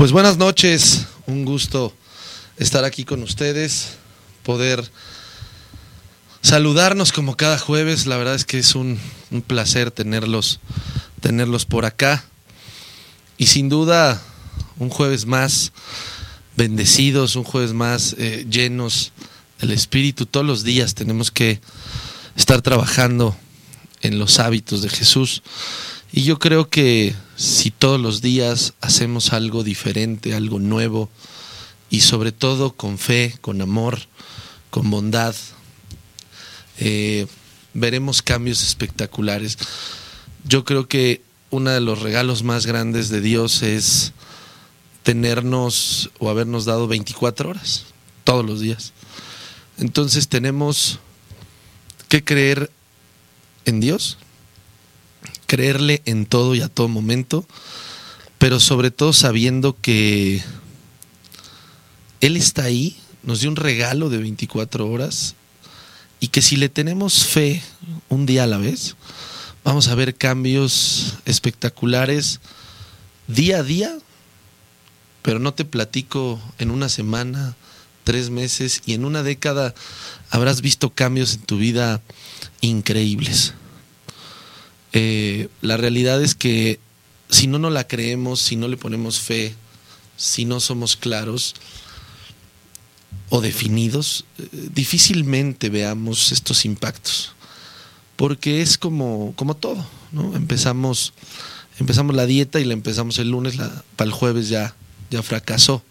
Pues 0.00 0.12
buenas 0.12 0.38
noches, 0.38 1.04
un 1.26 1.44
gusto 1.44 1.92
estar 2.56 2.84
aquí 2.84 3.04
con 3.04 3.22
ustedes, 3.22 3.98
poder 4.42 4.90
saludarnos 6.40 7.12
como 7.12 7.36
cada 7.36 7.58
jueves, 7.58 8.06
la 8.06 8.16
verdad 8.16 8.34
es 8.34 8.46
que 8.46 8.58
es 8.58 8.74
un, 8.74 8.98
placer 9.46 9.90
tenerlos, 9.90 10.58
tenerlos 11.20 11.66
por 11.66 11.84
acá 11.84 12.24
y 13.36 13.48
sin 13.48 13.68
duda 13.68 14.22
un 14.78 14.88
jueves 14.88 15.26
más 15.26 15.70
bendecidos, 16.56 17.36
un 17.36 17.44
jueves 17.44 17.74
más 17.74 18.16
eh, 18.16 18.46
llenos 18.48 19.12
del 19.60 19.72
Espíritu, 19.72 20.24
todos 20.24 20.46
los 20.46 20.64
días 20.64 20.94
tenemos 20.94 21.30
que 21.30 21.60
estar 22.36 22.62
trabajando 22.62 23.36
en 24.00 24.18
los 24.18 24.38
hábitos 24.38 24.80
de 24.80 24.88
Jesús. 24.88 25.42
Y 26.10 26.22
yo 26.22 26.38
creo 26.38 26.70
que 26.70 27.14
si 27.40 27.70
todos 27.70 27.98
los 27.98 28.20
días 28.20 28.74
hacemos 28.82 29.32
algo 29.32 29.64
diferente, 29.64 30.34
algo 30.34 30.58
nuevo, 30.58 31.08
y 31.88 32.02
sobre 32.02 32.32
todo 32.32 32.76
con 32.76 32.98
fe, 32.98 33.34
con 33.40 33.62
amor, 33.62 33.98
con 34.68 34.90
bondad, 34.90 35.34
eh, 36.76 37.26
veremos 37.72 38.20
cambios 38.20 38.62
espectaculares. 38.62 39.56
Yo 40.44 40.66
creo 40.66 40.86
que 40.86 41.22
uno 41.48 41.70
de 41.70 41.80
los 41.80 42.00
regalos 42.00 42.42
más 42.42 42.66
grandes 42.66 43.08
de 43.08 43.22
Dios 43.22 43.62
es 43.62 44.12
tenernos 45.02 46.10
o 46.18 46.28
habernos 46.28 46.66
dado 46.66 46.88
24 46.88 47.48
horas 47.48 47.86
todos 48.22 48.44
los 48.44 48.60
días. 48.60 48.92
Entonces 49.78 50.28
tenemos 50.28 50.98
que 52.10 52.22
creer 52.22 52.70
en 53.64 53.80
Dios, 53.80 54.18
creerle 55.50 56.00
en 56.04 56.26
todo 56.26 56.54
y 56.54 56.60
a 56.60 56.68
todo 56.68 56.86
momento, 56.86 57.44
pero 58.38 58.60
sobre 58.60 58.92
todo 58.92 59.12
sabiendo 59.12 59.76
que 59.76 60.44
Él 62.20 62.36
está 62.36 62.62
ahí, 62.62 62.96
nos 63.24 63.40
dio 63.40 63.50
un 63.50 63.56
regalo 63.56 64.10
de 64.10 64.18
24 64.18 64.88
horas 64.88 65.34
y 66.20 66.28
que 66.28 66.40
si 66.40 66.54
le 66.54 66.68
tenemos 66.68 67.24
fe 67.24 67.64
un 68.08 68.26
día 68.26 68.44
a 68.44 68.46
la 68.46 68.58
vez, 68.58 68.94
vamos 69.64 69.88
a 69.88 69.96
ver 69.96 70.14
cambios 70.14 71.16
espectaculares 71.24 72.38
día 73.26 73.58
a 73.58 73.64
día, 73.64 73.98
pero 75.22 75.40
no 75.40 75.52
te 75.52 75.64
platico 75.64 76.40
en 76.58 76.70
una 76.70 76.88
semana, 76.88 77.56
tres 78.04 78.30
meses 78.30 78.82
y 78.86 78.94
en 78.94 79.04
una 79.04 79.24
década 79.24 79.74
habrás 80.30 80.60
visto 80.60 80.90
cambios 80.90 81.34
en 81.34 81.40
tu 81.40 81.56
vida 81.56 82.00
increíbles. 82.60 83.54
Eh, 84.92 85.48
la 85.62 85.76
realidad 85.76 86.22
es 86.22 86.34
que 86.34 86.80
si 87.28 87.46
no 87.46 87.58
nos 87.58 87.72
la 87.72 87.86
creemos, 87.86 88.40
si 88.40 88.56
no 88.56 88.68
le 88.68 88.76
ponemos 88.76 89.20
fe, 89.20 89.54
si 90.16 90.44
no 90.44 90.60
somos 90.60 90.96
claros 90.96 91.54
o 93.28 93.40
definidos, 93.40 94.24
eh, 94.38 94.48
difícilmente 94.74 95.70
veamos 95.70 96.32
estos 96.32 96.64
impactos. 96.64 97.32
Porque 98.16 98.60
es 98.60 98.76
como, 98.76 99.32
como 99.36 99.56
todo, 99.56 99.86
¿no? 100.12 100.36
Empezamos, 100.36 101.14
empezamos 101.78 102.14
la 102.14 102.26
dieta 102.26 102.60
y 102.60 102.64
la 102.64 102.74
empezamos 102.74 103.18
el 103.18 103.30
lunes, 103.30 103.56
la, 103.56 103.84
para 103.96 104.08
el 104.08 104.12
jueves 104.12 104.48
ya, 104.48 104.74
ya 105.10 105.22
fracasó. 105.22 105.82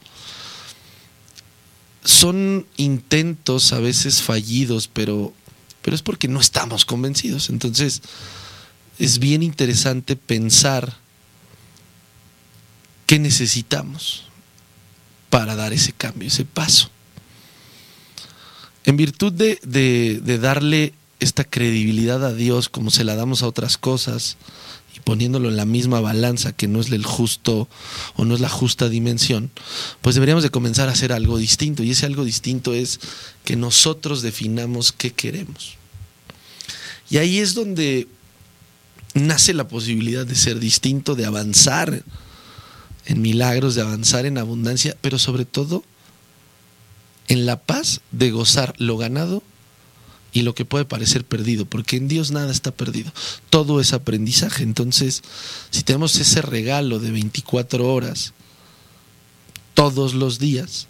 Son 2.03 2.67
intentos 2.77 3.73
a 3.73 3.79
veces 3.79 4.21
fallidos, 4.21 4.87
pero, 4.87 5.33
pero 5.81 5.95
es 5.95 6.01
porque 6.01 6.27
no 6.27 6.39
estamos 6.39 6.85
convencidos. 6.85 7.49
Entonces, 7.49 8.01
es 8.99 9.19
bien 9.19 9.41
interesante 9.41 10.15
pensar 10.17 10.97
qué 13.07 13.17
necesitamos 13.17 14.25
para 15.29 15.55
dar 15.55 15.73
ese 15.73 15.93
cambio, 15.93 16.27
ese 16.27 16.45
paso. 16.45 16.91
En 18.85 18.97
virtud 18.97 19.31
de, 19.31 19.59
de, 19.63 20.37
darle 20.37 20.93
esta 21.19 21.43
credibilidad 21.43 22.23
a 22.25 22.33
Dios 22.33 22.69
como 22.69 22.91
se 22.91 23.03
la 23.03 23.15
damos 23.15 23.41
a 23.41 23.47
otras 23.47 23.77
cosas 23.77 24.37
y 24.95 24.99
poniéndolo 24.99 25.49
en 25.49 25.57
la 25.57 25.65
misma 25.65 26.01
balanza 26.01 26.53
que 26.53 26.67
no 26.67 26.79
es 26.81 26.91
el 26.91 27.05
justo 27.05 27.69
o 28.15 28.25
no 28.25 28.35
es 28.35 28.41
la 28.41 28.49
justa 28.49 28.89
dimensión, 28.89 29.51
pues 30.01 30.15
deberíamos 30.15 30.43
de 30.43 30.49
comenzar 30.49 30.89
a 30.89 30.93
hacer 30.93 31.13
algo 31.13 31.37
distinto 31.37 31.83
y 31.83 31.91
ese 31.91 32.05
algo 32.05 32.25
distinto 32.25 32.73
es 32.73 32.99
que 33.43 33.55
nosotros 33.55 34.21
definamos 34.21 34.91
qué 34.91 35.11
queremos. 35.11 35.77
Y 37.09 37.17
ahí 37.17 37.39
es 37.39 37.53
donde 37.53 38.07
nace 39.13 39.53
la 39.53 39.67
posibilidad 39.67 40.25
de 40.25 40.35
ser 40.35 40.59
distinto, 40.59 41.15
de 41.15 41.25
avanzar 41.25 42.03
en 43.05 43.21
milagros, 43.21 43.75
de 43.75 43.81
avanzar 43.81 44.25
en 44.25 44.37
abundancia, 44.37 44.95
pero 45.01 45.17
sobre 45.17 45.45
todo 45.45 45.83
en 47.27 47.45
la 47.45 47.59
paz 47.61 48.01
de 48.11 48.31
gozar 48.31 48.73
lo 48.77 48.97
ganado 48.97 49.43
y 50.31 50.43
lo 50.43 50.53
que 50.53 50.65
puede 50.65 50.85
parecer 50.85 51.25
perdido, 51.25 51.65
porque 51.65 51.97
en 51.97 52.07
Dios 52.07 52.31
nada 52.31 52.51
está 52.51 52.71
perdido, 52.71 53.11
todo 53.49 53.79
es 53.79 53.93
aprendizaje. 53.93 54.63
Entonces, 54.63 55.23
si 55.71 55.83
tenemos 55.83 56.15
ese 56.17 56.41
regalo 56.41 56.99
de 56.99 57.11
24 57.11 57.91
horas 57.91 58.33
todos 59.73 60.13
los 60.13 60.39
días, 60.39 60.87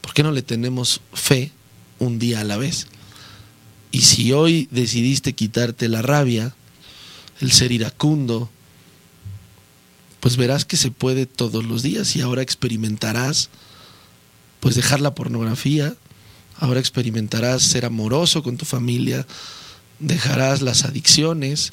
¿por 0.00 0.14
qué 0.14 0.22
no 0.22 0.32
le 0.32 0.42
tenemos 0.42 1.00
fe 1.12 1.52
un 1.98 2.18
día 2.18 2.40
a 2.40 2.44
la 2.44 2.56
vez? 2.56 2.88
Y 3.92 4.02
si 4.02 4.32
hoy 4.32 4.68
decidiste 4.70 5.34
quitarte 5.34 5.88
la 5.88 6.02
rabia, 6.02 6.54
el 7.40 7.52
ser 7.52 7.72
iracundo, 7.72 8.50
pues 10.20 10.36
verás 10.36 10.64
que 10.64 10.76
se 10.76 10.90
puede 10.90 11.26
todos 11.26 11.64
los 11.64 11.82
días 11.82 12.16
y 12.16 12.20
ahora 12.20 12.42
experimentarás 12.42 13.50
pues 14.60 14.74
dejar 14.74 15.00
la 15.00 15.14
pornografía, 15.14 15.94
ahora 16.58 16.80
experimentarás 16.80 17.62
ser 17.62 17.84
amoroso 17.84 18.42
con 18.42 18.56
tu 18.56 18.64
familia, 18.64 19.26
dejarás 19.98 20.62
las 20.62 20.84
adicciones, 20.84 21.72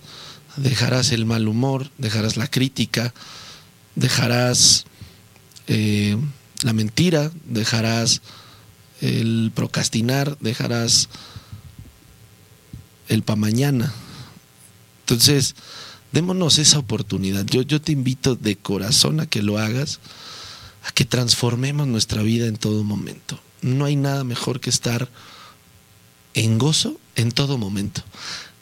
dejarás 0.57 1.11
el 1.11 1.25
mal 1.25 1.47
humor, 1.47 1.89
dejarás 1.97 2.37
la 2.37 2.47
crítica, 2.47 3.13
dejarás 3.95 4.85
eh, 5.67 6.17
la 6.63 6.73
mentira, 6.73 7.31
dejarás 7.45 8.21
el 9.01 9.51
procrastinar, 9.53 10.37
dejarás 10.39 11.09
el 13.07 13.23
pa 13.23 13.35
mañana, 13.35 13.93
entonces, 15.03 15.55
démonos 16.13 16.59
esa 16.59 16.79
oportunidad. 16.79 17.45
Yo, 17.45 17.61
yo 17.61 17.81
te 17.81 17.91
invito 17.91 18.35
de 18.35 18.55
corazón 18.55 19.19
a 19.19 19.25
que 19.25 19.41
lo 19.41 19.57
hagas, 19.57 19.99
a 20.85 20.91
que 20.91 21.03
transformemos 21.03 21.87
nuestra 21.87 22.23
vida 22.23 22.47
en 22.47 22.57
todo 22.57 22.83
momento. 22.83 23.39
No 23.61 23.85
hay 23.85 23.97
nada 23.97 24.23
mejor 24.23 24.59
que 24.61 24.69
estar 24.69 25.09
en 26.33 26.57
gozo 26.57 26.97
en 27.15 27.31
todo 27.31 27.57
momento. 27.57 28.01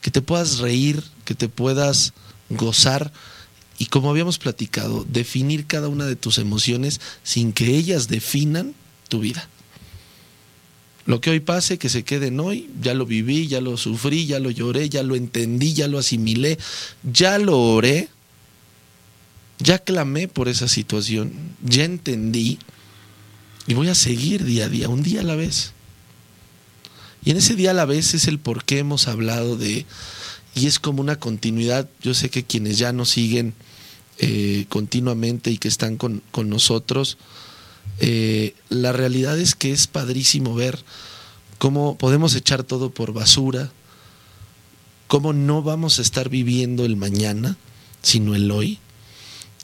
Que 0.02 0.12
te 0.12 0.22
puedas 0.22 0.58
reír, 0.58 1.04
que 1.26 1.36
te 1.36 1.48
puedas 1.48 2.14
gozar 2.50 3.14
y 3.78 3.88
como 3.88 4.10
habíamos 4.10 4.38
platicado, 4.38 5.06
definir 5.10 5.66
cada 5.66 5.88
una 5.88 6.06
de 6.06 6.16
tus 6.16 6.38
emociones 6.38 7.02
sin 7.24 7.52
que 7.52 7.76
ellas 7.76 8.08
definan 8.08 8.76
tu 9.10 9.20
vida. 9.20 9.48
Lo 11.06 11.20
que 11.20 11.32
hoy 11.32 11.40
pase, 11.40 11.78
que 11.78 11.90
se 11.90 12.04
quede 12.04 12.28
en 12.28 12.40
hoy, 12.40 12.70
ya 12.82 12.94
lo 12.94 13.06
viví, 13.06 13.48
ya 13.48 13.62
lo 13.62 13.78
sufrí, 13.78 14.26
ya 14.28 14.40
lo 14.40 14.52
lloré, 14.52 14.90
ya 14.90 15.04
lo 15.04 15.16
entendí, 15.16 15.74
ya 15.74 15.88
lo 15.88 15.98
asimilé, 15.98 16.58
ya 17.04 17.40
lo 17.40 17.60
oré, 17.60 18.10
ya 19.60 19.80
clamé 19.80 20.28
por 20.28 20.48
esa 20.48 20.68
situación, 20.68 21.34
ya 21.64 21.86
entendí 21.86 22.60
y 23.68 23.74
voy 23.74 23.90
a 23.90 23.96
seguir 23.96 24.44
día 24.44 24.66
a 24.66 24.70
día, 24.70 24.90
un 24.90 25.04
día 25.04 25.22
a 25.22 25.24
la 25.24 25.36
vez. 25.36 25.74
Y 27.24 27.32
en 27.32 27.38
ese 27.38 27.56
día 27.56 27.72
a 27.72 27.76
la 27.76 27.86
vez 27.86 28.14
es 28.14 28.28
el 28.28 28.40
por 28.40 28.64
qué 28.64 28.80
hemos 28.80 29.08
hablado 29.08 29.56
de, 29.56 29.86
y 30.56 30.68
es 30.68 30.80
como 30.80 31.02
una 31.02 31.18
continuidad, 31.18 31.88
yo 32.02 32.14
sé 32.14 32.30
que 32.30 32.44
quienes 32.44 32.78
ya 32.78 32.92
nos 32.94 33.10
siguen 33.10 33.54
eh, 34.18 34.66
continuamente 34.70 35.52
y 35.52 35.58
que 35.58 35.68
están 35.68 35.98
con, 35.98 36.22
con 36.32 36.50
nosotros, 36.50 37.18
eh, 38.00 38.56
la 38.70 38.92
realidad 38.92 39.40
es 39.40 39.56
que 39.56 39.72
es 39.72 39.88
padrísimo 39.88 40.56
ver 40.56 40.84
cómo 41.58 41.98
podemos 41.98 42.36
echar 42.36 42.64
todo 42.64 42.90
por 42.90 43.14
basura, 43.14 43.72
cómo 45.08 45.34
no 45.34 45.62
vamos 45.62 46.00
a 46.00 46.02
estar 46.02 46.30
viviendo 46.30 46.86
el 46.86 46.96
mañana, 46.96 47.58
sino 48.02 48.34
el 48.34 48.50
hoy. 48.50 48.80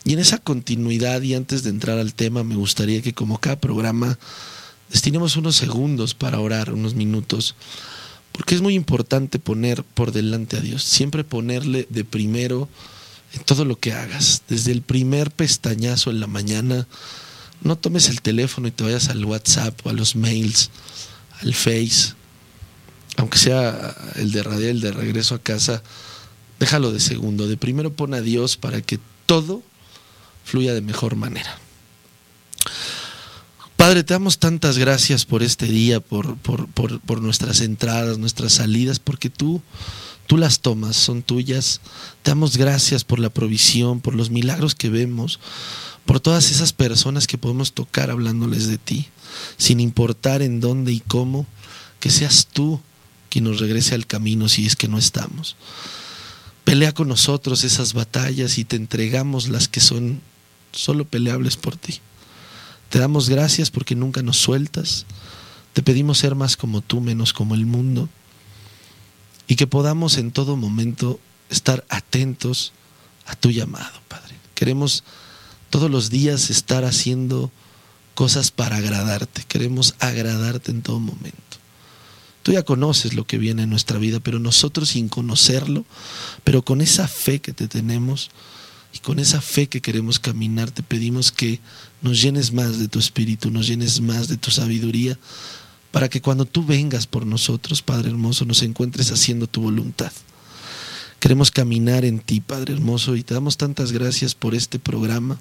Y 0.03 0.13
en 0.13 0.19
esa 0.19 0.37
continuidad 0.37 1.21
y 1.21 1.33
antes 1.33 1.63
de 1.63 1.69
entrar 1.69 1.97
al 1.97 2.13
tema, 2.13 2.43
me 2.43 2.55
gustaría 2.55 3.01
que 3.01 3.13
como 3.13 3.39
cada 3.39 3.59
programa 3.59 4.19
destinemos 4.91 5.35
unos 5.35 5.55
segundos 5.55 6.13
para 6.13 6.39
orar, 6.39 6.71
unos 6.71 6.93
minutos, 6.93 7.55
porque 8.31 8.55
es 8.55 8.61
muy 8.61 8.75
importante 8.75 9.39
poner 9.39 9.83
por 9.83 10.11
delante 10.11 10.57
a 10.57 10.61
Dios, 10.61 10.83
siempre 10.83 11.23
ponerle 11.23 11.87
de 11.89 12.05
primero 12.05 12.69
en 13.33 13.43
todo 13.43 13.65
lo 13.65 13.79
que 13.79 13.93
hagas, 13.93 14.43
desde 14.47 14.71
el 14.71 14.81
primer 14.81 15.31
pestañazo 15.31 16.11
en 16.11 16.19
la 16.19 16.27
mañana, 16.27 16.87
no 17.61 17.77
tomes 17.77 18.09
el 18.09 18.21
teléfono 18.21 18.67
y 18.67 18.71
te 18.71 18.83
vayas 18.83 19.09
al 19.09 19.23
WhatsApp 19.25 19.79
o 19.85 19.89
a 19.89 19.93
los 19.93 20.15
mails, 20.15 20.69
al 21.41 21.53
Face, 21.53 22.13
aunque 23.17 23.37
sea 23.37 23.95
el 24.15 24.31
de 24.31 24.43
radial, 24.43 24.71
el 24.71 24.81
de 24.81 24.91
regreso 24.91 25.35
a 25.35 25.39
casa, 25.39 25.83
déjalo 26.59 26.91
de 26.91 26.99
segundo, 26.99 27.47
de 27.47 27.57
primero 27.57 27.93
pon 27.93 28.13
a 28.13 28.21
Dios 28.21 28.57
para 28.57 28.81
que 28.81 28.99
todo 29.25 29.63
fluya 30.43 30.73
de 30.73 30.81
mejor 30.81 31.15
manera. 31.15 31.59
Padre, 33.75 34.03
te 34.03 34.15
damos 34.15 34.39
tantas 34.39 34.79
gracias 34.79 35.25
por 35.25 35.43
este 35.43 35.67
día, 35.67 35.99
por, 35.99 36.35
por, 36.37 37.21
nuestras 37.21 37.61
entradas, 37.61 38.17
nuestras 38.17 38.53
salidas, 38.53 38.97
porque 38.97 39.29
tú, 39.29 39.61
tú 40.25 40.35
las 40.35 40.61
tomas, 40.61 40.95
son 40.95 41.21
tuyas. 41.21 41.79
Te 42.23 42.31
damos 42.31 42.57
gracias 42.57 43.03
por 43.03 43.19
la 43.19 43.29
provisión, 43.29 44.01
por 44.01 44.15
los 44.15 44.31
milagros 44.31 44.73
que 44.73 44.89
vemos, 44.89 45.39
por 46.07 46.21
todas 46.21 46.51
esas 46.51 46.71
personas 46.71 47.27
que 47.27 47.37
podemos 47.37 47.73
tocar 47.73 48.09
hablándoles 48.09 48.67
de 48.67 48.77
ti, 48.77 49.07
sin 49.57 49.81
importar 49.81 50.41
en 50.41 50.61
dónde 50.61 50.93
y 50.93 51.01
cómo, 51.01 51.45
que 51.99 52.09
seas 52.09 52.47
tú 52.47 52.79
quien 53.29 53.43
nos 53.43 53.59
regrese 53.59 53.93
al 53.93 54.07
camino 54.07 54.47
si 54.47 54.65
es 54.65 54.77
que 54.77 54.87
no 54.87 54.97
estamos. 54.97 55.57
Pelea 56.63 56.93
con 56.93 57.09
nosotros 57.09 57.65
esas 57.65 57.93
batallas 57.93 58.57
y 58.57 58.63
te 58.63 58.77
entregamos 58.77 59.49
las 59.49 59.67
que 59.67 59.81
son 59.81 60.21
solo 60.71 61.03
peleables 61.03 61.57
por 61.57 61.75
ti. 61.75 61.99
Te 62.89 62.99
damos 62.99 63.27
gracias 63.27 63.69
porque 63.69 63.93
nunca 63.93 64.23
nos 64.23 64.37
sueltas. 64.37 65.05
Te 65.73 65.83
pedimos 65.83 66.19
ser 66.19 66.35
más 66.35 66.55
como 66.55 66.79
tú, 66.79 67.01
menos 67.01 67.33
como 67.33 67.53
el 67.53 67.65
mundo. 67.65 68.07
Y 69.45 69.57
que 69.57 69.67
podamos 69.67 70.17
en 70.17 70.31
todo 70.31 70.55
momento 70.55 71.19
estar 71.49 71.85
atentos 71.89 72.71
a 73.25 73.35
tu 73.35 73.51
llamado, 73.51 73.99
Padre. 74.07 74.35
Queremos 74.55 75.03
todos 75.69 75.89
los 75.91 76.09
días 76.09 76.49
estar 76.49 76.85
haciendo 76.85 77.51
cosas 78.13 78.51
para 78.51 78.77
agradarte. 78.77 79.43
Queremos 79.47 79.95
agradarte 79.99 80.71
en 80.71 80.81
todo 80.81 80.99
momento. 80.99 81.37
Tú 82.43 82.53
ya 82.53 82.63
conoces 82.63 83.13
lo 83.13 83.27
que 83.27 83.37
viene 83.37 83.63
en 83.63 83.69
nuestra 83.69 83.99
vida, 83.99 84.19
pero 84.19 84.39
nosotros 84.39 84.89
sin 84.89 85.09
conocerlo, 85.09 85.85
pero 86.43 86.63
con 86.63 86.81
esa 86.81 87.07
fe 87.07 87.41
que 87.41 87.53
te 87.53 87.67
tenemos, 87.67 88.31
y 88.93 88.99
con 88.99 89.19
esa 89.19 89.41
fe 89.41 89.67
que 89.67 89.81
queremos 89.81 90.19
caminar, 90.19 90.71
te 90.71 90.81
pedimos 90.81 91.31
que 91.31 91.59
nos 92.01 92.21
llenes 92.21 92.53
más 92.53 92.79
de 92.79 92.87
tu 92.87 92.99
espíritu, 92.99 93.51
nos 93.51 93.67
llenes 93.67 94.01
más 94.01 94.27
de 94.27 94.37
tu 94.37 94.49
sabiduría, 94.49 95.19
para 95.91 96.09
que 96.09 96.21
cuando 96.21 96.45
tú 96.45 96.65
vengas 96.65 97.05
por 97.05 97.25
nosotros, 97.25 97.81
Padre 97.81 98.09
hermoso, 98.09 98.45
nos 98.45 98.63
encuentres 98.63 99.11
haciendo 99.11 99.47
tu 99.47 99.61
voluntad. 99.61 100.11
Queremos 101.19 101.51
caminar 101.51 102.05
en 102.05 102.19
ti, 102.19 102.41
Padre 102.41 102.73
hermoso, 102.73 103.15
y 103.15 103.23
te 103.23 103.33
damos 103.33 103.57
tantas 103.57 103.91
gracias 103.91 104.35
por 104.35 104.55
este 104.55 104.79
programa, 104.79 105.39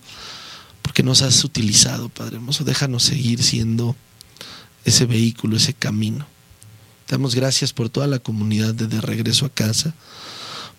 porque 0.82 1.02
nos 1.02 1.22
has 1.22 1.44
utilizado, 1.44 2.08
Padre 2.08 2.36
hermoso. 2.36 2.64
Déjanos 2.64 3.02
seguir 3.02 3.42
siendo 3.42 3.96
ese 4.84 5.06
vehículo, 5.06 5.56
ese 5.56 5.74
camino. 5.74 6.26
Te 7.06 7.14
damos 7.14 7.34
gracias 7.34 7.72
por 7.72 7.88
toda 7.88 8.06
la 8.06 8.18
comunidad 8.18 8.74
de, 8.74 8.86
de 8.86 9.00
regreso 9.00 9.46
a 9.46 9.50
casa 9.50 9.94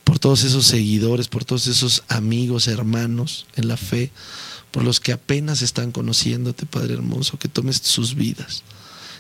por 0.07 0.19
todos 0.19 0.45
esos 0.45 0.65
seguidores, 0.65 1.27
por 1.27 1.43
todos 1.43 1.67
esos 1.67 2.03
amigos, 2.07 2.69
hermanos 2.69 3.45
en 3.57 3.67
la 3.67 3.75
fe, 3.75 4.09
por 4.71 4.85
los 4.85 5.01
que 5.01 5.11
apenas 5.11 5.61
están 5.61 5.91
conociéndote, 5.91 6.65
Padre 6.65 6.93
hermoso, 6.93 7.37
que 7.37 7.49
tomes 7.49 7.81
sus 7.83 8.15
vidas, 8.15 8.63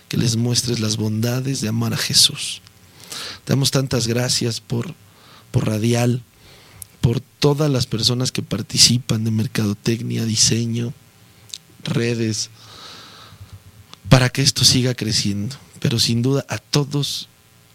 que 0.07 0.15
les 0.15 0.37
muestres 0.37 0.79
las 0.79 0.95
bondades 0.95 1.59
de 1.59 1.67
amar 1.67 1.93
a 1.93 1.97
Jesús. 1.97 2.61
Te 3.43 3.51
damos 3.51 3.69
tantas 3.69 4.07
gracias 4.07 4.61
por, 4.61 4.95
por 5.51 5.67
Radial, 5.67 6.23
por 7.01 7.19
todas 7.19 7.71
las 7.71 7.85
personas 7.85 8.31
que 8.31 8.41
participan 8.41 9.23
de 9.23 9.31
mercadotecnia, 9.31 10.25
diseño, 10.25 10.93
redes, 11.83 12.49
para 14.09 14.29
que 14.29 14.41
esto 14.41 14.63
siga 14.63 14.93
creciendo. 14.93 15.55
Pero 15.79 15.99
sin 15.99 16.21
duda 16.21 16.45
a 16.49 16.57
todos 16.57 17.29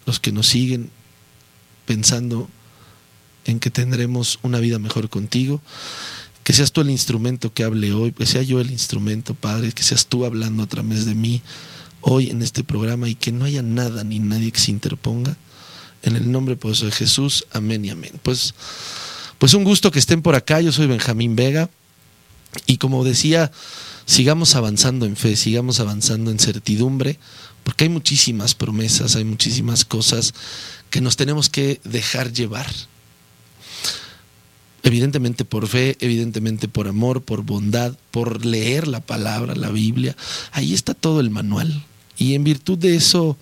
los 0.06 0.20
que 0.20 0.32
nos 0.32 0.48
siguen 0.48 0.90
pensando 1.86 2.48
en 3.44 3.60
que 3.60 3.70
tendremos 3.70 4.38
una 4.42 4.58
vida 4.58 4.78
mejor 4.78 5.08
contigo. 5.08 5.60
Que 6.44 6.52
seas 6.52 6.72
tú 6.72 6.80
el 6.80 6.90
instrumento 6.90 7.52
que 7.52 7.64
hable 7.64 7.92
hoy, 7.92 8.12
que 8.12 8.26
sea 8.26 8.42
yo 8.42 8.60
el 8.60 8.70
instrumento, 8.70 9.34
Padre, 9.34 9.72
que 9.72 9.82
seas 9.82 10.06
tú 10.06 10.24
hablando 10.24 10.62
a 10.62 10.66
través 10.66 11.06
de 11.06 11.14
mí 11.14 11.40
hoy 12.00 12.30
en 12.30 12.42
este 12.42 12.64
programa 12.64 13.08
y 13.08 13.14
que 13.14 13.30
no 13.30 13.44
haya 13.44 13.62
nada 13.62 14.02
ni 14.02 14.18
nadie 14.18 14.50
que 14.50 14.60
se 14.60 14.72
interponga. 14.72 15.36
En 16.02 16.16
el 16.16 16.30
nombre 16.30 16.56
poderoso 16.56 16.86
de 16.86 16.92
Jesús, 16.92 17.46
amén 17.52 17.84
y 17.84 17.90
amén. 17.90 18.12
Pues, 18.22 18.54
pues 19.38 19.54
un 19.54 19.64
gusto 19.64 19.90
que 19.90 19.98
estén 19.98 20.22
por 20.22 20.34
acá. 20.34 20.60
Yo 20.60 20.72
soy 20.72 20.86
Benjamín 20.86 21.36
Vega 21.36 21.70
y 22.66 22.78
como 22.78 23.04
decía, 23.04 23.50
sigamos 24.04 24.54
avanzando 24.54 25.06
en 25.06 25.16
fe, 25.16 25.36
sigamos 25.36 25.80
avanzando 25.80 26.30
en 26.30 26.38
certidumbre, 26.38 27.18
porque 27.64 27.84
hay 27.84 27.90
muchísimas 27.90 28.54
promesas, 28.54 29.16
hay 29.16 29.24
muchísimas 29.24 29.84
cosas 29.84 30.34
que 30.90 31.00
nos 31.00 31.16
tenemos 31.16 31.48
que 31.48 31.80
dejar 31.84 32.32
llevar 32.32 32.66
evidentemente 34.82 35.44
por 35.44 35.68
fe, 35.68 35.96
evidentemente 36.00 36.68
por 36.68 36.88
amor, 36.88 37.22
por 37.22 37.42
bondad, 37.42 37.94
por 38.10 38.44
leer 38.44 38.88
la 38.88 39.00
palabra, 39.00 39.54
la 39.54 39.70
Biblia. 39.70 40.16
Ahí 40.50 40.74
está 40.74 40.94
todo 40.94 41.20
el 41.20 41.30
manual. 41.30 41.84
Y 42.18 42.34
en 42.34 42.44
virtud 42.44 42.78
de 42.78 42.96
eso 42.96 43.36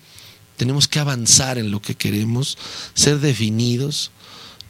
tenemos 0.61 0.87
que 0.87 0.99
avanzar 0.99 1.57
en 1.57 1.71
lo 1.71 1.81
que 1.81 1.95
queremos, 1.95 2.55
ser 2.93 3.19
definidos, 3.19 4.11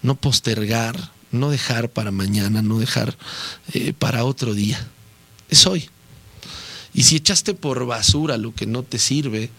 no 0.01 0.15
postergar, 0.15 1.11
no 1.33 1.49
dejar 1.49 1.89
para 1.89 2.11
mañana, 2.11 2.61
no 2.61 2.79
dejar 2.79 3.17
eh, 3.73 3.91
para 3.91 4.23
otro 4.23 4.53
día. 4.53 4.87
Es 5.49 5.67
hoy. 5.67 5.89
Y 6.93 7.03
si 7.03 7.17
echaste 7.17 7.53
por 7.53 7.85
basura 7.85 8.37
lo 8.37 8.55
que 8.55 8.67
no 8.67 8.83
te 8.83 8.99
sirve, 8.99 9.49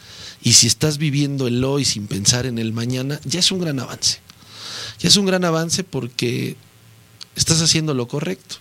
y 0.43 0.55
si 0.55 0.69
estás 0.69 0.97
viviendo 0.97 1.47
el 1.49 1.63
hoy 1.63 1.85
sin 1.85 2.07
pensar 2.07 2.47
en 2.47 2.59
el 2.59 2.73
mañana, 2.73 3.21
ya 3.27 3.41
es 3.41 3.53
un 3.53 3.61
gran 3.61 3.79
avance. 3.79 4.21
Ya 5.01 5.11
es 5.11 5.17
un 5.19 5.27
gran 5.27 5.45
avance 5.45 5.85
porque 5.85 6.57
estás 7.37 7.61
haciendo 7.61 7.93
lo 7.93 8.09
correcto. 8.09 8.57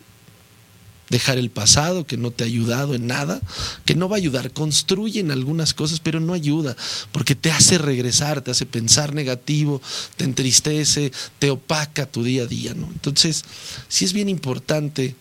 Dejar 1.11 1.37
el 1.37 1.51
pasado 1.51 2.07
que 2.07 2.17
no 2.17 2.31
te 2.31 2.43
ha 2.43 2.47
ayudado 2.47 2.95
en 2.95 3.05
nada, 3.05 3.39
que 3.85 3.93
no 3.93 4.09
va 4.09 4.15
a 4.15 4.17
ayudar. 4.17 4.51
Construye 4.51 5.19
en 5.19 5.29
algunas 5.29 5.73
cosas, 5.75 5.99
pero 5.99 6.19
no 6.19 6.33
ayuda, 6.33 6.75
porque 7.11 7.35
te 7.35 7.51
hace 7.51 7.77
regresar, 7.77 8.41
te 8.41 8.49
hace 8.49 8.65
pensar 8.65 9.13
negativo, 9.13 9.81
te 10.17 10.23
entristece, 10.23 11.11
te 11.37 11.51
opaca 11.51 12.05
tu 12.05 12.23
día 12.23 12.43
a 12.43 12.47
día. 12.47 12.73
¿no? 12.73 12.87
Entonces, 12.87 13.45
sí 13.87 14.05
es 14.05 14.13
bien 14.13 14.29
importante 14.29 15.15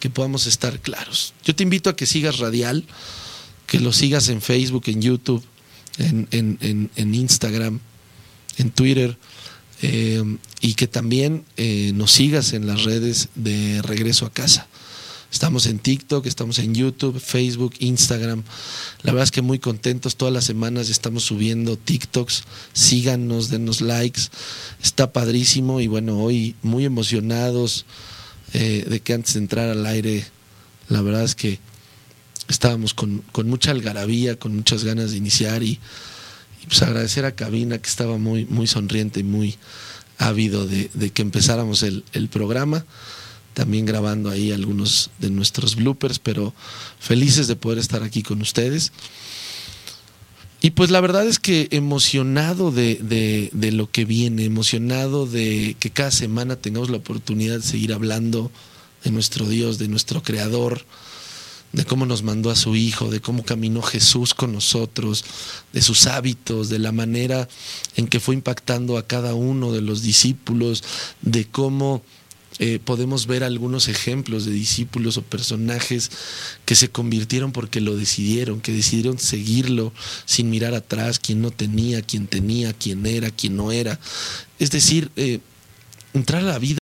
que 0.00 0.10
podamos 0.10 0.46
estar 0.46 0.80
claros. 0.80 1.32
Yo 1.44 1.54
te 1.54 1.62
invito 1.62 1.88
a 1.88 1.96
que 1.96 2.04
sigas 2.04 2.38
Radial, 2.38 2.84
que 3.66 3.80
lo 3.80 3.92
sigas 3.92 4.28
en 4.28 4.42
Facebook, 4.42 4.84
en 4.86 5.00
YouTube, 5.00 5.42
en, 5.98 6.28
en 6.94 7.14
Instagram, 7.14 7.80
en 8.58 8.70
Twitter 8.70 9.16
eh, 9.82 10.22
y 10.60 10.74
que 10.74 10.86
también 10.86 11.44
eh, 11.56 11.92
nos 11.94 12.12
sigas 12.12 12.52
en 12.54 12.66
las 12.66 12.84
redes 12.84 13.28
de 13.34 13.82
Regreso 13.82 14.26
a 14.26 14.32
Casa. 14.32 14.68
Estamos 15.36 15.66
en 15.66 15.78
TikTok, 15.80 16.24
estamos 16.24 16.58
en 16.60 16.74
YouTube, 16.74 17.20
Facebook, 17.20 17.74
Instagram. 17.80 18.42
La 19.02 19.12
verdad 19.12 19.24
es 19.24 19.30
que 19.30 19.42
muy 19.42 19.58
contentos. 19.58 20.16
Todas 20.16 20.32
las 20.32 20.44
semanas 20.44 20.88
estamos 20.88 21.24
subiendo 21.24 21.76
TikToks. 21.76 22.44
Síganos, 22.72 23.50
denos 23.50 23.82
likes. 23.82 24.22
Está 24.82 25.12
padrísimo 25.12 25.82
y 25.82 25.88
bueno, 25.88 26.20
hoy 26.20 26.56
muy 26.62 26.86
emocionados 26.86 27.84
eh, 28.54 28.86
de 28.88 29.00
que 29.00 29.12
antes 29.12 29.34
de 29.34 29.40
entrar 29.40 29.68
al 29.68 29.84
aire, 29.84 30.24
la 30.88 31.02
verdad 31.02 31.24
es 31.24 31.34
que 31.34 31.60
estábamos 32.48 32.94
con, 32.94 33.18
con 33.30 33.46
mucha 33.46 33.72
algarabía, 33.72 34.38
con 34.38 34.56
muchas 34.56 34.84
ganas 34.84 35.10
de 35.10 35.18
iniciar 35.18 35.62
y 35.62 35.78
pues 36.66 36.80
agradecer 36.80 37.26
a 37.26 37.36
Cabina 37.36 37.76
que 37.76 37.90
estaba 37.90 38.16
muy, 38.16 38.46
muy 38.46 38.66
sonriente 38.66 39.20
y 39.20 39.24
muy 39.24 39.58
ávido 40.16 40.66
de, 40.66 41.10
que 41.10 41.20
empezáramos 41.20 41.82
el, 41.82 42.28
programa. 42.30 42.86
También 43.56 43.86
grabando 43.86 44.28
ahí 44.28 44.52
algunos 44.52 45.08
de 45.18 45.30
nuestros 45.30 45.76
bloopers, 45.76 46.18
pero 46.18 46.52
felices 47.00 47.48
de 47.48 47.56
poder 47.56 47.78
estar 47.78 48.02
aquí 48.02 48.22
con 48.22 48.42
ustedes. 48.42 48.92
Y 50.60 50.72
pues 50.72 50.90
la 50.90 51.00
verdad 51.00 51.26
es 51.26 51.38
que 51.38 51.66
emocionado 51.70 52.70
de, 52.70 52.98
de, 53.50 53.72
lo 53.72 53.90
que 53.90 54.04
viene, 54.04 54.44
emocionado 54.44 55.24
de 55.24 55.74
que 55.80 55.88
cada 55.88 56.10
semana 56.10 56.56
tengamos 56.56 56.90
la 56.90 56.98
oportunidad 56.98 57.56
de 57.56 57.62
seguir 57.62 57.94
hablando 57.94 58.52
de 59.02 59.10
nuestro 59.10 59.48
Dios, 59.48 59.78
de 59.78 59.88
nuestro 59.88 60.22
Creador, 60.22 60.84
de 61.72 61.86
cómo 61.86 62.04
nos 62.04 62.22
mandó 62.22 62.50
a 62.50 62.56
su 62.56 62.76
Hijo, 62.76 63.08
de 63.08 63.20
cómo 63.20 63.42
caminó 63.42 63.80
Jesús 63.80 64.34
con 64.34 64.52
nosotros, 64.52 65.24
de 65.72 65.80
sus 65.80 66.06
hábitos, 66.06 66.68
de 66.68 66.78
la 66.78 66.92
manera 66.92 67.48
en 67.96 68.06
que 68.06 68.20
fue 68.20 68.34
impactando 68.34 68.98
a 68.98 69.06
cada 69.06 69.32
uno 69.32 69.72
de 69.72 69.80
los 69.80 70.02
discípulos, 70.02 70.84
de 71.22 71.46
cómo 71.46 72.02
eh, 72.58 72.78
podemos 72.82 73.26
ver 73.26 73.44
algunos 73.44 73.88
ejemplos 73.88 74.46
de 74.46 74.52
discípulos 74.52 75.18
o 75.18 75.22
personajes 75.22 76.10
que 76.64 76.74
se 76.74 76.88
convirtieron 76.88 77.52
porque 77.52 77.82
lo 77.82 77.96
decidieron, 77.96 78.62
que 78.62 78.72
decidieron 78.72 79.18
seguirlo 79.18 79.92
sin 80.24 80.48
mirar 80.48 80.74
atrás, 80.74 81.18
quién 81.18 81.42
no 81.42 81.50
tenía, 81.50 82.00
quién 82.00 82.26
tenía, 82.26 82.72
quién 82.72 83.04
era, 83.04 83.30
quién 83.30 83.56
no 83.56 83.72
era. 83.72 84.00
Es 84.58 84.70
decir, 84.70 85.10
eh, 85.16 85.40
entrar 86.14 86.42
a 86.42 86.46
la 86.46 86.58
vida 86.58 86.78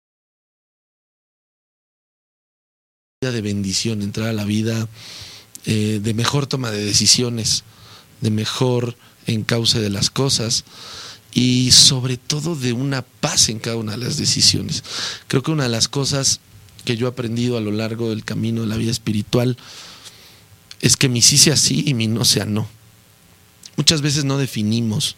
de 3.21 3.41
bendición, 3.41 4.01
entrar 4.01 4.29
a 4.29 4.33
la 4.33 4.45
vida 4.45 4.87
eh, 5.65 5.99
de 6.01 6.13
mejor 6.15 6.47
toma 6.47 6.71
de 6.71 6.83
decisiones, 6.83 7.63
de 8.21 8.31
mejor 8.31 8.95
encauce 9.27 9.79
de 9.79 9.89
las 9.91 10.09
cosas 10.09 10.63
y 11.33 11.71
sobre 11.71 12.17
todo 12.17 12.55
de 12.55 12.73
una 12.73 13.01
paz 13.01 13.49
en 13.49 13.59
cada 13.59 13.77
una 13.77 13.93
de 13.93 13.99
las 13.99 14.17
decisiones. 14.17 14.83
Creo 15.27 15.43
que 15.43 15.51
una 15.51 15.63
de 15.63 15.69
las 15.69 15.87
cosas 15.87 16.39
que 16.85 16.97
yo 16.97 17.07
he 17.07 17.09
aprendido 17.09 17.57
a 17.57 17.61
lo 17.61 17.71
largo 17.71 18.09
del 18.09 18.25
camino 18.25 18.61
de 18.61 18.67
la 18.67 18.77
vida 18.77 18.91
espiritual 18.91 19.57
es 20.81 20.97
que 20.97 21.09
mi 21.09 21.21
sí 21.21 21.37
sea 21.37 21.57
sí 21.57 21.83
y 21.85 21.93
mi 21.93 22.07
no 22.07 22.25
sea 22.25 22.45
no. 22.45 22.67
Muchas 23.75 24.01
veces 24.01 24.25
no 24.25 24.37
definimos 24.37 25.15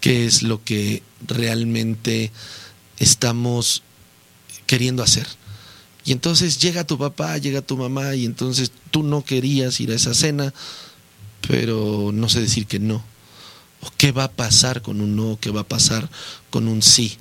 qué 0.00 0.26
es 0.26 0.42
lo 0.42 0.62
que 0.64 1.02
realmente 1.26 2.32
estamos 2.98 3.82
queriendo 4.66 5.02
hacer. 5.02 5.26
Y 6.04 6.12
entonces 6.12 6.58
llega 6.58 6.86
tu 6.86 6.98
papá, 6.98 7.36
llega 7.38 7.62
tu 7.62 7.76
mamá 7.76 8.14
y 8.14 8.24
entonces 8.24 8.72
tú 8.90 9.02
no 9.02 9.24
querías 9.24 9.80
ir 9.80 9.90
a 9.90 9.94
esa 9.94 10.14
cena, 10.14 10.54
pero 11.46 12.10
no 12.12 12.28
sé 12.28 12.40
decir 12.40 12.66
que 12.66 12.78
no. 12.78 13.04
¿O 13.80 13.90
qué 13.96 14.12
va 14.12 14.24
a 14.24 14.32
pasar 14.32 14.82
con 14.82 15.00
un 15.00 15.16
no? 15.16 15.38
¿Qué 15.40 15.50
va 15.50 15.62
a 15.62 15.68
pasar 15.68 16.08
con 16.50 16.68
un 16.68 16.82
sí? 16.82 17.18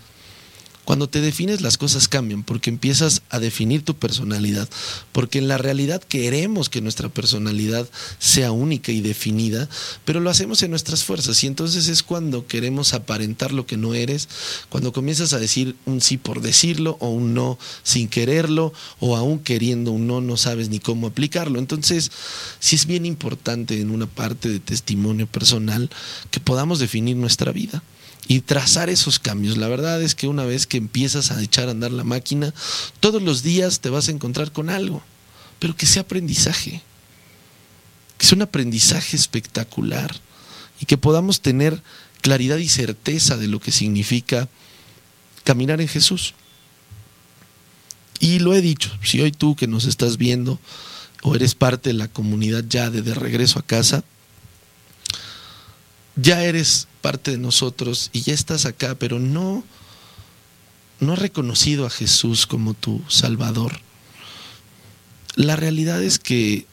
Cuando 0.88 1.10
te 1.10 1.20
defines 1.20 1.60
las 1.60 1.78
cosas 1.78 2.08
cambian 2.08 2.44
porque 2.44 2.70
empiezas 2.70 3.22
a 3.30 3.40
definir 3.40 3.84
tu 3.84 3.96
personalidad, 3.96 4.70
porque 5.12 5.38
en 5.38 5.50
la 5.50 5.58
realidad 5.58 6.02
queremos 6.02 6.70
que 6.70 6.80
nuestra 6.80 7.10
personalidad 7.10 7.90
sea 8.20 8.54
única 8.54 8.94
y 8.94 9.02
definida, 9.02 9.68
pero 10.06 10.22
lo 10.22 10.30
hacemos 10.30 10.64
en 10.64 10.70
nuestras 10.70 11.04
fuerzas 11.04 11.44
y 11.44 11.48
entonces 11.48 11.90
es 11.90 12.04
cuando 12.04 12.48
queremos 12.48 12.94
aparentar 12.94 13.52
lo 13.52 13.66
que 13.66 13.76
no 13.76 13.96
eres, 13.96 14.30
cuando 14.70 14.94
comienzas 14.94 15.34
a 15.34 15.40
decir 15.40 15.76
un 15.86 16.00
sí 16.00 16.16
por 16.16 16.40
decirlo 16.40 16.96
o 17.02 17.10
un 17.10 17.34
no 17.34 17.60
sin 17.84 18.08
quererlo 18.08 18.72
o 19.02 19.18
aún 19.18 19.40
queriendo 19.40 19.92
un 19.92 20.08
no 20.08 20.22
no 20.22 20.38
sabes 20.38 20.70
ni 20.70 20.80
cómo 20.80 21.08
aplicarlo. 21.08 21.60
Entonces, 21.60 22.14
sí 22.62 22.78
es 22.78 22.86
bien 22.86 23.06
importante 23.06 23.82
en 23.82 23.92
una 23.92 24.08
parte 24.08 24.48
de 24.48 24.62
testimonio 24.62 25.28
personal 25.28 25.90
que 26.32 26.40
podamos 26.40 26.80
definir 26.80 27.18
nuestra 27.18 27.52
vida 27.52 27.84
y 28.28 28.42
trazar 28.42 28.90
esos 28.90 29.20
cambios. 29.20 29.58
La 29.58 29.68
verdad 29.68 30.02
es 30.02 30.16
que 30.16 30.28
una 30.28 30.44
vez 30.44 30.68
que 30.68 30.78
empiezas 30.78 31.32
a 31.32 31.42
echar 31.42 31.68
a 31.68 31.72
andar 31.72 31.92
la 31.92 32.04
máquina, 32.04 32.54
todos 33.00 33.22
los 33.22 33.42
días 33.42 33.80
te 33.80 33.90
vas 33.90 34.08
a 34.08 34.12
encontrar 34.12 34.52
con 34.52 34.70
algo, 34.70 35.02
pero 35.60 35.76
que 35.76 35.86
sea 35.86 36.02
aprendizaje, 36.02 36.82
que 38.18 38.26
sea 38.26 38.36
un 38.36 38.42
aprendizaje 38.42 39.16
espectacular 39.16 40.14
y 40.80 40.86
que 40.86 40.98
podamos 40.98 41.42
tener 41.42 41.82
claridad 42.22 42.58
y 42.58 42.68
certeza 42.68 43.38
de 43.38 43.48
lo 43.48 43.60
que 43.60 43.72
significa 43.72 44.50
caminar 45.44 45.80
en 45.80 45.88
Jesús. 45.88 46.34
Y 48.20 48.40
lo 48.40 48.54
he 48.54 48.62
dicho, 48.62 48.92
si 49.04 49.22
hoy 49.22 49.32
tú 49.32 49.56
que 49.56 49.68
nos 49.68 49.86
estás 49.86 50.18
viendo 50.18 50.60
o 51.22 51.36
eres 51.36 51.56
parte 51.56 51.92
de 51.92 51.94
la 51.94 52.08
comunidad 52.08 52.66
ya 52.68 52.90
de, 52.90 53.02
de 53.02 53.14
regreso 53.14 53.60
a 53.60 53.62
casa, 53.66 54.04
ya 56.16 56.44
eres 56.44 56.88
parte 57.08 57.32
de 57.32 57.38
nosotros 57.38 58.10
y 58.12 58.20
ya 58.20 58.34
estás 58.34 58.66
acá, 58.66 58.96
pero 58.96 59.18
no, 59.18 59.64
no 61.00 61.14
has 61.14 61.20
reconocido 61.20 61.86
a 61.86 61.90
Jesús 61.90 62.46
como 62.46 62.74
tu 62.74 63.02
Salvador. 63.08 63.80
La 65.36 65.56
realidad 65.56 66.04
es 66.04 66.20
que 66.20 66.66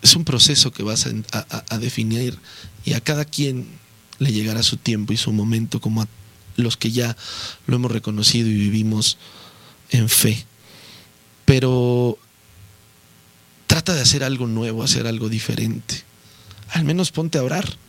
es 0.00 0.16
un 0.16 0.24
proceso 0.24 0.72
que 0.72 0.82
vas 0.82 1.06
a, 1.30 1.64
a, 1.68 1.76
definir 1.76 2.38
y 2.86 2.94
a 2.94 3.02
cada 3.02 3.26
quien 3.26 3.66
le 4.18 4.32
llegará 4.32 4.62
su 4.62 4.78
tiempo 4.78 5.12
y 5.12 5.18
su 5.18 5.30
momento, 5.30 5.78
como 5.78 6.00
a 6.00 6.08
los 6.56 6.78
que 6.78 6.90
ya 6.90 7.14
lo 7.66 7.76
hemos 7.76 7.92
reconocido 7.92 8.48
y 8.48 8.54
vivimos 8.54 9.18
en 9.90 10.08
fe. 10.08 10.46
Pero 11.44 12.16
trata 13.66 13.92
de 13.92 14.00
hacer 14.00 14.24
algo 14.24 14.46
nuevo, 14.46 14.82
hacer 14.82 15.06
algo 15.06 15.28
diferente. 15.28 16.02
Al 16.70 16.84
menos 16.84 17.12
ponte 17.12 17.36
a 17.36 17.42
orar 17.42 17.83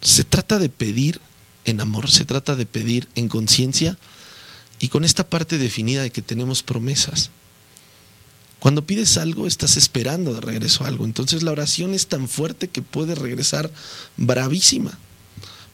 se 0.00 0.24
trata 0.24 0.58
de 0.58 0.68
pedir 0.68 1.20
en 1.64 1.80
amor, 1.80 2.10
se 2.10 2.24
trata 2.24 2.56
de 2.56 2.66
pedir 2.66 3.08
en 3.14 3.28
conciencia 3.28 3.98
y 4.78 4.88
con 4.88 5.04
esta 5.04 5.28
parte 5.28 5.58
definida 5.58 6.02
de 6.02 6.10
que 6.10 6.22
tenemos 6.22 6.62
promesas. 6.62 7.30
Cuando 8.58 8.86
pides 8.86 9.18
algo, 9.18 9.46
estás 9.46 9.76
esperando 9.76 10.34
de 10.34 10.40
regreso 10.40 10.84
algo. 10.84 11.04
Entonces 11.04 11.42
la 11.42 11.52
oración 11.52 11.94
es 11.94 12.08
tan 12.08 12.28
fuerte 12.28 12.68
que 12.68 12.82
puede 12.82 13.14
regresar 13.14 13.70
bravísima. 14.16 14.98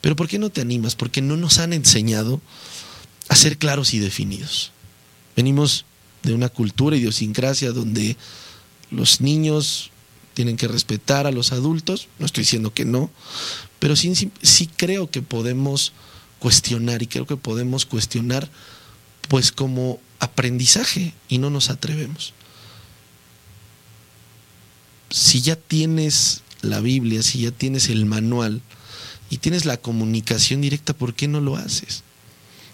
Pero 0.00 0.16
¿por 0.16 0.28
qué 0.28 0.38
no 0.38 0.50
te 0.50 0.60
animas? 0.60 0.94
Porque 0.94 1.22
no 1.22 1.36
nos 1.36 1.58
han 1.58 1.72
enseñado 1.72 2.42
a 3.28 3.36
ser 3.36 3.56
claros 3.56 3.94
y 3.94 4.00
definidos. 4.00 4.72
Venimos 5.34 5.86
de 6.22 6.34
una 6.34 6.50
cultura, 6.50 6.96
idiosincrasia, 6.96 7.72
donde 7.72 8.16
los 8.90 9.22
niños 9.22 9.90
tienen 10.34 10.56
que 10.56 10.68
respetar 10.68 11.26
a 11.26 11.30
los 11.30 11.52
adultos, 11.52 12.08
no 12.18 12.26
estoy 12.26 12.42
diciendo 12.42 12.74
que 12.74 12.84
no, 12.84 13.10
pero 13.84 13.96
sí, 13.96 14.14
sí, 14.40 14.66
creo 14.66 15.10
que 15.10 15.20
podemos 15.20 15.92
cuestionar 16.38 17.02
y 17.02 17.06
creo 17.06 17.26
que 17.26 17.36
podemos 17.36 17.84
cuestionar 17.84 18.48
pues 19.28 19.52
como 19.52 20.00
aprendizaje 20.20 21.12
y 21.28 21.36
no 21.36 21.50
nos 21.50 21.68
atrevemos. 21.68 22.32
Si 25.10 25.42
ya 25.42 25.56
tienes 25.56 26.44
la 26.62 26.80
Biblia, 26.80 27.22
si 27.22 27.42
ya 27.42 27.50
tienes 27.50 27.90
el 27.90 28.06
manual 28.06 28.62
y 29.28 29.36
tienes 29.36 29.66
la 29.66 29.76
comunicación 29.76 30.62
directa, 30.62 30.94
¿por 30.94 31.12
qué 31.12 31.28
no 31.28 31.42
lo 31.42 31.54
haces? 31.54 32.04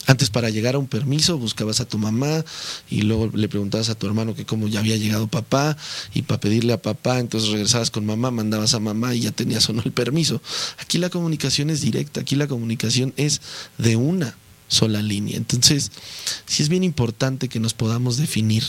Antes 0.06 0.30
para 0.30 0.50
llegar 0.50 0.74
a 0.74 0.78
un 0.78 0.86
permiso 0.86 1.38
buscabas 1.38 1.80
a 1.80 1.84
tu 1.84 1.98
mamá 1.98 2.44
y 2.90 3.02
luego 3.02 3.30
le 3.34 3.48
preguntabas 3.48 3.90
a 3.90 3.94
tu 3.94 4.06
hermano 4.06 4.34
que 4.34 4.46
cómo 4.46 4.66
ya 4.66 4.80
había 4.80 4.96
llegado 4.96 5.28
papá 5.28 5.76
y 6.14 6.22
para 6.22 6.40
pedirle 6.40 6.72
a 6.72 6.82
papá, 6.82 7.18
entonces 7.18 7.50
regresabas 7.50 7.90
con 7.90 8.06
mamá, 8.06 8.30
mandabas 8.30 8.74
a 8.74 8.80
mamá 8.80 9.14
y 9.14 9.20
ya 9.20 9.30
tenías 9.30 9.68
o 9.68 9.72
no 9.72 9.82
el 9.84 9.92
permiso. 9.92 10.40
Aquí 10.78 10.98
la 10.98 11.10
comunicación 11.10 11.70
es 11.70 11.80
directa, 11.80 12.22
aquí 12.22 12.34
la 12.34 12.48
comunicación 12.48 13.12
es 13.16 13.40
de 13.78 13.96
una 13.96 14.36
sola 14.68 15.02
línea. 15.02 15.36
Entonces, 15.36 15.90
sí 16.46 16.62
es 16.62 16.68
bien 16.68 16.84
importante 16.84 17.48
que 17.48 17.60
nos 17.60 17.74
podamos 17.74 18.16
definir, 18.16 18.64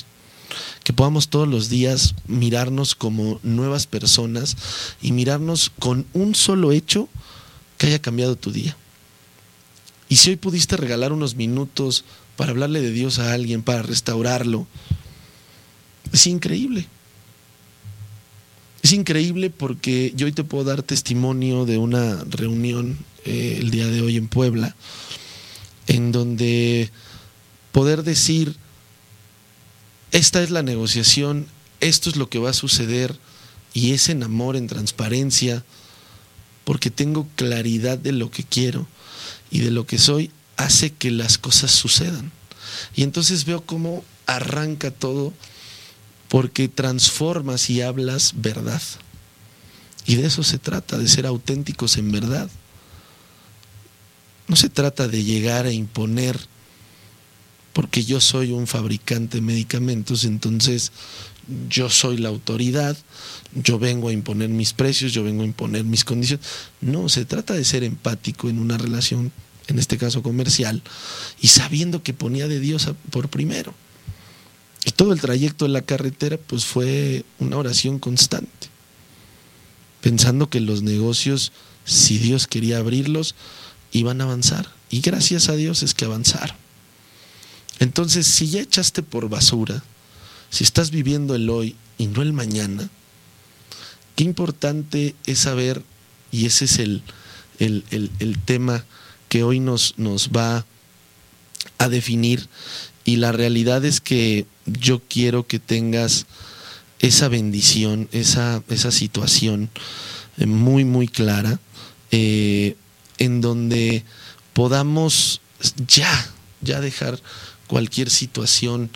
que 0.83 0.93
podamos 0.93 1.29
todos 1.29 1.47
los 1.47 1.69
días 1.69 2.15
mirarnos 2.27 2.95
como 2.95 3.39
nuevas 3.43 3.87
personas 3.87 4.57
y 5.01 5.13
mirarnos 5.13 5.71
con 5.79 6.05
un 6.13 6.35
solo 6.35 6.71
hecho 6.71 7.07
que 7.77 7.87
haya 7.87 8.01
cambiado 8.01 8.35
tu 8.35 8.51
día. 8.51 8.75
Y 10.11 10.17
si 10.17 10.31
hoy 10.31 10.35
pudiste 10.35 10.75
regalar 10.75 11.13
unos 11.13 11.35
minutos 11.35 12.03
para 12.35 12.51
hablarle 12.51 12.81
de 12.81 12.91
Dios 12.91 13.17
a 13.17 13.31
alguien, 13.31 13.63
para 13.63 13.81
restaurarlo, 13.81 14.67
es 16.11 16.27
increíble. 16.27 16.85
Es 18.83 18.91
increíble 18.91 19.49
porque 19.49 20.11
yo 20.13 20.25
hoy 20.25 20.33
te 20.33 20.43
puedo 20.43 20.65
dar 20.65 20.83
testimonio 20.83 21.65
de 21.65 21.77
una 21.77 22.25
reunión 22.25 22.97
eh, 23.23 23.59
el 23.61 23.71
día 23.71 23.87
de 23.87 24.01
hoy 24.01 24.17
en 24.17 24.27
Puebla, 24.27 24.75
en 25.87 26.11
donde 26.11 26.91
poder 27.71 28.03
decir, 28.03 28.57
esta 30.11 30.43
es 30.43 30.49
la 30.49 30.61
negociación, 30.61 31.47
esto 31.79 32.09
es 32.09 32.17
lo 32.17 32.27
que 32.27 32.39
va 32.39 32.49
a 32.49 32.53
suceder, 32.53 33.17
y 33.73 33.93
es 33.93 34.09
en 34.09 34.23
amor, 34.23 34.57
en 34.57 34.67
transparencia, 34.67 35.63
porque 36.65 36.89
tengo 36.89 37.29
claridad 37.37 37.97
de 37.97 38.11
lo 38.11 38.29
que 38.29 38.43
quiero 38.43 38.87
y 39.51 39.59
de 39.59 39.71
lo 39.71 39.85
que 39.85 39.97
soy 39.97 40.31
hace 40.57 40.91
que 40.91 41.11
las 41.11 41.37
cosas 41.37 41.71
sucedan. 41.71 42.31
Y 42.95 43.03
entonces 43.03 43.45
veo 43.45 43.61
cómo 43.65 44.03
arranca 44.25 44.91
todo 44.91 45.33
porque 46.29 46.69
transformas 46.69 47.69
y 47.69 47.81
hablas 47.81 48.33
verdad. 48.37 48.81
Y 50.05 50.15
de 50.15 50.27
eso 50.27 50.43
se 50.43 50.57
trata, 50.57 50.97
de 50.97 51.07
ser 51.07 51.25
auténticos 51.25 51.97
en 51.97 52.11
verdad. 52.11 52.49
No 54.47 54.55
se 54.55 54.69
trata 54.69 55.07
de 55.07 55.23
llegar 55.23 55.65
a 55.65 55.71
imponer, 55.71 56.39
porque 57.73 58.03
yo 58.03 58.19
soy 58.19 58.51
un 58.51 58.67
fabricante 58.67 59.37
de 59.37 59.41
medicamentos, 59.41 60.23
entonces 60.23 60.91
yo 61.69 61.89
soy 61.89 62.17
la 62.17 62.29
autoridad, 62.29 62.97
yo 63.53 63.79
vengo 63.79 64.09
a 64.09 64.13
imponer 64.13 64.49
mis 64.49 64.73
precios, 64.73 65.13
yo 65.13 65.23
vengo 65.23 65.43
a 65.43 65.45
imponer 65.45 65.83
mis 65.83 66.05
condiciones. 66.05 66.45
No, 66.81 67.09
se 67.09 67.25
trata 67.25 67.53
de 67.53 67.65
ser 67.65 67.83
empático 67.83 68.49
en 68.49 68.59
una 68.59 68.77
relación, 68.77 69.31
en 69.67 69.79
este 69.79 69.97
caso 69.97 70.21
comercial, 70.23 70.81
y 71.41 71.47
sabiendo 71.47 72.03
que 72.03 72.13
ponía 72.13 72.47
de 72.47 72.59
Dios 72.59 72.89
por 73.09 73.29
primero. 73.29 73.73
Y 74.85 74.91
todo 74.91 75.13
el 75.13 75.21
trayecto 75.21 75.65
de 75.65 75.71
la 75.71 75.81
carretera 75.81 76.37
pues 76.37 76.65
fue 76.65 77.23
una 77.39 77.57
oración 77.57 77.99
constante, 77.99 78.69
pensando 80.01 80.49
que 80.49 80.59
los 80.59 80.81
negocios, 80.81 81.51
si 81.85 82.17
Dios 82.17 82.47
quería 82.47 82.77
abrirlos, 82.77 83.35
iban 83.91 84.21
a 84.21 84.23
avanzar. 84.23 84.69
Y 84.89 85.01
gracias 85.01 85.49
a 85.49 85.55
Dios 85.55 85.83
es 85.83 85.93
que 85.93 86.05
avanzaron. 86.05 86.55
Entonces, 87.79 88.27
si 88.27 88.47
ya 88.47 88.61
echaste 88.61 89.01
por 89.01 89.27
basura, 89.29 89.83
si 90.51 90.63
estás 90.63 90.91
viviendo 90.91 91.33
el 91.33 91.49
hoy 91.49 91.75
y 91.97 92.05
no 92.05 92.21
el 92.21 92.33
mañana, 92.33 92.89
qué 94.15 94.23
importante 94.23 95.15
es 95.25 95.39
saber, 95.39 95.81
y 96.31 96.45
ese 96.45 96.65
es 96.65 96.77
el, 96.77 97.01
el, 97.57 97.83
el 98.19 98.37
tema 98.37 98.85
que 99.29 99.43
hoy 99.43 99.59
nos, 99.59 99.95
nos 99.97 100.29
va 100.29 100.65
a 101.79 101.89
definir, 101.89 102.47
y 103.03 103.15
la 103.15 103.31
realidad 103.31 103.83
es 103.85 103.99
que 104.01 104.45
yo 104.65 105.01
quiero 105.07 105.47
que 105.47 105.57
tengas 105.57 106.27
esa 106.99 107.27
bendición, 107.29 108.07
esa, 108.11 108.61
esa 108.69 108.91
situación 108.91 109.69
eh, 110.37 110.45
muy, 110.45 110.85
muy 110.85 111.07
clara, 111.07 111.59
eh, 112.11 112.75
en 113.17 113.41
donde 113.41 114.03
podamos 114.53 115.41
ya, 115.87 116.29
ya 116.61 116.79
dejar 116.79 117.19
cualquier 117.67 118.09
situación 118.09 118.91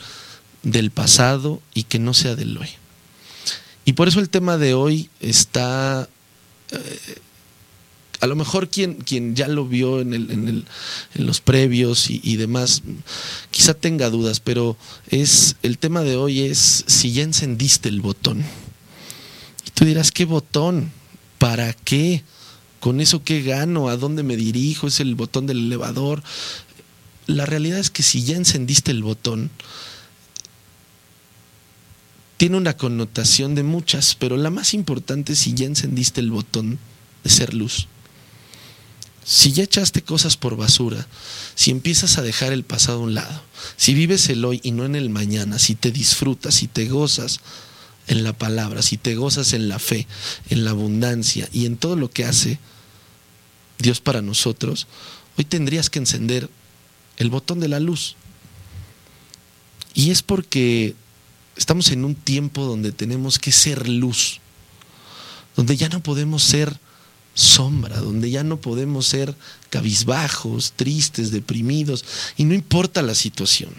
del 0.66 0.92
pasado 0.92 1.62
y 1.74 1.84
que 1.84 2.00
no 2.00 2.14
sea 2.14 2.36
del 2.36 2.58
hoy. 2.58 2.68
Y 3.86 3.94
por 3.94 4.10
eso 4.10 4.20
el 4.20 4.30
tema 4.30 4.58
de 4.58 4.74
hoy 4.74 5.10
está 5.22 6.10
eh, 6.72 7.20
a 8.20 8.28
lo 8.28 8.36
mejor 8.36 8.70
quien, 8.70 8.96
quien 8.96 9.36
ya 9.36 9.48
lo 9.48 9.68
vio 9.68 10.02
en, 10.02 10.14
el, 10.14 10.32
en, 10.32 11.26
los 11.26 11.42
previos 11.42 12.10
y, 12.10 12.36
demás, 12.38 12.82
quizá 13.52 13.74
tenga 13.74 14.10
dudas, 14.10 14.40
pero 14.40 14.78
es 15.10 15.58
el 15.64 15.78
tema 15.78 16.02
de 16.02 16.16
hoy 16.16 16.42
es 16.42 16.86
si 16.88 17.12
ya 17.12 17.24
encendiste 17.24 17.90
el 17.90 18.02
botón. 18.02 18.44
Y 19.66 19.70
tú 19.72 19.86
dirás, 19.86 20.12
¿qué 20.12 20.26
botón? 20.26 20.92
¿Para 21.38 21.74
qué? 21.74 22.24
¿Con 22.80 23.00
eso 23.00 23.24
qué 23.24 23.42
gano? 23.42 23.90
¿A 23.90 23.98
dónde 23.98 24.24
me 24.24 24.38
dirijo? 24.38 24.88
¿Es 24.88 25.00
el 25.00 25.16
botón 25.16 25.46
del 25.46 25.60
elevador? 25.60 26.24
La 27.28 27.46
realidad 27.46 27.80
es 27.80 27.90
que 27.90 28.04
si 28.04 28.24
ya 28.24 28.38
encendiste 28.38 28.92
el 28.92 29.04
botón, 29.04 29.52
tiene 32.38 32.58
una 32.58 32.76
connotación 32.76 33.56
de 33.56 33.64
muchas, 33.64 34.16
pero 34.16 34.38
la 34.38 34.50
más 34.50 34.74
importante 34.74 35.34
es 35.34 35.40
si 35.40 35.54
ya 35.54 35.66
encendiste 35.66 36.20
el 36.22 36.32
botón 36.32 36.80
de 37.24 37.30
ser 37.30 37.54
luz. 37.54 37.88
Si 39.24 39.54
ya 39.54 39.64
echaste 39.64 40.04
cosas 40.04 40.38
por 40.38 40.56
basura, 40.56 41.08
si 41.56 41.72
empiezas 41.72 42.18
a 42.18 42.22
dejar 42.22 42.54
el 42.54 42.64
pasado 42.64 43.00
a 43.00 43.04
un 43.04 43.16
lado, 43.16 43.42
si 43.76 43.96
vives 43.96 44.30
el 44.30 44.46
hoy 44.46 44.60
y 44.64 44.72
no 44.72 44.86
en 44.86 44.96
el 44.96 45.10
mañana, 45.10 45.58
si 45.58 45.74
te 45.74 45.92
disfrutas, 45.92 46.56
si 46.56 46.68
te 46.68 46.88
gozas 46.88 47.40
en 48.08 48.24
la 48.24 48.34
palabra, 48.34 48.84
si 48.84 48.98
te 48.98 49.16
gozas 49.16 49.54
en 49.54 49.68
la 49.68 49.80
fe, 49.80 50.06
en 50.50 50.64
la 50.64 50.72
abundancia 50.72 51.50
y 51.52 51.66
en 51.66 51.78
todo 51.78 51.96
lo 51.96 52.12
que 52.12 52.26
hace 52.26 52.60
Dios 53.80 54.00
para 54.00 54.22
nosotros, 54.22 54.86
hoy 55.38 55.46
tendrías 55.46 55.90
que 55.90 56.00
encender 56.00 56.50
el 57.18 57.30
botón 57.30 57.60
de 57.60 57.70
la 57.70 57.80
luz. 57.80 58.16
Y 59.96 60.12
es 60.12 60.22
porque 60.22 60.94
estamos 61.56 61.92
en 61.92 62.06
un 62.06 62.16
tiempo 62.16 62.66
donde 62.66 62.92
tenemos 62.92 63.40
que 63.40 63.52
ser 63.52 63.88
luz, 63.88 64.40
donde 65.56 65.78
ya 65.78 65.90
no 65.90 66.02
podemos 66.02 66.44
ser 66.44 66.80
sombra, 67.34 68.00
donde 68.00 68.32
ya 68.32 68.44
no 68.44 68.60
podemos 68.60 69.06
ser 69.06 69.36
cabizbajos, 69.70 70.74
tristes, 70.76 71.32
deprimidos, 71.32 72.06
y 72.38 72.46
no 72.46 72.54
importa 72.54 73.02
la 73.02 73.16
situación. 73.16 73.72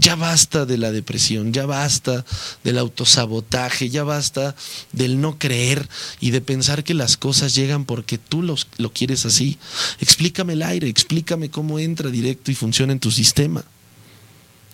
Ya 0.00 0.14
basta 0.14 0.64
de 0.64 0.78
la 0.78 0.92
depresión, 0.92 1.52
ya 1.52 1.66
basta 1.66 2.24
del 2.62 2.78
autosabotaje, 2.78 3.90
ya 3.90 4.04
basta 4.04 4.54
del 4.92 5.20
no 5.20 5.40
creer 5.40 5.88
y 6.20 6.30
de 6.30 6.40
pensar 6.40 6.84
que 6.84 6.94
las 6.94 7.16
cosas 7.16 7.56
llegan 7.56 7.84
porque 7.84 8.16
tú 8.16 8.42
los, 8.42 8.68
lo 8.76 8.92
quieres 8.92 9.26
así. 9.26 9.58
Explícame 9.98 10.52
el 10.52 10.62
aire, 10.62 10.88
explícame 10.88 11.50
cómo 11.50 11.80
entra 11.80 12.10
directo 12.10 12.52
y 12.52 12.54
funciona 12.54 12.92
en 12.92 13.00
tu 13.00 13.10
sistema. 13.10 13.64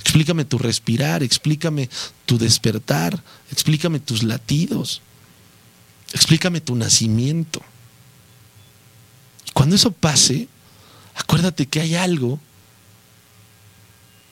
Explícame 0.05 0.45
tu 0.45 0.59
respirar, 0.59 1.23
explícame 1.23 1.89
tu 2.27 2.37
despertar, 2.37 3.25
explícame 3.51 4.01
tus 4.01 4.23
latidos, 4.23 5.01
explícame 6.13 6.61
tu 6.61 6.77
nacimiento. 6.77 7.63
Cuando 9.55 9.77
eso 9.77 9.93
pase, 9.93 10.47
acuérdate 11.15 11.67
que 11.67 11.81
hay 11.81 11.95
algo 11.95 12.39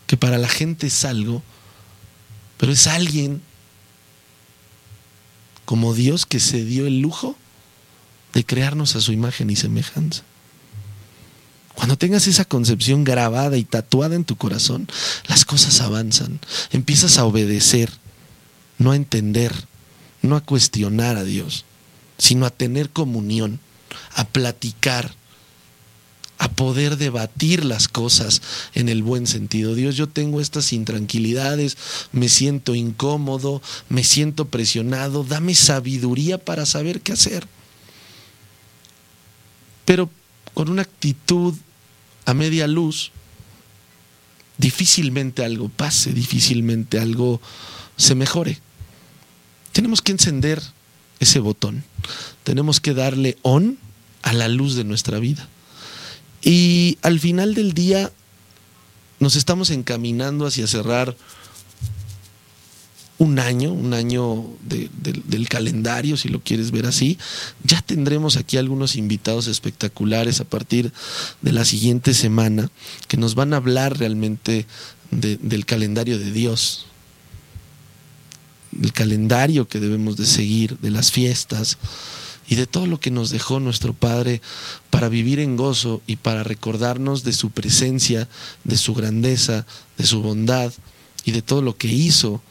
que 0.06 0.18
para 0.18 0.36
la 0.36 0.48
gente 0.48 0.88
es 0.88 1.06
algo, 1.06 1.42
pero 2.58 2.70
es 2.70 2.86
alguien 2.86 3.40
como 5.64 5.94
Dios 5.94 6.26
que 6.26 6.38
se 6.38 6.66
dio 6.66 6.86
el 6.86 7.00
lujo 7.00 7.34
de 8.34 8.44
crearnos 8.44 8.94
a 8.94 9.00
su 9.00 9.12
imagen 9.12 9.48
y 9.48 9.56
semejanza. 9.56 10.22
Cuando 11.74 11.96
tengas 11.96 12.26
esa 12.26 12.44
concepción 12.44 13.04
grabada 13.04 13.56
y 13.56 13.64
tatuada 13.64 14.14
en 14.14 14.24
tu 14.24 14.36
corazón, 14.36 14.88
las 15.26 15.44
cosas 15.44 15.80
avanzan. 15.80 16.38
Empiezas 16.70 17.18
a 17.18 17.24
obedecer, 17.24 17.90
no 18.78 18.92
a 18.92 18.96
entender, 18.96 19.52
no 20.20 20.36
a 20.36 20.40
cuestionar 20.40 21.16
a 21.16 21.24
Dios, 21.24 21.64
sino 22.18 22.46
a 22.46 22.50
tener 22.50 22.90
comunión 22.90 23.60
a 24.14 24.24
platicar, 24.24 25.14
a 26.38 26.48
poder 26.48 26.96
debatir 26.96 27.64
las 27.64 27.88
cosas 27.88 28.42
en 28.74 28.88
el 28.88 29.02
buen 29.02 29.26
sentido. 29.26 29.74
Dios, 29.74 29.96
yo 29.96 30.08
tengo 30.08 30.40
estas 30.40 30.72
intranquilidades, 30.72 31.76
me 32.10 32.28
siento 32.28 32.74
incómodo, 32.74 33.62
me 33.88 34.02
siento 34.02 34.46
presionado, 34.46 35.24
dame 35.24 35.54
sabiduría 35.54 36.38
para 36.38 36.66
saber 36.66 37.00
qué 37.00 37.12
hacer. 37.12 37.46
Pero 39.84 40.10
con 40.54 40.68
una 40.68 40.82
actitud 40.82 41.54
a 42.24 42.34
media 42.34 42.66
luz, 42.66 43.10
difícilmente 44.58 45.44
algo 45.44 45.68
pase, 45.68 46.12
difícilmente 46.12 46.98
algo 46.98 47.40
se 47.96 48.14
mejore. 48.14 48.58
Tenemos 49.72 50.02
que 50.02 50.12
encender 50.12 50.62
ese 51.20 51.38
botón. 51.38 51.84
Tenemos 52.44 52.80
que 52.80 52.94
darle 52.94 53.38
on 53.42 53.78
a 54.22 54.32
la 54.32 54.48
luz 54.48 54.74
de 54.74 54.84
nuestra 54.84 55.18
vida. 55.18 55.48
Y 56.42 56.98
al 57.02 57.20
final 57.20 57.54
del 57.54 57.72
día 57.72 58.12
nos 59.20 59.36
estamos 59.36 59.70
encaminando 59.70 60.46
hacia 60.46 60.66
cerrar 60.66 61.16
un 63.18 63.38
año, 63.38 63.72
un 63.72 63.94
año 63.94 64.46
del 64.64 65.48
calendario, 65.48 66.16
si 66.16 66.28
lo 66.28 66.40
quieres 66.40 66.70
ver 66.70 66.86
así. 66.86 67.18
Ya 67.62 67.80
tendremos 67.80 68.36
aquí 68.36 68.56
algunos 68.56 68.96
invitados 68.96 69.46
espectaculares 69.46 70.40
a 70.40 70.44
partir 70.44 70.92
de 71.40 71.52
la 71.52 71.64
siguiente 71.64 72.14
semana 72.14 72.70
que 73.08 73.16
nos 73.16 73.34
van 73.34 73.54
a 73.54 73.58
hablar 73.58 73.98
realmente 73.98 74.66
del 75.10 75.66
calendario 75.66 76.18
de 76.18 76.32
Dios, 76.32 76.86
del 78.72 78.92
calendario 78.92 79.68
que 79.68 79.78
debemos 79.78 80.16
de 80.16 80.26
seguir, 80.26 80.78
de 80.78 80.90
las 80.90 81.12
fiestas, 81.12 81.78
y 82.48 82.54
de 82.56 82.66
todo 82.66 82.86
lo 82.86 83.00
que 83.00 83.10
nos 83.10 83.30
dejó 83.30 83.60
nuestro 83.60 83.94
Padre 83.94 84.42
para 84.90 85.08
vivir 85.08 85.38
en 85.38 85.56
gozo 85.56 86.02
y 86.06 86.16
para 86.16 86.42
recordarnos 86.42 87.24
de 87.24 87.32
su 87.32 87.50
presencia, 87.50 88.28
de 88.64 88.76
su 88.76 88.94
grandeza, 88.94 89.64
de 89.96 90.06
su 90.06 90.22
bondad 90.22 90.72
y 91.24 91.30
de 91.30 91.42
todo 91.42 91.62
lo 91.62 91.76
que 91.76 91.88
hizo 91.88 92.42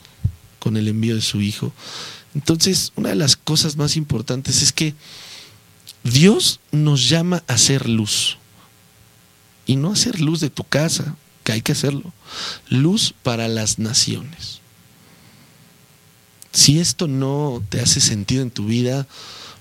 con 0.62 0.78
el 0.78 0.88
envío 0.88 1.16
de 1.16 1.22
su 1.22 1.42
Hijo. 1.42 1.74
Entonces, 2.36 2.94
una 2.96 3.10
de 3.10 3.16
las 3.16 3.36
cosas 3.36 3.76
más 3.76 3.98
importantes 3.98 4.62
es 4.62 4.72
que 4.72 4.94
Dios 6.04 6.60
nos 6.72 7.10
llama 7.10 7.44
a 7.48 7.58
ser 7.58 7.90
luz. 7.90 8.38
Y 9.66 9.76
no 9.76 9.92
a 9.92 9.96
ser 9.96 10.22
luz 10.22 10.40
de 10.40 10.52
tu 10.52 10.64
casa, 10.64 11.16
que 11.44 11.52
hay 11.52 11.62
que 11.62 11.72
hacerlo. 11.72 12.14
Luz 12.70 13.14
para 13.24 13.48
las 13.48 13.80
naciones. 13.80 14.62
Si 16.54 16.80
esto 16.80 17.08
no 17.08 17.64
te 17.70 17.80
hace 17.80 18.00
sentido 18.00 18.44
en 18.44 18.52
tu 18.52 18.66
vida, 18.66 19.08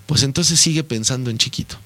pues 0.06 0.22
entonces 0.22 0.60
sigue 0.60 0.84
pensando 0.84 1.30
en 1.30 1.38
chiquito. 1.38 1.76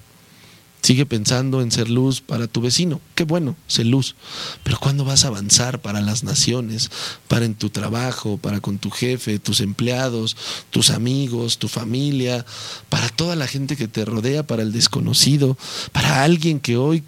Sigue 0.85 1.07
pensando 1.07 1.63
en 1.63 1.71
ser 1.71 1.89
luz 1.89 2.21
para 2.21 2.47
tu 2.47 2.61
vecino. 2.61 3.01
Qué 3.15 3.25
bueno, 3.25 3.57
ser 3.69 3.87
luz. 3.87 4.17
Pero 4.65 4.79
¿cuándo 4.79 5.07
vas 5.07 5.25
a 5.25 5.29
avanzar 5.29 5.81
para 5.81 6.03
las 6.03 6.25
naciones? 6.25 6.91
Para 7.27 7.47
en 7.47 7.55
tu 7.55 7.71
trabajo, 7.71 8.37
para 8.37 8.61
con 8.61 8.77
tu 8.77 8.91
jefe, 8.91 9.39
tus 9.39 9.61
empleados, 9.61 10.37
tus 10.69 10.91
amigos, 10.91 11.57
tu 11.57 11.69
familia, 11.69 12.45
para 12.91 13.09
toda 13.09 13.35
la 13.35 13.47
gente 13.47 13.77
que 13.77 13.89
te 13.89 14.05
rodea, 14.05 14.47
para 14.47 14.61
el 14.61 14.73
desconocido, 14.73 15.57
para 15.93 16.23
alguien 16.23 16.61
que 16.61 16.77
hoy 16.77 17.03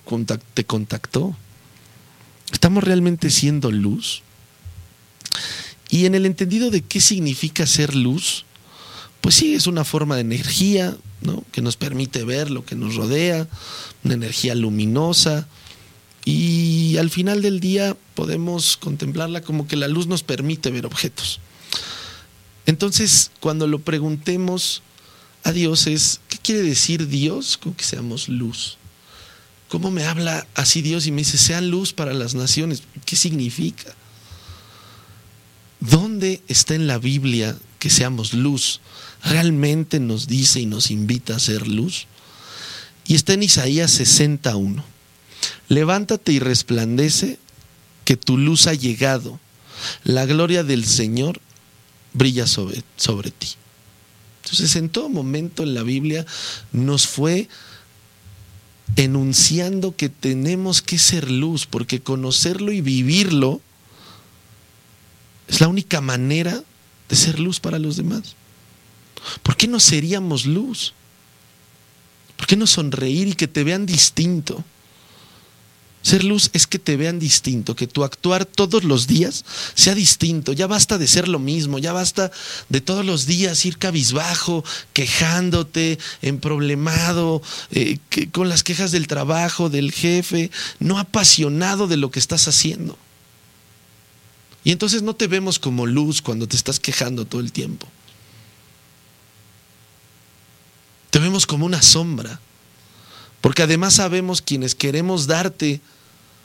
te 0.55 0.65
contactó. 0.65 1.37
¿Estamos 2.55 2.83
realmente 2.83 3.29
siendo 3.29 3.71
luz? 3.71 4.23
Y 5.91 6.07
en 6.07 6.15
el 6.15 6.25
entendido 6.25 6.71
de 6.71 6.81
qué 6.81 7.03
significa 7.03 7.67
ser 7.67 7.95
luz, 7.95 8.47
pues 9.27 9.35
sí, 9.35 9.57
es 9.57 9.67
una 9.67 9.83
forma 9.83 10.15
de 10.15 10.21
energía, 10.21 10.97
que 11.51 11.61
nos 11.61 11.77
permite 11.77 12.23
ver 12.23 12.49
lo 12.49 12.65
que 12.65 12.77
nos 12.77 12.95
rodea, 12.95 13.49
una 14.05 14.15
energía 14.15 14.55
luminosa, 14.55 15.49
y 16.25 16.97
al 16.99 17.11
final 17.11 17.43
del 17.43 17.59
día 17.59 17.97
podemos 18.15 18.77
contemplarla 18.77 19.41
como 19.41 19.67
que 19.67 19.75
la 19.75 19.89
luz 19.89 20.07
nos 20.07 20.23
permite 20.23 20.71
ver 20.71 20.87
objetos. 20.87 21.41
Entonces, 22.67 23.33
cuando 23.41 23.67
lo 23.67 23.81
preguntemos 23.81 24.85
a 25.43 25.51
Dios 25.51 25.89
es, 25.89 26.21
¿qué 26.29 26.39
quiere 26.39 26.63
decir 26.63 27.09
Dios 27.09 27.57
con 27.57 27.75
que 27.75 27.83
seamos 27.83 28.29
luz? 28.29 28.79
¿Cómo 29.69 29.91
me 29.91 30.05
habla 30.05 30.47
así 30.55 30.83
Dios 30.83 31.05
y 31.09 31.11
me 31.11 31.23
dice, 31.23 31.37
sean 31.37 31.69
luz 31.69 31.93
para 31.93 32.15
las 32.15 32.37
naciones? 32.37 32.85
¿Qué 33.05 33.17
significa? 33.17 33.93
¿Dónde 35.81 36.45
está 36.47 36.77
en 36.77 36.87
la 36.87 36.99
Biblia 36.99 37.59
que 37.81 37.91
seamos 37.91 38.33
luz? 38.33 38.81
¿Realmente 39.29 39.99
nos 39.99 40.29
dice 40.29 40.61
y 40.61 40.67
nos 40.67 40.91
invita 40.91 41.35
a 41.35 41.41
ser 41.41 41.67
luz? 41.67 42.07
Y 43.07 43.15
está 43.15 43.33
en 43.33 43.43
Isaías 43.43 43.91
61. 43.91 44.85
Levántate 45.69 46.33
y 46.33 46.39
resplandece, 46.39 47.39
que 48.05 48.17
tu 48.17 48.39
luz 48.39 48.69
ha 48.69 48.75
llegado. 48.75 49.41
La 50.05 50.27
gloria 50.27 50.63
del 50.63 50.87
Señor 50.87 51.41
brilla 52.13 52.47
sobre, 52.47 52.83
sobre 52.97 53.33
ti. 53.33 53.49
Entonces, 54.45 54.77
en 54.77 54.89
todo 54.89 55.09
momento 55.09 55.65
en 55.65 55.75
la 55.75 55.83
Biblia 55.83 56.25
nos 56.71 57.09
fue 57.09 57.49
enunciando 58.95 59.97
que 59.97 60.09
tenemos 60.09 60.83
que 60.83 60.99
ser 60.99 61.33
luz, 61.33 61.67
porque 61.67 62.01
conocerlo 62.01 62.71
y 62.71 62.81
vivirlo 62.81 63.61
es 65.49 65.61
la 65.61 65.67
única 65.67 66.01
manera 66.01 66.63
de 67.09 67.17
ser 67.17 67.41
luz 67.41 67.59
para 67.59 67.81
los 67.81 67.97
demás. 67.97 68.37
¿Por 69.43 69.57
qué 69.57 69.67
no 69.69 69.81
seríamos 69.81 70.47
luz? 70.47 70.95
¿Por 72.37 72.47
qué 72.47 72.57
no 72.57 72.67
sonreír 72.67 73.29
y 73.29 73.35
que 73.35 73.49
te 73.49 73.65
vean 73.65 73.87
distinto? 73.87 74.65
Ser 76.07 76.23
luz 76.23 76.51
es 76.53 76.69
que 76.69 76.79
te 76.79 76.97
vean 76.97 77.19
distinto, 77.19 77.75
que 77.75 77.89
tu 77.89 78.05
actuar 78.05 78.47
todos 78.47 78.85
los 78.85 79.09
días 79.09 79.45
sea 79.75 79.93
distinto. 79.93 80.53
Ya 80.53 80.69
basta 80.69 80.99
de 80.99 81.09
ser 81.09 81.27
lo 81.27 81.41
mismo, 81.41 81.81
ya 81.81 81.93
basta 81.93 82.31
de 82.69 82.81
todos 82.81 83.05
los 83.05 83.27
días 83.27 83.67
ir 83.67 83.77
cabizbajo, 83.77 84.65
quejándote, 84.93 85.99
emproblemado, 86.23 87.43
eh, 87.73 87.99
con 88.31 88.49
las 88.49 88.63
quejas 88.63 88.93
del 88.93 89.09
trabajo, 89.09 89.69
del 89.69 89.91
jefe, 89.91 90.53
no 90.79 91.01
apasionado 91.01 91.89
de 91.89 91.97
lo 91.97 92.13
que 92.13 92.21
estás 92.21 92.47
haciendo. 92.47 92.97
Y 94.63 94.71
entonces 94.71 95.03
no 95.03 95.17
te 95.17 95.27
vemos 95.27 95.59
como 95.59 95.87
luz 95.87 96.23
cuando 96.23 96.47
te 96.47 96.55
estás 96.55 96.79
quejando 96.79 97.25
todo 97.25 97.41
el 97.41 97.51
tiempo. 97.51 97.89
Te 101.11 101.16
vemos 101.27 101.47
como 101.47 101.67
una 101.67 101.83
sombra. 101.83 102.41
Porque 103.41 103.63
además 103.63 103.95
sabemos 103.95 104.43
quienes 104.43 104.75
queremos 104.75 105.27
darte 105.27 105.81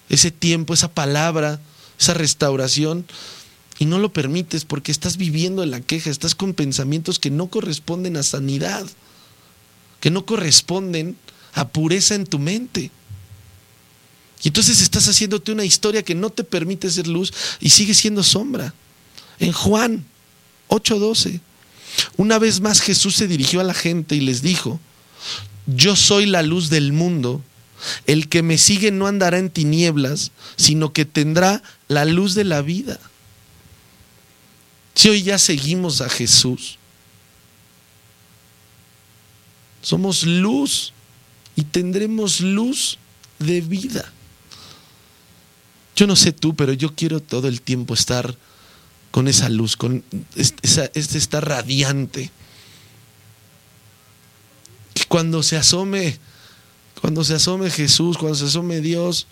ese 0.10 0.32
tiempo, 0.32 0.74
esa 0.74 0.92
palabra, 0.92 1.60
esa 2.00 2.14
restauración, 2.14 3.06
y 3.80 3.86
no 3.86 3.98
lo 3.98 4.14
permites 4.14 4.66
porque 4.66 4.92
estás 4.92 5.18
viviendo 5.18 5.64
en 5.64 5.72
la 5.72 5.82
queja, 5.82 6.10
estás 6.10 6.36
con 6.36 6.54
pensamientos 6.54 7.18
que 7.18 7.32
no 7.32 7.48
corresponden 7.48 8.18
a 8.18 8.24
sanidad, 8.24 8.86
que 10.00 10.12
no 10.12 10.26
corresponden 10.26 11.16
a 11.54 11.68
pureza 11.70 12.16
en 12.16 12.26
tu 12.26 12.38
mente. 12.38 12.92
Y 14.44 14.50
entonces 14.50 14.82
estás 14.82 15.08
haciéndote 15.08 15.52
una 15.52 15.66
historia 15.66 16.04
que 16.04 16.16
no 16.16 16.30
te 16.30 16.44
permite 16.44 16.92
ser 16.92 17.08
luz 17.08 17.34
y 17.60 17.70
sigue 17.70 17.94
siendo 17.94 18.24
sombra. 18.24 18.74
En 19.40 19.52
Juan 19.52 20.06
8:12, 20.68 21.40
una 22.18 22.40
vez 22.40 22.62
más 22.62 22.82
Jesús 22.82 23.16
se 23.16 23.28
dirigió 23.28 23.62
a 23.62 23.66
la 23.66 23.74
gente 23.74 24.16
y 24.16 24.22
les 24.22 24.42
dijo, 24.42 24.80
yo 25.66 25.96
soy 25.96 26.26
la 26.26 26.42
luz 26.42 26.70
del 26.70 26.94
mundo. 26.94 27.44
El 28.06 28.30
que 28.30 28.44
me 28.44 28.58
sigue 28.58 28.92
no 28.92 29.08
andará 29.08 29.40
en 29.40 29.50
tinieblas, 29.50 30.32
sino 30.56 30.94
que 30.94 31.06
tendrá 31.06 31.64
la 31.88 32.06
luz 32.06 32.36
de 32.36 32.44
la 32.44 32.62
vida. 32.62 33.00
Si 34.94 35.10
hoy 35.10 35.24
ya 35.24 35.40
seguimos 35.40 36.02
a 36.02 36.10
Jesús, 36.10 36.78
somos 39.82 40.24
luz 40.24 40.94
y 41.56 41.64
tendremos 41.64 42.40
luz 42.42 42.98
de 43.40 43.62
vida. 43.62 44.12
Yo 45.96 46.08
no 46.08 46.16
sé 46.16 46.32
tú, 46.32 46.56
pero 46.56 46.74
yo 46.74 46.94
quiero 46.96 47.20
todo 47.20 47.48
el 47.48 47.62
tiempo 47.62 47.94
estar 47.94 48.36
con 49.12 49.28
esa 49.28 49.50
luz, 49.50 49.76
con 49.76 50.04
esa, 50.36 50.86
estar 50.94 51.48
radiante. 51.48 52.32
Que 54.94 55.06
cuando 55.06 55.44
se 55.44 55.58
asome 55.58 56.20
cuando 57.02 57.24
se 57.24 57.34
asome 57.34 57.72
Jesús, 57.72 58.18
cuando 58.18 58.38
se 58.38 58.46
asome 58.46 58.80
Dios, 58.80 59.26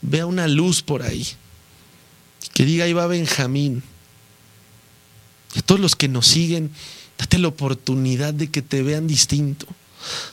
vea 0.00 0.24
una 0.24 0.48
luz 0.48 0.82
por 0.82 1.02
ahí. 1.02 1.26
Que 2.54 2.64
diga, 2.64 2.86
ahí 2.86 2.94
va 2.94 3.06
Benjamín. 3.06 3.82
Y 5.54 5.58
a 5.58 5.62
todos 5.62 5.80
los 5.80 5.94
que 5.94 6.08
nos 6.08 6.26
siguen, 6.26 6.70
date 7.18 7.38
la 7.38 7.48
oportunidad 7.48 8.32
de 8.32 8.50
que 8.50 8.62
te 8.62 8.82
vean 8.82 9.06
distinto, 9.06 9.66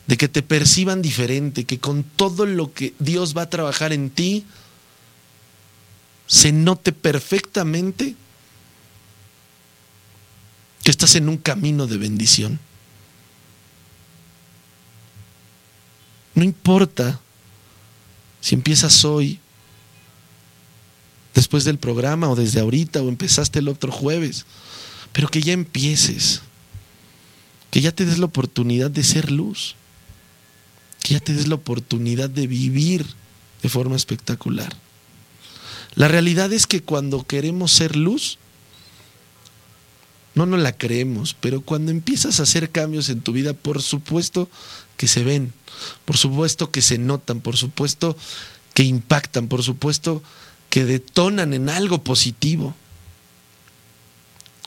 de 0.08 0.16
que 0.16 0.30
te 0.30 0.42
perciban 0.42 1.02
diferente, 1.02 1.66
que 1.66 1.80
con 1.80 2.04
todo 2.04 2.46
lo 2.46 2.74
que 2.74 2.94
Dios 2.98 3.36
va 3.36 3.44
a 3.44 3.50
trabajar 3.50 3.92
en 3.92 4.10
ti, 4.10 4.46
se 6.28 6.54
note 6.54 6.94
perfectamente 6.94 8.16
que 10.88 10.92
estás 10.92 11.16
en 11.16 11.28
un 11.28 11.36
camino 11.36 11.86
de 11.86 11.98
bendición. 11.98 12.62
No 16.34 16.46
importa 16.46 17.20
si 18.40 18.56
empiezas 18.56 19.04
hoy, 19.04 19.38
después 21.36 21.66
del 21.66 21.78
programa 21.78 22.30
o 22.30 22.38
desde 22.38 22.62
ahorita 22.62 23.02
o 23.02 23.10
empezaste 23.10 23.60
el 23.60 23.68
otro 23.68 23.92
jueves, 23.92 24.46
pero 25.12 25.28
que 25.28 25.42
ya 25.42 25.52
empieces, 25.52 26.40
que 27.70 27.82
ya 27.82 27.92
te 27.92 28.06
des 28.06 28.18
la 28.18 28.28
oportunidad 28.28 28.90
de 28.90 29.04
ser 29.04 29.30
luz, 29.30 29.76
que 31.04 31.16
ya 31.16 31.20
te 31.20 31.34
des 31.34 31.50
la 31.50 31.56
oportunidad 31.56 32.30
de 32.30 32.48
vivir 32.48 33.06
de 33.62 33.68
forma 33.68 33.98
espectacular. 33.98 34.74
La 35.96 36.08
realidad 36.08 36.54
es 36.54 36.66
que 36.66 36.82
cuando 36.82 37.28
queremos 37.28 37.74
ser 37.74 37.98
luz, 37.98 38.40
no 40.38 40.46
nos 40.46 40.60
la 40.60 40.72
creemos, 40.72 41.36
pero 41.40 41.62
cuando 41.62 41.92
empiezas 41.92 42.40
a 42.40 42.44
hacer 42.44 42.70
cambios 42.70 43.10
en 43.10 43.22
tu 43.22 43.34
vida, 43.34 43.54
por 43.54 43.82
supuesto 43.82 44.50
que 44.96 45.08
se 45.08 45.24
ven, 45.24 45.54
por 46.06 46.18
supuesto 46.18 46.72
que 46.72 46.82
se 46.82 46.98
notan, 46.98 47.42
por 47.42 47.58
supuesto 47.58 48.16
que 48.74 48.84
impactan, 48.84 49.48
por 49.48 49.64
supuesto 49.64 50.22
que 50.70 50.86
detonan 50.86 51.54
en 51.54 51.70
algo 51.70 52.04
positivo. 52.04 52.76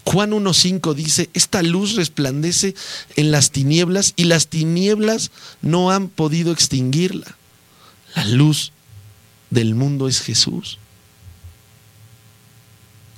Juan 0.04 0.32
1.5 0.32 0.94
dice, 0.94 1.30
esta 1.34 1.62
luz 1.62 1.94
resplandece 1.94 2.74
en 3.16 3.30
las 3.30 3.52
tinieblas 3.52 4.14
y 4.16 4.24
las 4.24 4.48
tinieblas 4.48 5.30
no 5.62 5.90
han 5.90 6.08
podido 6.08 6.52
extinguirla. 6.52 7.36
La 8.16 8.24
luz 8.24 8.72
del 9.50 9.74
mundo 9.74 10.08
es 10.08 10.20
Jesús. 10.20 10.78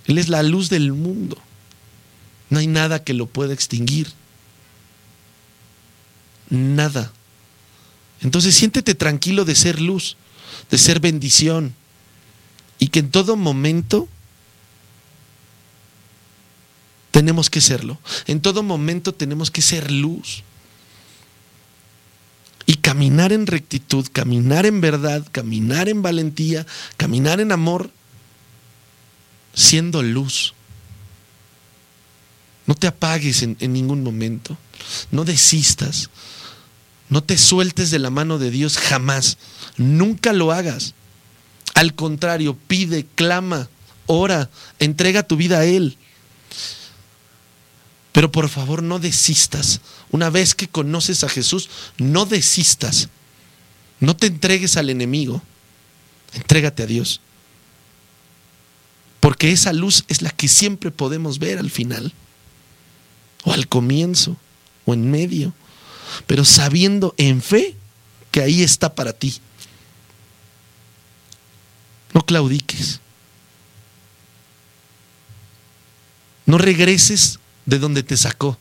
Él 0.06 0.18
es 0.18 0.28
la 0.28 0.42
luz 0.42 0.68
del 0.68 0.92
mundo. 0.92 1.38
No 2.52 2.58
hay 2.58 2.66
nada 2.66 3.02
que 3.02 3.14
lo 3.14 3.24
pueda 3.24 3.54
extinguir. 3.54 4.12
Nada. 6.50 7.10
Entonces 8.20 8.54
siéntete 8.54 8.94
tranquilo 8.94 9.46
de 9.46 9.54
ser 9.54 9.80
luz, 9.80 10.18
de 10.70 10.76
ser 10.76 11.00
bendición. 11.00 11.74
Y 12.78 12.88
que 12.88 12.98
en 12.98 13.10
todo 13.10 13.36
momento 13.36 14.06
tenemos 17.10 17.48
que 17.48 17.62
serlo. 17.62 17.98
En 18.26 18.42
todo 18.42 18.62
momento 18.62 19.14
tenemos 19.14 19.50
que 19.50 19.62
ser 19.62 19.90
luz. 19.90 20.42
Y 22.66 22.74
caminar 22.74 23.32
en 23.32 23.46
rectitud, 23.46 24.06
caminar 24.12 24.66
en 24.66 24.82
verdad, 24.82 25.26
caminar 25.32 25.88
en 25.88 26.02
valentía, 26.02 26.66
caminar 26.98 27.40
en 27.40 27.50
amor, 27.50 27.90
siendo 29.54 30.02
luz. 30.02 30.52
No 32.72 32.76
te 32.76 32.86
apagues 32.86 33.42
en, 33.42 33.58
ningún 33.60 34.02
momento. 34.02 34.56
No 35.10 35.26
desistas. 35.26 36.08
No 37.10 37.22
te 37.22 37.36
sueltes 37.36 37.90
de 37.90 37.98
la 37.98 38.08
mano 38.08 38.38
de 38.38 38.50
Dios 38.50 38.78
jamás. 38.78 39.36
Nunca 39.76 40.32
lo 40.32 40.52
hagas. 40.52 40.94
Al 41.74 41.94
contrario, 41.94 42.56
pide, 42.68 43.04
clama, 43.14 43.68
ora, 44.06 44.48
entrega 44.78 45.22
tu 45.22 45.36
vida 45.36 45.58
a 45.58 45.66
Él. 45.66 45.98
Pero 48.12 48.32
por 48.32 48.48
favor 48.48 48.82
no 48.82 48.98
desistas. 48.98 49.82
Una 50.10 50.30
vez 50.30 50.54
que 50.54 50.66
conoces 50.66 51.24
a 51.24 51.28
Jesús, 51.28 51.68
no 51.98 52.24
desistas. 52.24 53.10
No 54.00 54.16
te 54.16 54.28
entregues 54.28 54.78
al 54.78 54.88
enemigo. 54.88 55.42
Entrégate 56.32 56.84
a 56.84 56.86
Dios. 56.86 57.20
Porque 59.20 59.52
esa 59.52 59.74
luz 59.74 60.04
es 60.08 60.22
la 60.22 60.30
que 60.30 60.48
siempre 60.48 60.90
podemos 60.90 61.38
ver 61.38 61.58
al 61.58 61.70
final 61.70 62.14
o 63.44 63.52
al 63.52 63.68
comienzo, 63.68 64.36
o 64.84 64.94
en 64.94 65.10
medio, 65.10 65.52
pero 66.26 66.44
sabiendo 66.44 67.14
en 67.16 67.42
fe 67.42 67.76
que 68.30 68.40
ahí 68.40 68.62
está 68.62 68.94
para 68.94 69.12
ti. 69.12 69.34
No 72.14 72.24
claudiques. 72.24 73.00
No 76.46 76.58
regreses 76.58 77.38
de 77.66 77.78
donde 77.78 78.02
te 78.02 78.16
sacó. 78.16 78.58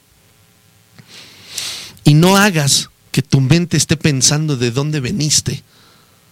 Y 2.04 2.13
no 2.13 2.38
hagas 2.38 2.89
que 3.12 3.22
tu 3.22 3.41
mente 3.41 3.78
esté 3.78 3.98
pensando 3.98 4.58
de 4.58 4.72
dónde 4.72 5.00
veniste, 5.00 5.63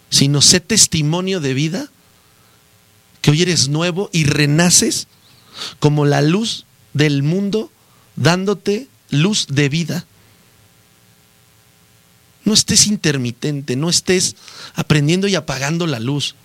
sino 0.09 0.41
sé 0.41 0.59
testimonio 0.59 1.39
de 1.39 1.53
vida, 1.53 1.89
que 3.21 3.31
hoy 3.31 3.41
eres 3.41 3.67
nuevo 3.67 4.09
y 4.13 4.23
renaces 4.23 5.07
como 5.79 6.05
la 6.05 6.21
luz 6.21 6.65
del 6.93 7.21
mundo, 7.21 7.71
dándote 8.19 8.87
luz 9.09 9.47
de 9.49 9.69
vida. 9.69 10.05
No 12.45 12.53
estés 12.53 12.87
intermitente, 12.87 13.75
no 13.75 13.89
estés 13.89 14.35
aprendiendo 14.75 15.27
y 15.27 15.35
apagando 15.35 15.87
la 15.87 15.99
luz. 15.99 16.35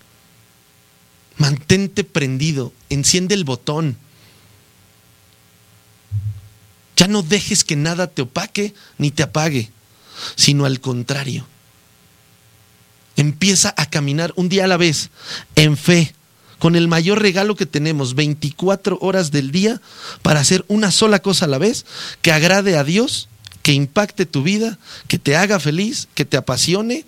Mantente 1.36 2.04
prendido, 2.04 2.72
enciende 2.90 3.34
el 3.34 3.44
botón. 3.44 3.96
Ya 6.96 7.08
no 7.08 7.22
dejes 7.22 7.64
que 7.64 7.76
nada 7.76 8.06
te 8.06 8.22
opaque 8.22 8.72
ni 8.98 9.10
te 9.10 9.24
apague, 9.24 9.70
sino 10.36 10.64
al 10.64 10.80
contrario. 10.80 11.46
Empieza 13.16 13.74
a 13.76 13.86
caminar 13.86 14.32
un 14.36 14.48
día 14.48 14.64
a 14.64 14.68
la 14.68 14.76
vez, 14.76 15.10
en 15.56 15.76
fe, 15.76 16.14
con 16.58 16.76
el 16.76 16.88
mayor 16.88 17.20
regalo 17.20 17.56
que 17.56 17.66
tenemos, 17.66 18.14
24 18.14 18.98
horas 19.00 19.30
del 19.30 19.50
día, 19.50 19.80
para 20.22 20.40
hacer 20.40 20.64
una 20.68 20.90
sola 20.90 21.20
cosa 21.20 21.44
a 21.44 21.48
la 21.48 21.58
vez, 21.58 21.84
que 22.22 22.32
agrade 22.32 22.76
a 22.76 22.84
Dios, 22.84 23.28
que 23.62 23.72
impacte 23.72 24.26
tu 24.26 24.42
vida, 24.42 24.78
que 25.08 25.18
te 25.18 25.36
haga 25.36 25.58
feliz, 25.58 26.08
que 26.14 26.24
te 26.24 26.36
apasione 26.36 27.06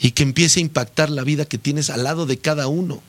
y 0.00 0.12
que 0.12 0.22
empiece 0.22 0.60
a 0.60 0.62
impactar 0.62 1.10
la 1.10 1.24
vida 1.24 1.44
que 1.44 1.58
tienes 1.58 1.90
al 1.90 2.04
lado 2.04 2.26
de 2.26 2.38
cada 2.38 2.68
uno. 2.68 3.02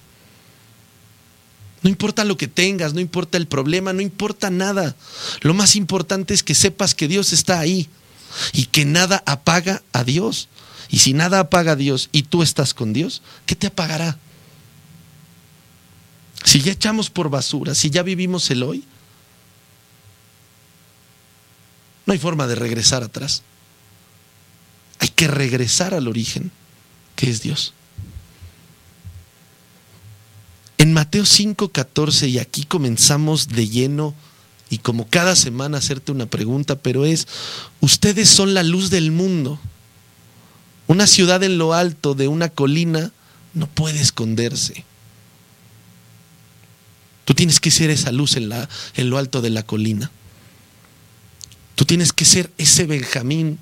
No 1.81 1.89
importa 1.89 2.25
lo 2.25 2.37
que 2.37 2.47
tengas, 2.47 2.93
no 2.93 2.99
importa 2.99 3.37
el 3.37 3.47
problema, 3.47 3.93
no 3.93 4.01
importa 4.01 4.49
nada. 4.49 4.95
Lo 5.41 5.53
más 5.53 5.75
importante 5.75 6.33
es 6.33 6.43
que 6.43 6.55
sepas 6.55 6.93
que 6.93 7.07
Dios 7.07 7.31
está 7.31 7.59
ahí 7.59 7.87
y 8.53 8.65
que 8.65 8.85
nada 8.85 9.23
apaga 9.25 9.81
a 9.93 10.03
Dios. 10.03 10.49
Y 10.89 10.99
si 10.99 11.13
nada 11.13 11.39
apaga 11.39 11.73
a 11.73 11.75
Dios 11.75 12.09
y 12.11 12.23
tú 12.23 12.43
estás 12.43 12.73
con 12.73 12.93
Dios, 12.93 13.21
¿qué 13.45 13.55
te 13.55 13.67
apagará? 13.67 14.17
Si 16.43 16.61
ya 16.61 16.71
echamos 16.71 17.09
por 17.09 17.29
basura, 17.29 17.75
si 17.75 17.89
ya 17.89 18.03
vivimos 18.03 18.49
el 18.51 18.63
hoy, 18.63 18.83
no 22.05 22.13
hay 22.13 22.19
forma 22.19 22.47
de 22.47 22.55
regresar 22.55 23.03
atrás. 23.03 23.43
Hay 24.99 25.09
que 25.09 25.27
regresar 25.27 25.93
al 25.93 26.07
origen, 26.07 26.51
que 27.15 27.29
es 27.29 27.41
Dios. 27.41 27.73
En 30.77 30.93
Mateo 30.93 31.23
5:14, 31.23 32.27
y 32.29 32.39
aquí 32.39 32.63
comenzamos 32.63 33.49
de 33.49 33.67
lleno, 33.67 34.15
y 34.69 34.79
como 34.79 35.07
cada 35.07 35.35
semana 35.35 35.79
hacerte 35.79 36.11
una 36.11 36.25
pregunta, 36.25 36.77
pero 36.79 37.05
es, 37.05 37.27
ustedes 37.81 38.29
son 38.29 38.53
la 38.53 38.63
luz 38.63 38.89
del 38.89 39.11
mundo. 39.11 39.59
Una 40.87 41.05
ciudad 41.05 41.43
en 41.43 41.57
lo 41.57 41.73
alto 41.73 42.15
de 42.15 42.27
una 42.27 42.49
colina 42.49 43.11
no 43.53 43.67
puede 43.67 44.01
esconderse. 44.01 44.85
Tú 47.29 47.35
tienes 47.35 47.59
que 47.59 47.69
ser 47.69 47.91
esa 47.91 48.11
luz 48.11 48.37
en, 48.37 48.49
la, 48.49 48.67
en 48.95 49.11
lo 49.11 49.19
alto 49.19 49.43
de 49.43 49.51
la 49.51 49.61
colina. 49.61 50.09
Tú 51.75 51.85
tienes 51.85 52.11
que 52.11 52.25
ser 52.25 52.49
ese 52.57 52.87
Benjamín, 52.87 53.59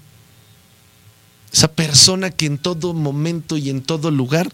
esa 1.51 1.67
persona 1.73 2.29
que 2.29 2.45
en 2.45 2.59
todo 2.59 2.93
momento 2.93 3.57
y 3.57 3.69
en 3.69 3.81
todo 3.81 4.09
lugar, 4.09 4.53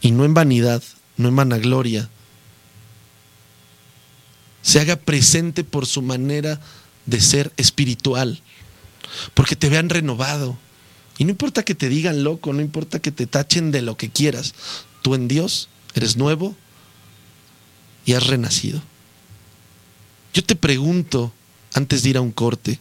y 0.00 0.10
no 0.12 0.24
en 0.24 0.32
vanidad, 0.32 0.82
no 1.18 1.28
en 1.28 1.36
vanagloria, 1.36 2.08
se 4.62 4.80
haga 4.80 4.96
presente 4.96 5.62
por 5.62 5.84
su 5.84 6.00
manera 6.00 6.62
de 7.04 7.20
ser 7.20 7.52
espiritual, 7.58 8.40
porque 9.34 9.54
te 9.54 9.68
vean 9.68 9.90
renovado. 9.90 10.56
Y 11.18 11.24
no 11.24 11.30
importa 11.30 11.62
que 11.62 11.74
te 11.74 11.90
digan 11.90 12.24
loco, 12.24 12.54
no 12.54 12.62
importa 12.62 13.00
que 13.00 13.12
te 13.12 13.26
tachen 13.26 13.70
de 13.70 13.82
lo 13.82 13.98
que 13.98 14.08
quieras, 14.08 14.54
tú 15.02 15.14
en 15.14 15.28
Dios 15.28 15.68
eres 15.94 16.16
nuevo 16.16 16.56
y 18.04 18.14
has 18.14 18.26
renacido. 18.26 18.82
Yo 20.32 20.44
te 20.44 20.56
pregunto, 20.56 21.32
antes 21.74 22.02
de 22.02 22.10
ir 22.10 22.16
a 22.16 22.20
un 22.20 22.32
corte, 22.32 22.78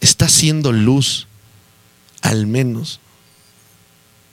¿estás 0.00 0.32
siendo 0.32 0.72
luz 0.72 1.26
al 2.22 2.46
menos 2.46 3.00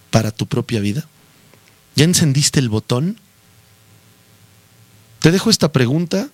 para 0.09 0.31
tu 0.31 0.45
propia 0.47 0.79
vida? 0.79 1.07
¿Ya 1.95 2.05
encendiste 2.05 2.59
el 2.59 2.69
botón? 2.69 3.19
Te 5.19 5.31
dejo 5.31 5.49
esta 5.49 5.71
pregunta 5.71 6.29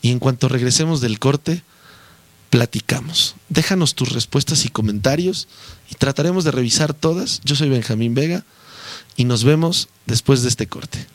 y 0.00 0.10
en 0.10 0.18
cuanto 0.18 0.48
regresemos 0.48 1.00
del 1.00 1.18
corte, 1.18 1.62
platicamos. 2.48 3.34
Déjanos 3.50 3.94
tus 3.94 4.12
respuestas 4.12 4.64
y 4.64 4.70
comentarios 4.70 5.46
y 5.90 5.94
trataremos 5.96 6.44
de 6.44 6.52
revisar 6.52 6.94
todas. 6.94 7.40
Yo 7.44 7.54
soy 7.54 7.68
Benjamín 7.68 8.14
Vega 8.14 8.44
y 9.16 9.24
nos 9.24 9.44
vemos 9.44 9.88
después 10.06 10.42
de 10.42 10.48
este 10.48 10.66
corte. 10.66 11.06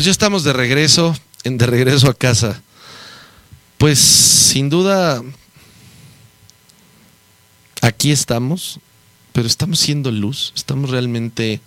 Pues 0.00 0.06
ya 0.06 0.12
estamos 0.12 0.44
de 0.44 0.54
regreso, 0.54 1.14
de 1.44 1.66
regreso 1.66 2.08
a 2.08 2.14
casa. 2.14 2.62
Pues 3.76 3.98
sin 3.98 4.70
duda, 4.70 5.22
aquí 7.82 8.10
estamos, 8.10 8.80
pero 9.34 9.46
estamos 9.46 9.78
siendo 9.78 10.10
luz, 10.10 10.54
estamos 10.56 10.88
realmente 10.88 11.60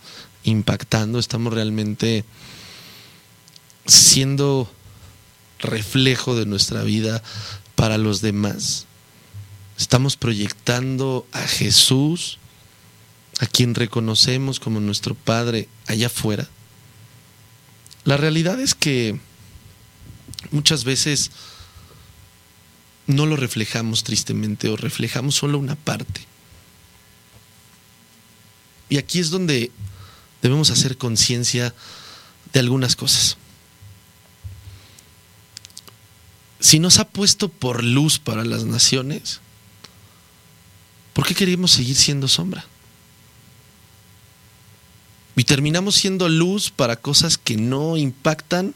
impactando, 0.46 1.20
estamos 1.20 1.54
realmente 1.54 2.26
siendo 3.86 4.68
reflejo 5.60 6.36
de 6.36 6.48
nuestra 6.48 6.82
vida 6.82 7.22
para 7.76 8.00
los 8.00 8.22
demás. 8.22 8.88
Estamos 9.78 10.18
proyectando 10.18 11.28
a 11.34 11.42
Jesús, 11.42 12.40
a 13.40 13.46
quien 13.46 13.76
reconocemos 13.76 14.60
como 14.60 14.80
nuestro 14.80 15.14
Padre 15.14 15.70
allá 15.86 16.08
afuera, 16.08 16.50
la 18.06 18.18
realidad 18.18 18.60
es 18.60 18.76
que 18.76 19.20
muchas 20.52 20.84
veces 20.84 21.32
no 23.08 23.26
lo 23.26 23.36
reflejamos 23.36 24.04
tristemente 24.04 24.70
o 24.70 24.76
reflejamos 24.76 25.36
solo 25.36 25.58
una 25.58 25.76
parte. 25.76 26.22
Y 28.90 28.98
aquí 28.98 29.20
es 29.20 29.30
donde 29.30 29.72
debemos 30.42 30.70
hacer 30.70 30.98
conciencia 30.98 31.74
de 32.52 32.60
algunas 32.60 32.96
cosas. 32.96 33.38
Si 36.60 36.80
nos 36.80 37.00
ha 37.00 37.08
puesto 37.10 37.50
por 37.50 37.84
luz 37.84 38.20
para 38.20 38.46
las 38.46 38.66
naciones, 38.66 39.42
¿por 41.14 41.26
qué 41.26 41.36
queremos 41.36 41.72
seguir 41.72 41.96
siendo 41.96 42.28
sombra? 42.28 42.66
Y 45.36 45.46
terminamos 45.46 45.96
siendo 45.96 46.30
luz 46.30 46.70
para 46.70 46.96
cosas 46.96 47.38
que 47.38 47.58
no 47.58 47.98
impactan, 47.98 48.76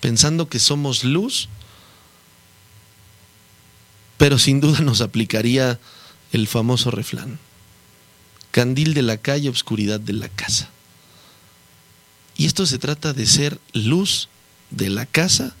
pensando 0.00 0.48
que 0.48 0.58
somos 0.58 1.04
luz, 1.04 1.48
pero 4.16 4.38
sin 4.38 4.60
duda 4.60 4.80
nos 4.80 5.00
aplicaría 5.00 5.78
el 6.32 6.46
famoso 6.46 6.90
refrán. 6.90 7.38
Candil 8.50 8.94
de 8.94 9.02
la 9.02 9.18
calle, 9.18 9.48
obscuridad 9.48 10.00
de 10.00 10.14
la 10.14 10.28
casa. 10.28 10.70
Y 12.36 12.46
esto 12.46 12.66
se 12.66 12.78
trata 12.78 13.12
de 13.12 13.26
ser 13.26 13.60
luz 13.72 14.28
de 14.70 14.88
la 14.90 15.06
casa 15.06 15.54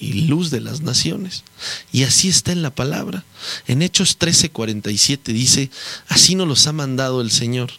y 0.00 0.26
luz 0.26 0.50
de 0.50 0.60
las 0.60 0.80
naciones. 0.80 1.44
Y 1.92 2.04
así 2.04 2.28
está 2.28 2.52
en 2.52 2.62
la 2.62 2.74
palabra. 2.74 3.24
En 3.66 3.82
Hechos 3.82 4.18
13:47 4.18 5.32
dice, 5.32 5.70
así 6.08 6.34
nos 6.34 6.48
los 6.48 6.66
ha 6.66 6.72
mandado 6.72 7.20
el 7.20 7.30
Señor. 7.30 7.70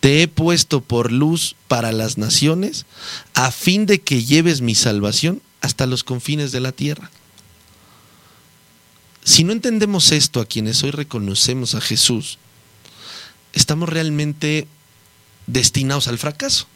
Te 0.00 0.22
he 0.22 0.28
puesto 0.28 0.80
por 0.80 1.12
luz 1.12 1.56
para 1.68 1.92
las 1.92 2.18
naciones, 2.18 2.86
a 3.34 3.50
fin 3.50 3.86
de 3.86 4.00
que 4.00 4.24
lleves 4.24 4.60
mi 4.60 4.74
salvación 4.74 5.42
hasta 5.60 5.86
los 5.86 6.04
confines 6.04 6.52
de 6.52 6.60
la 6.60 6.72
tierra. 6.72 7.10
Si 9.24 9.44
no 9.44 9.52
entendemos 9.52 10.12
esto 10.12 10.40
a 10.40 10.46
quienes 10.46 10.82
hoy 10.82 10.90
reconocemos 10.90 11.74
a 11.74 11.80
Jesús, 11.80 12.38
estamos 13.52 13.88
realmente 13.88 14.66
destinados 15.46 16.08
al 16.08 16.18
fracaso. 16.18 16.66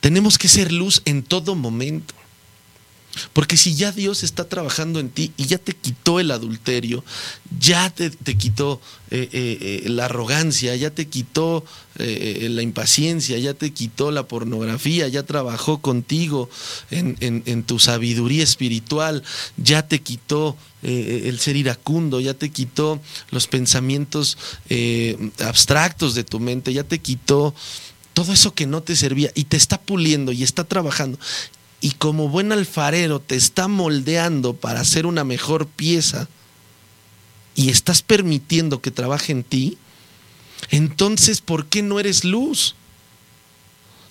Tenemos 0.00 0.38
que 0.38 0.48
ser 0.48 0.72
luz 0.72 1.02
en 1.04 1.22
todo 1.22 1.54
momento. 1.54 2.14
Porque 3.32 3.56
si 3.56 3.74
ya 3.74 3.92
Dios 3.92 4.22
está 4.22 4.48
trabajando 4.48 4.98
en 4.98 5.10
ti 5.10 5.32
y 5.36 5.46
ya 5.46 5.58
te 5.58 5.74
quitó 5.74 6.18
el 6.20 6.30
adulterio, 6.30 7.04
ya 7.58 7.90
te, 7.90 8.10
quitó 8.36 8.80
eh, 9.10 9.28
eh, 9.32 9.82
eh, 9.84 9.88
la 9.88 10.06
arrogancia, 10.06 10.74
ya 10.76 10.90
te 10.90 11.08
quitó 11.08 11.64
la 11.94 12.62
impaciencia, 12.62 13.38
ya 13.38 13.52
te 13.52 13.70
quitó 13.70 14.10
la 14.10 14.26
pornografía, 14.26 15.08
ya 15.08 15.24
trabajó 15.24 15.82
contigo 15.82 16.48
en, 16.90 17.62
tu 17.64 17.78
sabiduría 17.78 18.42
espiritual, 18.42 19.22
ya 19.58 19.86
te 19.86 20.00
quitó 20.00 20.56
el 20.82 21.38
ser 21.38 21.56
iracundo, 21.56 22.18
ya 22.18 22.32
te 22.32 22.50
quitó 22.50 23.00
los 23.30 23.46
pensamientos 23.46 24.38
abstractos 25.38 26.14
de 26.14 26.24
tu 26.24 26.40
mente, 26.40 26.72
ya 26.72 26.82
te 26.82 26.98
quitó 26.98 27.54
todo 28.14 28.32
eso 28.32 28.54
que 28.54 28.66
no 28.66 28.82
te 28.82 28.96
servía 28.96 29.30
y 29.34 29.44
te 29.44 29.58
está 29.58 29.80
puliendo 29.80 30.32
y 30.32 30.42
está 30.42 30.64
trabajando 30.64 31.18
y 31.82 31.90
como 31.90 32.28
buen 32.28 32.52
alfarero 32.52 33.20
te 33.20 33.34
está 33.34 33.66
moldeando 33.66 34.54
para 34.54 34.80
hacer 34.80 35.04
una 35.04 35.24
mejor 35.24 35.66
pieza 35.66 36.28
y 37.56 37.70
estás 37.70 38.02
permitiendo 38.02 38.80
que 38.80 38.92
trabaje 38.92 39.32
en 39.32 39.42
ti, 39.42 39.76
entonces 40.70 41.40
¿por 41.40 41.66
qué 41.66 41.82
no 41.82 41.98
eres 41.98 42.24
luz? 42.24 42.76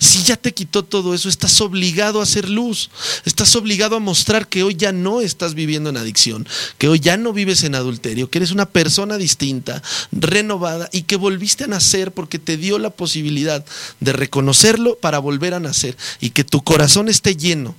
Si 0.02 0.24
ya 0.24 0.36
te 0.36 0.52
quitó 0.52 0.82
todo 0.84 1.14
eso, 1.14 1.28
estás 1.28 1.60
obligado 1.60 2.18
a 2.18 2.24
hacer 2.24 2.48
luz. 2.48 2.90
Estás 3.24 3.54
obligado 3.54 3.94
a 3.94 4.00
mostrar 4.00 4.48
que 4.48 4.64
hoy 4.64 4.74
ya 4.74 4.90
no 4.90 5.20
estás 5.20 5.54
viviendo 5.54 5.90
en 5.90 5.96
adicción, 5.96 6.44
que 6.76 6.88
hoy 6.88 6.98
ya 6.98 7.16
no 7.16 7.32
vives 7.32 7.62
en 7.62 7.76
adulterio, 7.76 8.28
que 8.28 8.38
eres 8.38 8.50
una 8.50 8.66
persona 8.66 9.16
distinta, 9.16 9.80
renovada 10.10 10.88
y 10.90 11.02
que 11.02 11.14
volviste 11.14 11.64
a 11.64 11.68
nacer 11.68 12.10
porque 12.10 12.40
te 12.40 12.56
dio 12.56 12.80
la 12.80 12.90
posibilidad 12.90 13.64
de 14.00 14.12
reconocerlo 14.12 14.98
para 14.98 15.20
volver 15.20 15.54
a 15.54 15.60
nacer 15.60 15.96
y 16.20 16.30
que 16.30 16.42
tu 16.42 16.64
corazón 16.64 17.08
esté 17.08 17.36
lleno 17.36 17.76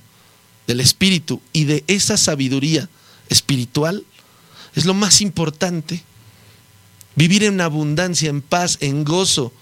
del 0.66 0.80
Espíritu 0.80 1.42
y 1.52 1.64
de 1.64 1.84
esa 1.88 2.16
sabiduría 2.16 2.88
espiritual 3.28 4.02
es 4.74 4.86
lo 4.86 4.94
más 4.94 5.20
importante. 5.20 6.02
Vivir 7.16 7.44
en 7.44 7.60
abundancia, 7.60 8.30
en 8.30 8.40
paz, 8.40 8.78
en 8.80 9.04
gozo 9.04 9.52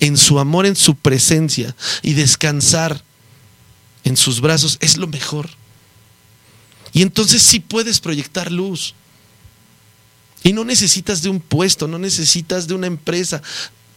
en 0.00 0.16
su 0.16 0.38
amor, 0.38 0.66
en 0.66 0.76
su 0.76 0.94
presencia 0.94 1.74
y 2.02 2.14
descansar 2.14 3.02
en 4.04 4.16
sus 4.16 4.40
brazos 4.40 4.78
es 4.80 4.96
lo 4.96 5.06
mejor. 5.06 5.50
Y 6.92 7.02
entonces 7.02 7.42
sí 7.42 7.60
puedes 7.60 8.00
proyectar 8.00 8.50
luz. 8.52 8.94
Y 10.42 10.52
no 10.52 10.64
necesitas 10.64 11.22
de 11.22 11.28
un 11.28 11.40
puesto, 11.40 11.88
no 11.88 11.98
necesitas 11.98 12.68
de 12.68 12.74
una 12.74 12.86
empresa, 12.86 13.42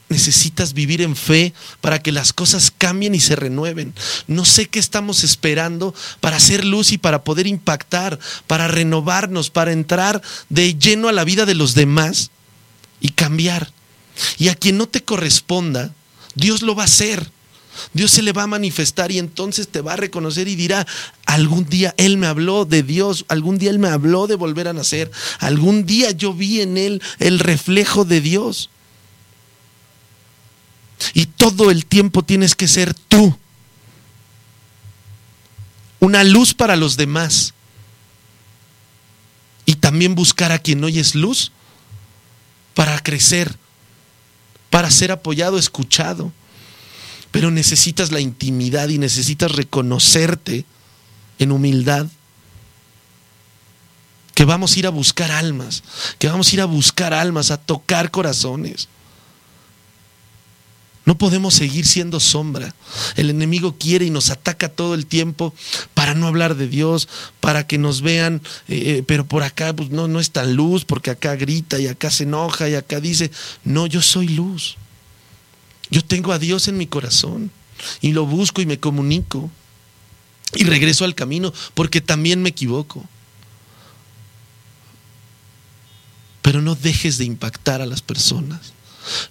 necesitas 0.10 0.74
vivir 0.74 1.02
en 1.02 1.16
fe 1.16 1.54
para 1.80 2.02
que 2.02 2.12
las 2.12 2.34
cosas 2.34 2.74
cambien 2.76 3.14
y 3.14 3.20
se 3.20 3.36
renueven. 3.36 3.94
No 4.28 4.46
sé 4.46 4.68
qué 4.68 4.80
estamos 4.80 5.24
esperando 5.24 5.94
para 6.20 6.38
hacer 6.38 6.66
luz 6.66 6.92
y 6.92 6.98
para 6.98 7.24
poder 7.24 7.46
impactar, 7.46 8.20
para 8.48 8.68
renovarnos, 8.68 9.52
para 9.52 9.72
entrar 9.72 10.22
de 10.50 10.74
lleno 10.74 11.08
a 11.08 11.14
la 11.14 11.24
vida 11.24 11.46
de 11.46 11.56
los 11.56 11.76
demás 11.76 12.32
y 13.00 13.10
cambiar. 13.10 13.72
Y 14.38 14.50
a 14.50 14.56
quien 14.56 14.78
no 14.78 14.88
te 14.88 15.04
corresponda, 15.04 15.94
Dios 16.36 16.62
lo 16.62 16.76
va 16.76 16.84
a 16.84 16.86
hacer. 16.86 17.32
Dios 17.94 18.12
se 18.12 18.22
le 18.22 18.34
va 18.34 18.44
a 18.44 18.48
manifestar 18.48 19.12
y 19.12 19.20
entonces 19.20 19.68
te 19.68 19.82
va 19.82 19.94
a 19.94 19.98
reconocer 19.98 20.48
y 20.48 20.56
dirá, 20.56 20.86
algún 21.26 21.66
día 21.66 21.94
Él 21.98 22.18
me 22.18 22.28
habló 22.28 22.66
de 22.66 22.84
Dios, 22.84 23.26
algún 23.30 23.58
día 23.58 23.70
Él 23.70 23.80
me 23.80 23.88
habló 23.88 24.28
de 24.28 24.36
volver 24.36 24.68
a 24.68 24.74
nacer, 24.74 25.12
algún 25.40 25.86
día 25.86 26.12
yo 26.12 26.34
vi 26.34 26.62
en 26.62 26.78
Él 26.78 27.02
el 27.20 27.40
reflejo 27.40 28.06
de 28.06 28.22
Dios. 28.22 28.70
Y 31.14 31.28
todo 31.28 31.72
el 31.72 31.86
tiempo 31.86 32.24
tienes 32.24 32.56
que 32.56 32.68
ser 32.68 32.94
tú, 32.94 33.38
una 36.00 36.24
luz 36.24 36.54
para 36.54 36.76
los 36.76 36.98
demás. 36.98 37.54
Y 39.66 39.76
también 39.76 40.16
buscar 40.16 40.52
a 40.52 40.60
quien 40.60 40.84
hoy 40.84 41.00
es 41.00 41.14
luz 41.14 41.52
para 42.74 43.00
crecer 43.00 43.59
para 44.70 44.92
ser 44.92 45.12
apoyado, 45.12 45.58
escuchado. 45.58 46.32
Pero 47.32 47.52
necesitas 47.52 48.12
la 48.12 48.20
intimidad 48.20 48.90
y 48.90 48.98
necesitas 48.98 49.52
reconocerte 49.52 50.66
en 51.38 51.52
humildad. 51.52 52.08
Que 54.34 54.46
vamos 54.46 54.76
a 54.76 54.80
ir 54.80 54.88
a 54.88 54.92
buscar 54.92 55.32
almas, 55.32 55.84
que 56.18 56.28
vamos 56.28 56.50
a 56.50 56.56
ir 56.56 56.62
a 56.62 56.66
buscar 56.66 57.14
almas, 57.14 57.52
a 57.52 57.58
tocar 57.58 58.10
corazones. 58.10 58.88
No 61.10 61.18
podemos 61.18 61.56
seguir 61.56 61.88
siendo 61.88 62.20
sombra. 62.20 62.76
El 63.16 63.32
enemigo 63.32 63.76
quiere 63.80 64.06
y 64.06 64.12
nos 64.12 64.30
ataca 64.30 64.70
todo 64.70 64.94
el 64.94 65.08
tiempo 65.08 65.56
para 65.96 66.14
no 66.14 66.28
hablar 66.28 66.54
de 66.54 66.68
Dios, 66.68 67.10
para 67.40 67.66
que 67.66 67.80
nos 67.80 68.04
vean, 68.04 68.44
eh, 68.68 68.98
eh, 68.98 69.04
pero 69.08 69.26
por 69.26 69.42
acá 69.42 69.76
pues, 69.76 69.90
no, 69.90 70.08
no 70.08 70.20
es 70.20 70.30
tan 70.30 70.54
luz, 70.54 70.86
porque 70.86 71.10
acá 71.10 71.36
grita 71.36 71.80
y 71.80 71.88
acá 71.88 72.12
se 72.12 72.26
enoja 72.26 72.70
y 72.70 72.76
acá 72.76 73.00
dice, 73.00 73.32
no, 73.64 73.88
yo 73.88 74.04
soy 74.04 74.28
luz. 74.28 74.78
Yo 75.90 76.06
tengo 76.06 76.32
a 76.32 76.38
Dios 76.38 76.68
en 76.68 76.78
mi 76.78 76.86
corazón 76.86 77.50
y 78.02 78.12
lo 78.12 78.28
busco 78.28 78.62
y 78.62 78.68
me 78.68 78.80
comunico 78.80 79.50
y 80.54 80.64
regreso 80.66 81.06
al 81.06 81.16
camino 81.16 81.52
porque 81.74 82.02
también 82.02 82.44
me 82.44 82.50
equivoco. 82.50 83.04
Pero 86.44 86.62
no 86.62 86.76
dejes 86.76 87.18
de 87.18 87.26
impactar 87.26 87.82
a 87.82 87.88
las 87.88 88.04
personas. 88.04 88.74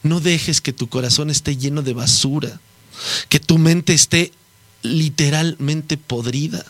No 0.03 0.21
dejes 0.21 0.61
que 0.61 0.73
tu 0.73 0.89
corazón 0.89 1.31
esté 1.31 1.57
lleno 1.57 1.83
de 1.83 1.95
basura, 1.95 2.61
que 3.29 3.41
tu 3.41 3.59
mente 3.59 3.95
esté 3.95 4.33
literalmente 4.83 5.97
podrida. 5.97 6.65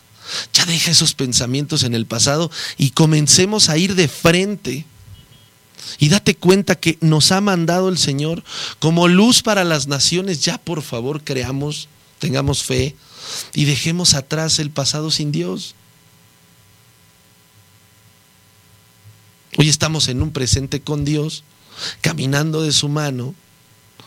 Ya 0.52 0.66
deja 0.66 0.90
esos 0.90 1.14
pensamientos 1.14 1.82
en 1.84 1.94
el 1.94 2.06
pasado 2.06 2.50
y 2.76 2.90
comencemos 2.90 3.68
a 3.68 3.78
ir 3.78 3.94
de 3.94 4.08
frente. 4.08 4.84
Y 5.98 6.10
date 6.10 6.36
cuenta 6.36 6.74
que 6.74 6.98
nos 7.00 7.32
ha 7.32 7.40
mandado 7.40 7.88
el 7.88 7.96
Señor 7.96 8.44
como 8.78 9.08
luz 9.08 9.42
para 9.42 9.64
las 9.64 9.86
naciones. 9.86 10.40
Ya 10.42 10.58
por 10.58 10.82
favor 10.82 11.24
creamos, 11.24 11.88
tengamos 12.18 12.62
fe 12.62 12.94
y 13.54 13.64
dejemos 13.64 14.14
atrás 14.14 14.58
el 14.58 14.70
pasado 14.70 15.10
sin 15.10 15.32
Dios. 15.32 15.74
Hoy 19.56 19.68
estamos 19.68 20.08
en 20.08 20.22
un 20.22 20.30
presente 20.30 20.80
con 20.80 21.04
Dios 21.04 21.42
caminando 22.00 22.62
de 22.62 22.72
su 22.72 22.88
mano, 22.88 23.34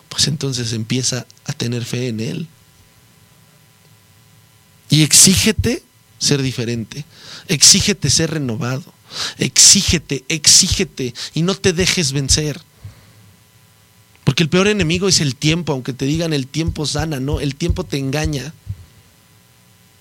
pues 0.10 0.28
entonces 0.28 0.74
empieza 0.74 1.26
a 1.46 1.54
tener 1.54 1.86
fe 1.86 2.08
en 2.08 2.20
Él. 2.20 2.48
Y 4.90 5.04
exígete 5.04 5.84
ser 6.20 6.42
diferente, 6.42 7.06
exígete 7.48 8.10
ser 8.10 8.32
renovado, 8.32 8.84
exígete, 9.38 10.26
exígete 10.28 11.14
y 11.34 11.42
no 11.44 11.56
te 11.56 11.74
dejes 11.74 12.12
vencer. 12.12 12.62
Porque 14.24 14.44
el 14.44 14.50
peor 14.50 14.68
enemigo 14.68 15.08
es 15.08 15.20
el 15.20 15.36
tiempo, 15.36 15.74
aunque 15.74 15.94
te 15.94 16.06
digan 16.06 16.34
el 16.34 16.48
tiempo 16.48 16.86
sana, 16.86 17.20
no, 17.20 17.40
el 17.40 17.56
tiempo 17.56 17.84
te 17.86 17.98
engaña. 17.98 18.54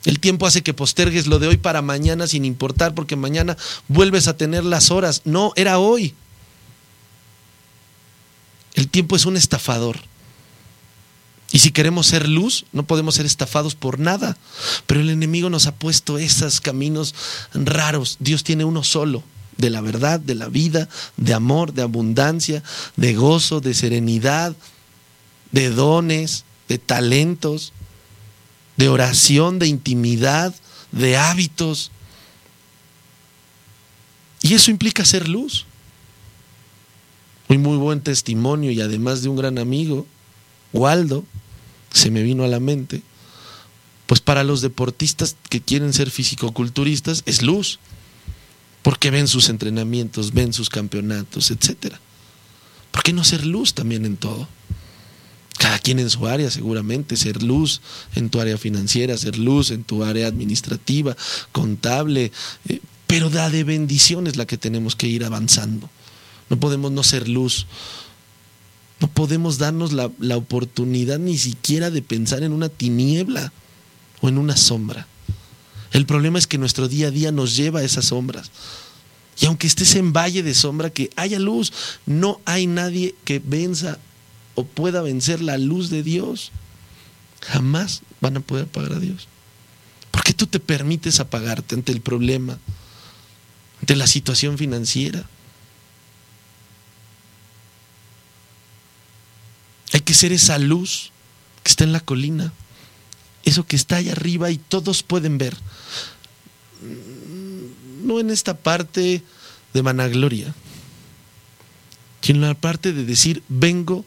El 0.05 0.19
tiempo 0.19 0.47
hace 0.47 0.63
que 0.63 0.75
postergues 0.75 1.27
lo 1.27 1.39
de 1.39 1.47
hoy 1.47 1.57
para 1.57 1.83
mañana 1.83 2.27
sin 2.27 2.45
importar, 2.45 2.95
porque 2.95 3.17
mañana 3.17 3.57
vuelves 3.89 4.29
a 4.29 4.37
tener 4.37 4.65
las 4.65 4.91
horas. 4.91 5.23
No, 5.25 5.53
era 5.57 5.79
hoy. 5.79 6.15
El 8.75 8.89
tiempo 8.89 9.17
es 9.17 9.27
un 9.27 9.37
estafador. 9.37 9.99
Y 11.53 11.59
si 11.59 11.73
queremos 11.73 12.07
ser 12.07 12.29
luz, 12.29 12.65
no 12.73 12.85
podemos 12.85 13.17
ser 13.17 13.27
estafados 13.27 13.75
por 13.75 13.99
nada. 13.99 14.37
Pero 14.87 15.01
el 15.01 15.11
enemigo 15.11 15.51
nos 15.51 15.67
ha 15.67 15.75
puesto 15.75 16.19
esos 16.19 16.61
caminos 16.61 17.15
raros. 17.53 18.17
Dios 18.21 18.45
tiene 18.45 18.65
uno 18.65 18.85
solo, 18.85 19.25
de 19.57 19.71
la 19.71 19.81
verdad, 19.81 20.21
de 20.21 20.37
la 20.37 20.49
vida, 20.49 20.89
de 21.17 21.35
amor, 21.35 21.73
de 21.73 21.83
abundancia, 21.83 22.63
de 22.97 23.15
gozo, 23.15 23.61
de 23.61 23.75
serenidad, 23.75 24.55
de 25.51 25.71
dones, 25.71 26.45
de 26.69 26.79
talentos, 26.79 27.73
de 28.77 28.89
oración, 28.89 29.59
de 29.59 29.67
intimidad, 29.67 30.55
de 30.93 31.17
hábitos. 31.17 31.91
Y 34.41 34.55
eso 34.55 34.71
implica 34.71 35.05
ser 35.05 35.29
luz. 35.29 35.67
Un 37.51 37.63
muy 37.63 37.79
buen 37.79 38.01
testimonio 38.01 38.71
y 38.71 38.81
además 38.81 39.23
de 39.23 39.29
un 39.29 39.35
gran 39.35 39.59
amigo, 39.59 40.07
Waldo, 40.73 41.25
se 41.93 42.13
me 42.13 42.23
vino 42.23 42.45
a 42.45 42.49
la 42.49 42.61
mente, 42.61 43.03
pues 44.07 44.21
para 44.21 44.45
los 44.45 44.61
deportistas 44.61 45.35
que 45.49 45.61
quieren 45.61 45.93
ser 45.93 46.13
fisicoculturistas 46.13 47.25
es 47.27 47.43
luz, 47.43 47.81
porque 48.83 49.11
ven 49.11 49.27
sus 49.27 49.49
entrenamientos, 49.49 50.33
ven 50.33 50.53
sus 50.53 50.71
campeonatos, 50.71 51.51
etc. 51.51 51.97
¿Por 52.93 53.03
qué 53.03 53.13
no 53.13 53.25
ser 53.25 53.45
luz 53.45 53.75
también 53.75 54.05
en 54.05 54.17
todo? 54.17 54.47
Cada 55.59 55.81
quien 55.81 55.99
en 55.99 56.09
su 56.09 56.29
área, 56.29 56.53
seguramente, 56.53 57.17
ser 57.17 57.43
luz 57.43 57.81
en 58.15 58.31
tu 58.31 58.41
área 58.41 58.59
financiera, 58.59 59.19
ser 59.19 59.37
luz 59.39 59.73
en 59.73 59.83
tu 59.83 60.05
área 60.05 60.29
administrativa, 60.29 61.17
contable, 61.51 62.31
eh, 62.69 62.81
pero 63.09 63.29
da 63.29 63.51
de 63.51 63.65
bendiciones 63.65 64.37
la 64.37 64.47
que 64.47 64.57
tenemos 64.57 64.95
que 64.95 65.09
ir 65.09 65.25
avanzando. 65.25 65.91
No 66.51 66.59
podemos 66.59 66.93
no 66.93 67.03
ser 67.03 67.29
luz 67.29 67.67
no 69.01 69.09
podemos 69.09 69.57
darnos 69.57 69.93
la, 69.93 70.37
oportunidad 70.37 71.19
ni 71.19 71.39
siquiera 71.39 71.91
de 71.91 72.03
pensar 72.03 72.43
en 72.43 72.53
una 72.53 72.69
tiniebla 72.69 73.51
o 74.21 74.29
en 74.29 74.37
una 74.37 74.57
sombra. 74.57 75.07
El 75.93 76.05
problema 76.05 76.39
es 76.39 76.47
que 76.47 76.59
nuestro 76.59 76.87
día 76.87 77.09
a 77.09 77.11
día 77.11 77.33
nos 77.33 77.57
lleva 77.57 77.81
a 77.81 77.83
esas 77.83 78.07
sombras. 78.07 78.51
Y 79.41 79.47
aunque 79.47 79.67
estés 79.67 79.95
en 79.97 80.13
valle 80.13 80.43
de 80.43 80.53
sombra, 80.53 80.91
que 80.91 81.11
haya 81.17 81.39
luz, 81.39 81.73
no 82.05 82.43
hay 82.45 82.67
nadie 82.67 83.15
que 83.25 83.41
venza 83.43 83.99
o 84.55 84.65
pueda 84.65 85.01
vencer 85.01 85.41
la 85.41 85.57
luz 85.57 85.89
de 85.89 86.03
Dios. 86.03 86.53
Jamás 87.41 88.03
van 88.21 88.37
a 88.37 88.41
poder 88.41 88.67
apagar 88.67 88.93
a 88.93 89.01
Dios. 89.01 89.29
¿Por 90.11 90.23
qué 90.25 90.35
tú 90.35 90.47
te 90.47 90.61
permites 90.61 91.21
apagarte 91.21 91.75
ante 91.75 91.91
el 91.91 92.03
problema, 92.03 92.59
ante 93.81 93.97
la 93.97 94.07
situación 94.07 94.59
financiera? 94.59 95.25
Que 100.11 100.15
ser 100.15 100.33
esa 100.33 100.59
luz 100.59 101.13
que 101.63 101.71
está 101.71 101.85
en 101.85 101.93
la 101.93 102.01
colina, 102.01 102.53
eso 103.45 103.65
que 103.65 103.77
está 103.77 103.99
allá 103.99 104.11
arriba 104.11 104.51
y 104.51 104.59
todos 104.59 105.05
pueden 105.05 105.39
ver. 105.39 105.57
No 108.03 108.19
en 108.19 108.31
esta 108.31 108.57
parte 108.57 109.23
de 109.73 109.83
vanagloria, 109.83 110.53
sino 112.23 112.41
en 112.41 112.49
la 112.49 112.55
parte 112.55 112.93
de 112.93 113.05
decir, 113.05 113.45
vengo 113.49 114.05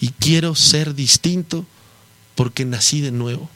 y 0.00 0.08
quiero 0.08 0.54
ser 0.54 0.94
distinto 0.94 1.66
porque 2.34 2.64
nací 2.64 3.02
de 3.02 3.12
nuevo. 3.12 3.50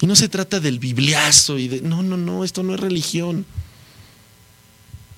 Y 0.00 0.06
no 0.06 0.14
se 0.14 0.28
trata 0.28 0.60
del 0.60 0.78
bibliazo 0.78 1.58
y 1.58 1.66
de, 1.66 1.80
no, 1.80 2.04
no, 2.04 2.16
no, 2.16 2.44
esto 2.44 2.62
no 2.62 2.72
es 2.74 2.78
religión. 2.78 3.46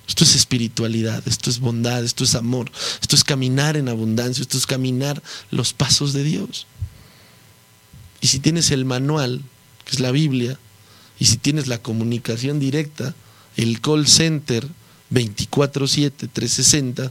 Esto 0.09 0.23
es 0.25 0.37
espiritualidad, 0.37 1.27
esto 1.27 1.51
es 1.51 1.59
bondad, 1.59 2.05
esto 2.05 2.23
es 2.23 2.35
amor, 2.37 2.71
esto 3.01 3.17
es 3.17 3.25
caminar 3.25 3.77
en 3.77 3.89
abundancia, 3.89 4.43
esto 4.43 4.57
es 4.57 4.67
caminar 4.67 5.23
los 5.51 5.73
pasos 5.73 6.13
de 6.13 6.23
Dios. 6.23 6.67
Y 8.21 8.29
si 8.29 8.39
tienes 8.39 8.71
el 8.71 8.85
manual, 8.85 9.43
que 9.85 9.93
es 9.93 10.01
la 10.01 10.13
Biblia, 10.13 10.59
y 11.19 11.27
si 11.27 11.39
tienes 11.39 11.67
la 11.67 11.83
comunicación 11.83 12.61
directa, 12.61 13.15
el 13.57 13.81
call 13.81 14.07
center 14.07 14.69
24/7, 15.11 16.29
360, 16.33 17.11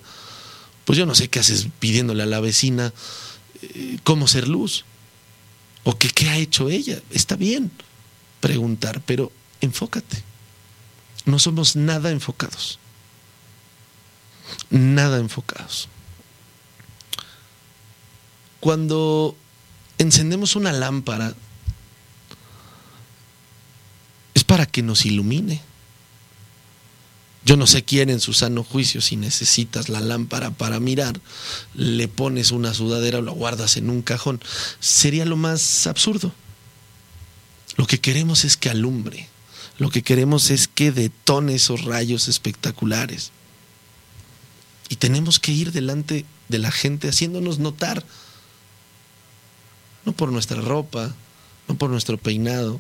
pues 0.86 0.98
yo 0.98 1.06
no 1.06 1.16
sé 1.16 1.28
qué 1.28 1.39
haces 1.39 1.68
pidiéndole 1.80 2.24
a 2.24 2.28
la 2.28 2.39
vecina 2.39 2.93
eh, 3.62 3.98
cómo 4.04 4.28
ser 4.28 4.48
luz 4.48 4.86
o 5.84 5.98
qué 5.98 6.30
ha 6.30 6.38
hecho 6.38 6.70
ella. 6.70 7.02
Está 7.12 7.36
bien 7.36 7.72
preguntar, 8.39 9.02
pero 9.06 9.32
enfócate. 9.60 10.24
No 11.26 11.39
somos 11.39 11.76
nada 11.76 12.12
enfocados 12.12 12.80
nada 14.70 15.20
enfocados. 15.20 15.89
Cuando 18.60 19.36
encendemos 19.98 20.56
una 20.56 20.72
lámpara, 20.72 21.34
es 24.34 24.43
para 24.43 24.66
que 24.66 24.82
nos 24.82 25.06
ilumine. 25.06 25.62
Yo 27.46 27.58
no 27.58 27.68
sé 27.68 27.84
quién 27.84 28.10
en 28.10 28.20
su 28.20 28.34
sano 28.34 28.64
juicio, 28.64 29.02
si 29.02 29.18
necesitas 29.18 29.88
la 29.88 30.00
lámpara 30.00 30.50
para 30.50 30.80
mirar, 30.80 31.22
le 31.76 32.08
pones 32.08 32.50
una 32.50 32.74
sudadera 32.74 33.20
o 33.20 33.22
la 33.22 33.32
guardas 33.32 33.78
en 33.78 33.91
un 33.91 34.02
cajón. 34.02 34.41
Sería 34.80 35.26
lo 35.26 35.38
más 35.38 35.86
absurdo. 35.86 36.34
Lo 37.78 37.86
que 37.86 38.00
queremos 38.00 38.46
es 38.46 38.58
que 38.58 38.72
alumbre. 38.72 39.30
Lo 39.78 39.91
que 39.91 40.02
queremos 40.02 40.50
es 40.50 40.68
que 40.68 40.91
detone 40.91 41.54
esos 41.54 41.84
rayos 41.84 42.28
espectaculares. 42.28 43.32
Y 44.90 44.98
tenemos 44.98 45.40
que 45.40 45.52
ir 45.52 45.72
delante 45.72 46.26
de 46.48 46.60
la 46.60 46.72
gente 46.72 47.10
haciéndonos 47.10 47.60
notar, 47.60 48.06
no 50.06 50.14
por 50.14 50.32
nuestra 50.32 50.62
ropa, 50.62 51.16
no 51.68 51.76
por 51.76 51.90
nuestro 51.90 52.18
peinado, 52.18 52.80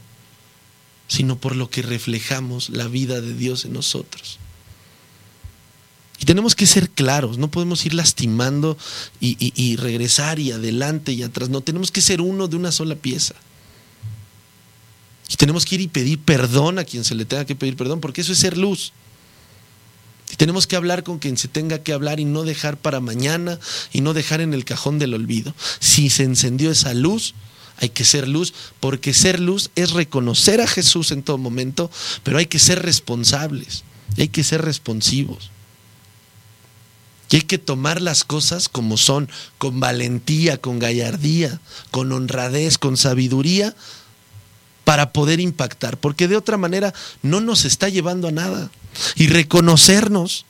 sino 1.07 1.37
por 1.37 1.55
lo 1.55 1.69
que 1.69 1.81
reflejamos 1.81 2.69
la 2.69 2.87
vida 2.87 3.21
de 3.21 3.33
Dios 3.33 3.65
en 3.65 3.73
nosotros. 3.73 4.39
Y 6.19 6.25
tenemos 6.25 6.55
que 6.55 6.65
ser 6.65 6.89
claros, 6.89 7.37
no 7.37 7.51
podemos 7.51 7.85
ir 7.85 7.93
lastimando 7.93 8.77
y, 9.19 9.75
regresar 9.75 10.39
y 10.39 10.51
adelante 10.51 11.11
y 11.11 11.23
atrás, 11.23 11.49
no, 11.49 11.61
tenemos 11.61 11.91
que 11.91 12.01
ser 12.01 12.21
uno 12.21 12.47
de 12.47 12.55
una 12.55 12.71
sola 12.71 12.95
pieza. 12.95 13.35
Y 15.29 15.35
tenemos 15.35 15.65
que 15.65 15.75
ir 15.75 15.81
y 15.81 15.87
pedir 15.87 16.19
perdón 16.19 16.79
a 16.79 16.83
quien 16.83 17.03
se 17.03 17.15
le 17.15 17.25
tenga 17.25 17.45
que 17.45 17.55
pedir 17.55 17.75
perdón, 17.75 17.99
porque 17.99 18.21
eso 18.21 18.31
es 18.31 18.39
ser 18.39 18.57
luz. 18.57 18.93
Tenemos 20.37 20.67
que 20.67 20.75
hablar 20.75 21.03
con 21.03 21.19
quien 21.19 21.37
se 21.37 21.47
tenga 21.47 21.79
que 21.79 21.93
hablar 21.93 22.19
y 22.19 22.25
no 22.25 22.43
dejar 22.43 22.77
para 22.77 22.99
mañana 22.99 23.59
y 23.93 24.01
no 24.01 24.13
dejar 24.13 24.41
en 24.41 24.53
el 24.53 24.65
cajón 24.65 24.99
del 24.99 25.13
olvido. 25.13 25.53
Si 25.79 26.09
se 26.09 26.23
encendió 26.23 26.71
esa 26.71 26.93
luz, 26.93 27.35
hay 27.77 27.89
que 27.89 28.05
ser 28.05 28.27
luz, 28.27 28.53
porque 28.79 29.13
ser 29.13 29.39
luz 29.39 29.69
es 29.75 29.91
reconocer 29.91 30.61
a 30.61 30.67
Jesús 30.67 31.11
en 31.11 31.23
todo 31.23 31.37
momento, 31.37 31.91
pero 32.23 32.37
hay 32.37 32.45
que 32.45 32.59
ser 32.59 32.81
responsables, 32.81 33.83
hay 34.17 34.29
que 34.29 34.43
ser 34.43 34.61
responsivos. 34.61 35.51
Y 37.29 37.37
hay 37.37 37.41
que 37.41 37.57
tomar 37.57 38.01
las 38.01 38.23
cosas 38.23 38.69
como 38.69 38.97
son, 38.97 39.29
con 39.57 39.79
valentía, 39.79 40.61
con 40.61 40.79
gallardía, 40.79 41.59
con 41.91 42.11
honradez, 42.11 42.77
con 42.77 42.97
sabiduría, 42.97 43.75
para 44.85 45.11
poder 45.11 45.41
impactar, 45.41 45.97
porque 45.97 46.29
de 46.29 46.37
otra 46.37 46.55
manera 46.57 46.93
no 47.21 47.41
nos 47.41 47.65
está 47.65 47.89
llevando 47.89 48.29
a 48.29 48.31
nada. 48.31 48.71
Y 49.15 49.27
reconocernos 49.27 50.45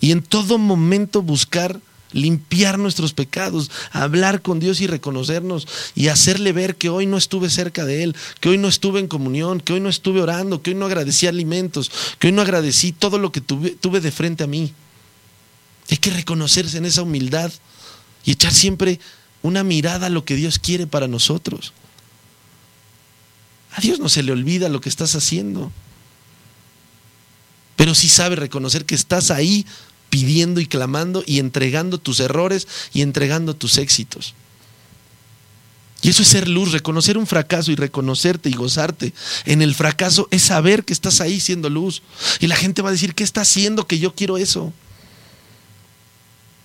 y 0.00 0.10
en 0.10 0.22
todo 0.22 0.58
momento 0.58 1.22
buscar 1.22 1.78
limpiar 2.12 2.78
nuestros 2.78 3.12
pecados, 3.12 3.70
hablar 3.90 4.42
con 4.42 4.60
Dios 4.60 4.80
y 4.80 4.86
reconocernos 4.86 5.66
y 5.94 6.08
hacerle 6.08 6.52
ver 6.52 6.76
que 6.76 6.88
hoy 6.88 7.06
no 7.06 7.16
estuve 7.16 7.50
cerca 7.50 7.84
de 7.84 8.02
Él, 8.02 8.16
que 8.40 8.50
hoy 8.50 8.58
no 8.58 8.68
estuve 8.68 9.00
en 9.00 9.08
comunión, 9.08 9.60
que 9.60 9.72
hoy 9.72 9.80
no 9.80 9.88
estuve 9.88 10.20
orando, 10.20 10.62
que 10.62 10.70
hoy 10.70 10.76
no 10.76 10.86
agradecí 10.86 11.26
alimentos, 11.26 11.90
que 12.18 12.28
hoy 12.28 12.32
no 12.32 12.42
agradecí 12.42 12.92
todo 12.92 13.18
lo 13.18 13.32
que 13.32 13.40
tuve, 13.40 14.00
de 14.00 14.12
frente 14.12 14.44
a 14.44 14.46
mí. 14.46 14.72
Hay 15.90 15.96
que 15.98 16.10
reconocerse 16.10 16.78
en 16.78 16.84
esa 16.84 17.02
humildad 17.02 17.52
y 18.24 18.32
echar 18.32 18.52
siempre 18.52 19.00
una 19.42 19.64
mirada 19.64 20.06
a 20.06 20.10
lo 20.10 20.24
que 20.24 20.36
Dios 20.36 20.58
quiere 20.58 20.86
para 20.86 21.08
nosotros. 21.08 21.72
A 23.72 23.80
Dios 23.80 24.00
no 24.00 24.08
se 24.08 24.22
le 24.22 24.32
olvida 24.32 24.68
lo 24.68 24.80
que 24.80 24.88
estás 24.88 25.14
haciendo. 25.14 25.72
Pero 27.76 27.94
sí 27.94 28.08
sabe 28.08 28.36
reconocer 28.36 28.84
que 28.84 28.94
estás 28.94 29.30
ahí 29.30 29.66
pidiendo 30.10 30.60
y 30.60 30.66
clamando 30.66 31.24
y 31.26 31.38
entregando 31.38 31.98
tus 31.98 32.20
errores 32.20 32.68
y 32.92 33.00
entregando 33.00 33.56
tus 33.56 33.78
éxitos. 33.78 34.34
Y 36.02 36.10
eso 36.10 36.22
es 36.22 36.28
ser 36.28 36.48
luz, 36.48 36.72
reconocer 36.72 37.16
un 37.16 37.28
fracaso 37.28 37.70
y 37.70 37.76
reconocerte 37.76 38.48
y 38.50 38.54
gozarte 38.54 39.14
en 39.46 39.62
el 39.62 39.74
fracaso 39.74 40.26
es 40.32 40.42
saber 40.42 40.84
que 40.84 40.92
estás 40.92 41.20
ahí 41.20 41.40
siendo 41.40 41.70
luz. 41.70 42.02
Y 42.40 42.48
la 42.48 42.56
gente 42.56 42.82
va 42.82 42.88
a 42.88 42.92
decir, 42.92 43.14
¿qué 43.14 43.22
está 43.22 43.42
haciendo 43.42 43.86
que 43.86 44.00
yo 44.00 44.14
quiero 44.14 44.36
eso? 44.36 44.72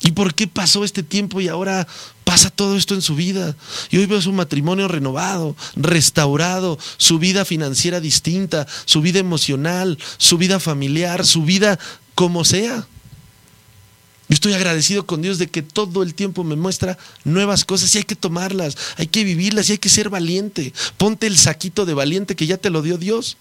Y 0.01 0.11
por 0.11 0.33
qué 0.35 0.47
pasó 0.47 0.83
este 0.83 1.03
tiempo 1.03 1.41
y 1.41 1.47
ahora 1.47 1.87
pasa 2.23 2.49
todo 2.49 2.77
esto 2.77 2.93
en 2.93 3.01
su 3.01 3.15
vida? 3.15 3.55
Y 3.89 3.97
hoy 3.97 4.05
veo 4.05 4.21
su 4.21 4.31
matrimonio 4.31 4.87
renovado, 4.87 5.55
restaurado, 5.75 6.77
su 6.97 7.19
vida 7.19 7.45
financiera 7.45 7.99
distinta, 7.99 8.67
su 8.85 9.01
vida 9.01 9.19
emocional, 9.19 9.97
su 10.17 10.37
vida 10.37 10.59
familiar, 10.59 11.25
su 11.25 11.43
vida 11.43 11.79
como 12.13 12.45
sea. 12.45 12.87
Yo 14.29 14.33
estoy 14.33 14.53
agradecido 14.53 15.05
con 15.05 15.21
Dios 15.21 15.37
de 15.37 15.47
que 15.47 15.61
todo 15.61 16.03
el 16.03 16.13
tiempo 16.13 16.43
me 16.43 16.57
muestra 16.57 16.97
nuevas 17.23 17.63
cosas 17.63 17.95
y 17.95 17.99
hay 17.99 18.03
que 18.03 18.15
tomarlas, 18.15 18.77
hay 18.97 19.07
que 19.07 19.23
vivirlas 19.23 19.69
y 19.69 19.73
hay 19.73 19.77
que 19.77 19.87
ser 19.87 20.09
valiente. 20.09 20.73
Ponte 20.97 21.27
el 21.27 21.37
saquito 21.37 21.85
de 21.85 21.93
valiente 21.93 22.35
que 22.35 22.45
ya 22.45 22.57
te 22.57 22.69
lo 22.69 22.81
dio 22.81 22.97
Dios. 22.97 23.37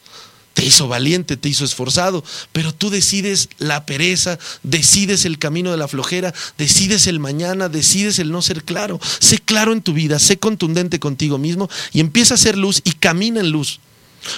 Te 0.56 0.64
hizo 0.64 0.88
valiente, 0.88 1.36
te 1.36 1.50
hizo 1.50 1.66
esforzado, 1.66 2.24
pero 2.52 2.74
tú 2.74 2.88
decides 2.88 3.50
la 3.58 3.84
pereza, 3.84 4.38
decides 4.62 5.26
el 5.26 5.38
camino 5.38 5.70
de 5.70 5.76
la 5.76 5.86
flojera, 5.86 6.32
decides 6.56 7.06
el 7.06 7.20
mañana, 7.20 7.68
decides 7.68 8.18
el 8.18 8.32
no 8.32 8.40
ser 8.40 8.64
claro. 8.64 8.98
Sé 9.18 9.38
claro 9.38 9.74
en 9.74 9.82
tu 9.82 9.92
vida, 9.92 10.18
sé 10.18 10.38
contundente 10.38 10.98
contigo 10.98 11.36
mismo 11.36 11.68
y 11.92 12.00
empieza 12.00 12.32
a 12.32 12.38
ser 12.38 12.56
luz 12.56 12.80
y 12.84 12.92
camina 12.92 13.40
en 13.40 13.50
luz. 13.50 13.80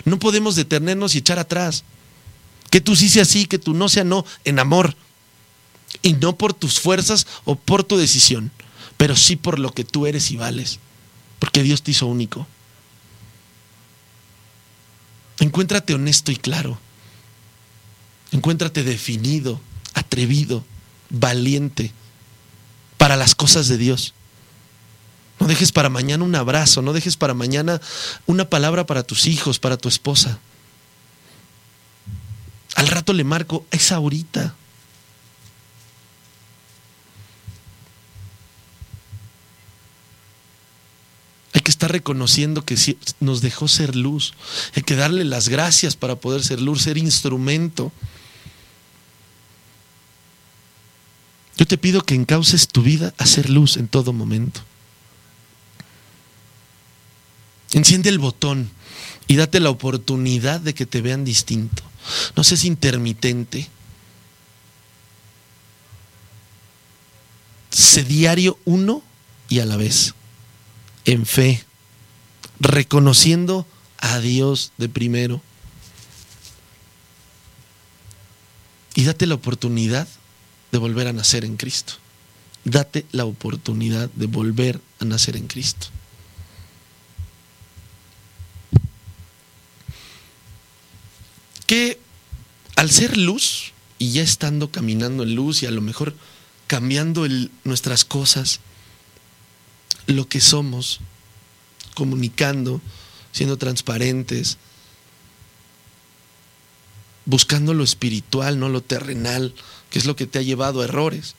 No 0.05 0.19
podemos 0.19 0.57
detenernos 0.57 1.15
y 1.15 1.19
echar 1.19 1.39
atrás. 1.39 1.85
Que 2.69 2.81
tú 2.81 2.97
sí 2.97 3.09
sea 3.09 3.25
sí, 3.25 3.47
que 3.47 3.61
tú 3.61 3.73
no 3.73 3.89
sea 3.89 4.03
no, 4.03 4.27
en 4.45 4.59
amor 4.59 4.97
y 6.03 6.15
no 6.15 6.37
por 6.37 6.53
tus 6.53 6.81
fuerzas 6.81 7.29
o 7.45 7.55
por 7.55 7.85
tu 7.85 7.97
decisión, 7.97 8.51
pero 8.97 9.15
sí 9.15 9.37
por 9.37 9.61
lo 9.61 9.71
que 9.73 9.85
tú 9.85 10.09
eres 10.09 10.33
y 10.33 10.37
vales, 10.37 10.81
porque 11.39 11.63
Dios 11.63 11.85
te 11.85 11.93
hizo 11.93 12.07
único. 12.07 12.49
Encuéntrate 15.41 15.95
honesto 15.95 16.33
y 16.33 16.37
claro. 16.37 16.79
Encuéntrate 18.33 18.83
definido, 18.83 19.61
atrevido, 19.95 20.65
valiente 21.11 21.93
para 22.97 23.17
las 23.17 23.35
cosas 23.35 23.69
de 23.69 23.79
Dios. 23.79 24.15
No 25.41 25.47
dejes 25.47 25.73
para 25.73 25.89
mañana 25.89 26.25
un 26.25 26.35
abrazo, 26.35 26.83
no 26.83 26.93
dejes 26.93 27.17
para 27.17 27.35
mañana 27.35 27.81
una 28.27 28.51
palabra 28.51 28.87
para 28.87 29.05
tus 29.05 29.27
hijos, 29.27 29.59
para 29.59 29.77
tu 29.77 29.89
esposa. 29.89 30.39
Al 32.75 32.89
rato 32.89 33.13
le 33.13 33.25
marco, 33.25 33.65
es 33.71 33.93
ahorita. 33.93 34.55
Estar 41.79 41.93
reconociendo 41.93 42.65
que 42.65 42.77
nos 43.21 43.41
dejó 43.41 43.69
ser 43.69 43.95
luz. 43.95 44.35
Hay 44.75 44.83
que 44.83 44.97
darle 44.97 45.23
las 45.23 45.49
gracias 45.49 45.95
para 45.95 46.17
poder 46.17 46.43
ser 46.43 46.61
luz, 46.61 46.83
ser 46.83 46.99
instrumento. 46.99 47.93
Yo 51.57 51.69
te 51.69 51.79
pido 51.79 52.03
que 52.03 52.17
encauces 52.17 52.67
tu 52.67 52.83
vida 52.83 53.15
a 53.17 53.27
ser 53.27 53.49
luz 53.49 53.77
en 53.77 53.87
todo 53.87 54.13
momento. 54.13 54.61
Enciende 57.71 58.09
el 58.09 58.19
botón 58.19 58.73
y 59.29 59.37
date 59.37 59.61
la 59.61 59.71
oportunidad 59.71 60.61
de 60.61 60.75
que 60.75 60.85
te 60.85 61.01
vean 61.01 61.25
distinto. 61.25 61.85
No 62.35 62.43
seas 62.43 62.65
intermitente. 62.65 63.69
Sé 67.71 68.03
diario 68.03 68.59
uno 68.65 69.01
y 69.49 69.61
a 69.61 69.65
la 69.65 69.77
vez 69.77 70.17
en 71.05 71.25
fe, 71.25 71.65
reconociendo 72.61 73.67
a 73.99 74.19
Dios 74.21 74.73
de 74.79 74.89
primero. 74.89 75.43
Y 78.95 79.05
date 79.05 79.27
la 79.27 79.35
oportunidad 79.35 80.09
de 80.73 80.79
volver 80.79 81.07
a 81.07 81.13
nacer 81.13 81.45
en 81.45 81.57
Cristo. 81.57 81.95
Date 82.65 83.07
la 83.13 83.25
oportunidad 83.25 84.11
de 84.11 84.27
volver 84.27 84.81
a 84.99 85.05
nacer 85.05 85.37
en 85.37 85.47
Cristo. 85.47 85.87
Que 91.67 92.01
al 92.77 92.91
ser 92.91 93.17
luz 93.17 93.73
y 93.99 94.13
ya 94.13 94.23
estando 94.23 94.71
caminando 94.71 95.23
en 95.23 95.35
luz 95.35 95.63
y 95.63 95.67
a 95.67 95.71
lo 95.71 95.81
mejor 95.81 96.15
cambiando 96.67 97.27
nuestras 97.65 98.05
cosas, 98.05 98.61
lo 100.07 100.29
que 100.29 100.41
somos, 100.41 101.01
comunicando, 101.99 102.81
siendo 103.33 103.57
transparentes, 103.57 104.57
buscando 107.25 107.75
lo 107.75 107.83
espiritual, 107.83 108.61
no 108.61 108.69
lo 108.69 108.83
terrenal, 108.83 109.53
que 109.91 109.99
es 109.99 110.07
lo 110.07 110.15
que 110.15 110.29
te 110.29 110.39
ha 110.39 110.43
llevado 110.43 110.81
a 110.81 110.85
errores. 110.85 111.35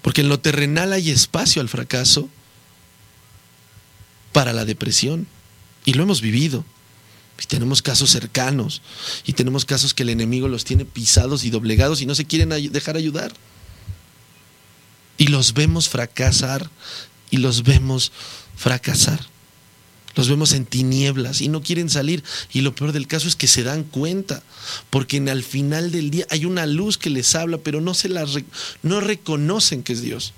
Porque 0.00 0.22
en 0.22 0.30
lo 0.30 0.40
terrenal 0.40 0.94
hay 0.94 1.10
espacio 1.10 1.60
al 1.60 1.68
fracaso 1.68 2.30
para 4.32 4.54
la 4.54 4.64
depresión. 4.64 5.26
Y 5.84 5.92
lo 5.92 6.04
hemos 6.04 6.22
vivido. 6.22 6.64
Y 7.42 7.44
tenemos 7.44 7.82
casos 7.82 8.10
cercanos. 8.10 8.80
Y 9.26 9.34
tenemos 9.34 9.66
casos 9.66 9.92
que 9.92 10.04
el 10.04 10.08
enemigo 10.08 10.48
los 10.48 10.64
tiene 10.64 10.86
pisados 10.86 11.44
y 11.44 11.50
doblegados 11.50 12.00
y 12.00 12.06
no 12.06 12.14
se 12.14 12.24
quieren 12.24 12.48
dejar 12.72 12.96
ayudar 12.96 13.34
y 15.18 15.26
los 15.26 15.52
vemos 15.52 15.88
fracasar 15.88 16.70
y 17.30 17.38
los 17.38 17.62
vemos 17.62 18.12
fracasar. 18.56 19.20
Los 20.14 20.28
vemos 20.28 20.52
en 20.52 20.66
tinieblas 20.66 21.40
y 21.40 21.48
no 21.48 21.62
quieren 21.62 21.88
salir. 21.88 22.24
Y 22.52 22.62
lo 22.62 22.74
peor 22.74 22.90
del 22.90 23.06
caso 23.06 23.28
es 23.28 23.36
que 23.36 23.46
se 23.46 23.62
dan 23.62 23.84
cuenta, 23.84 24.42
porque 24.90 25.18
al 25.30 25.44
final 25.44 25.92
del 25.92 26.10
día 26.10 26.26
hay 26.30 26.44
una 26.44 26.66
luz 26.66 26.98
que 26.98 27.08
les 27.08 27.36
habla, 27.36 27.58
pero 27.58 27.80
no 27.80 27.94
se 27.94 28.08
la 28.08 28.26
no 28.82 29.00
reconocen 29.00 29.84
que 29.84 29.92
es 29.92 30.02
Dios. 30.02 30.32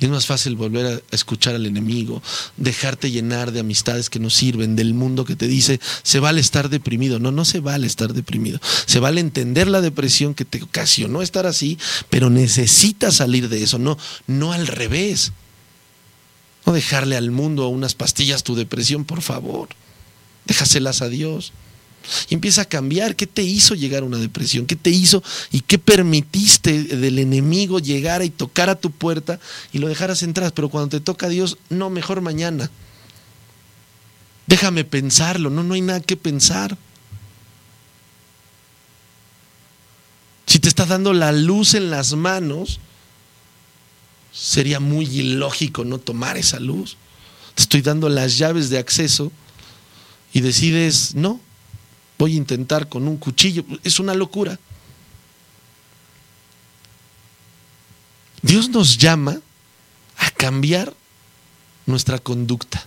Y 0.00 0.06
es 0.06 0.10
más 0.10 0.26
fácil 0.26 0.56
volver 0.56 0.86
a 0.86 1.14
escuchar 1.14 1.54
al 1.54 1.66
enemigo, 1.66 2.22
dejarte 2.56 3.10
llenar 3.10 3.52
de 3.52 3.60
amistades 3.60 4.08
que 4.08 4.18
no 4.18 4.30
sirven, 4.30 4.74
del 4.74 4.94
mundo 4.94 5.26
que 5.26 5.36
te 5.36 5.46
dice, 5.46 5.78
se 6.02 6.20
vale 6.20 6.40
estar 6.40 6.70
deprimido. 6.70 7.18
No, 7.18 7.32
no 7.32 7.44
se 7.44 7.60
vale 7.60 7.86
estar 7.86 8.14
deprimido. 8.14 8.60
Se 8.86 8.98
vale 8.98 9.20
entender 9.20 9.68
la 9.68 9.82
depresión 9.82 10.34
que 10.34 10.46
te 10.46 10.62
ocasionó 10.62 11.20
estar 11.20 11.46
así, 11.46 11.78
pero 12.08 12.30
necesitas 12.30 13.16
salir 13.16 13.50
de 13.50 13.62
eso, 13.62 13.78
no, 13.78 13.98
no 14.26 14.52
al 14.52 14.66
revés. 14.66 15.32
No 16.66 16.72
dejarle 16.72 17.16
al 17.16 17.30
mundo 17.30 17.68
unas 17.68 17.94
pastillas 17.94 18.44
tu 18.44 18.54
depresión, 18.54 19.04
por 19.04 19.22
favor. 19.22 19.68
Déjaselas 20.46 21.02
a 21.02 21.08
Dios 21.08 21.52
y 22.28 22.34
empieza 22.34 22.62
a 22.62 22.66
cambiar. 22.66 23.16
¿Qué 23.16 23.26
te 23.26 23.42
hizo 23.42 23.74
llegar 23.74 24.04
una 24.04 24.18
depresión? 24.18 24.66
¿Qué 24.66 24.76
te 24.76 24.90
hizo 24.90 25.22
y 25.50 25.60
qué 25.60 25.78
permitiste 25.78 26.84
del 26.84 27.18
enemigo 27.18 27.78
llegar 27.78 28.22
y 28.22 28.30
tocar 28.30 28.70
a 28.70 28.76
tu 28.76 28.90
puerta 28.90 29.40
y 29.72 29.78
lo 29.78 29.88
dejaras 29.88 30.22
entrar? 30.22 30.52
Pero 30.52 30.68
cuando 30.68 30.90
te 30.90 31.00
toca 31.00 31.26
a 31.26 31.30
Dios, 31.30 31.58
no, 31.68 31.90
mejor 31.90 32.20
mañana. 32.20 32.70
Déjame 34.46 34.84
pensarlo, 34.84 35.50
no, 35.50 35.62
no 35.62 35.74
hay 35.74 35.80
nada 35.80 36.00
que 36.00 36.16
pensar. 36.16 36.76
Si 40.46 40.58
te 40.58 40.68
está 40.68 40.84
dando 40.84 41.12
la 41.12 41.30
luz 41.30 41.74
en 41.74 41.90
las 41.90 42.14
manos, 42.14 42.80
sería 44.32 44.80
muy 44.80 45.06
ilógico 45.06 45.84
no 45.84 45.98
tomar 45.98 46.36
esa 46.36 46.60
luz. 46.60 46.96
Te 47.54 47.62
estoy 47.62 47.82
dando 47.82 48.08
las 48.08 48.38
llaves 48.38 48.70
de 48.70 48.78
acceso 48.78 49.32
y 50.32 50.40
decides, 50.40 51.14
no, 51.14 51.40
voy 52.18 52.34
a 52.34 52.36
intentar 52.36 52.88
con 52.88 53.08
un 53.08 53.16
cuchillo. 53.16 53.64
Es 53.82 53.98
una 53.98 54.14
locura. 54.14 54.58
Dios 58.42 58.68
nos 58.70 58.96
llama 58.98 59.40
a 60.16 60.30
cambiar 60.30 60.94
nuestra 61.86 62.18
conducta. 62.18 62.86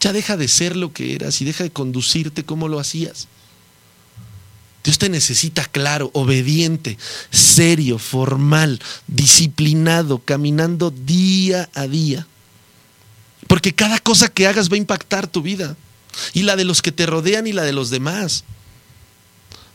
Ya 0.00 0.12
deja 0.12 0.36
de 0.36 0.48
ser 0.48 0.76
lo 0.76 0.92
que 0.92 1.14
eras 1.14 1.40
y 1.42 1.44
deja 1.44 1.64
de 1.64 1.70
conducirte 1.70 2.44
como 2.44 2.68
lo 2.68 2.78
hacías. 2.78 3.28
Te 5.00 5.08
necesita 5.08 5.64
claro, 5.64 6.10
obediente, 6.12 6.98
serio, 7.30 7.96
formal, 7.96 8.82
disciplinado, 9.06 10.18
caminando 10.18 10.90
día 10.90 11.70
a 11.72 11.86
día. 11.86 12.26
Porque 13.46 13.74
cada 13.74 13.98
cosa 13.98 14.28
que 14.28 14.46
hagas 14.46 14.70
va 14.70 14.74
a 14.74 14.78
impactar 14.78 15.26
tu 15.26 15.40
vida 15.40 15.74
y 16.34 16.42
la 16.42 16.54
de 16.54 16.66
los 16.66 16.82
que 16.82 16.92
te 16.92 17.06
rodean 17.06 17.46
y 17.46 17.54
la 17.54 17.62
de 17.62 17.72
los 17.72 17.88
demás. 17.88 18.44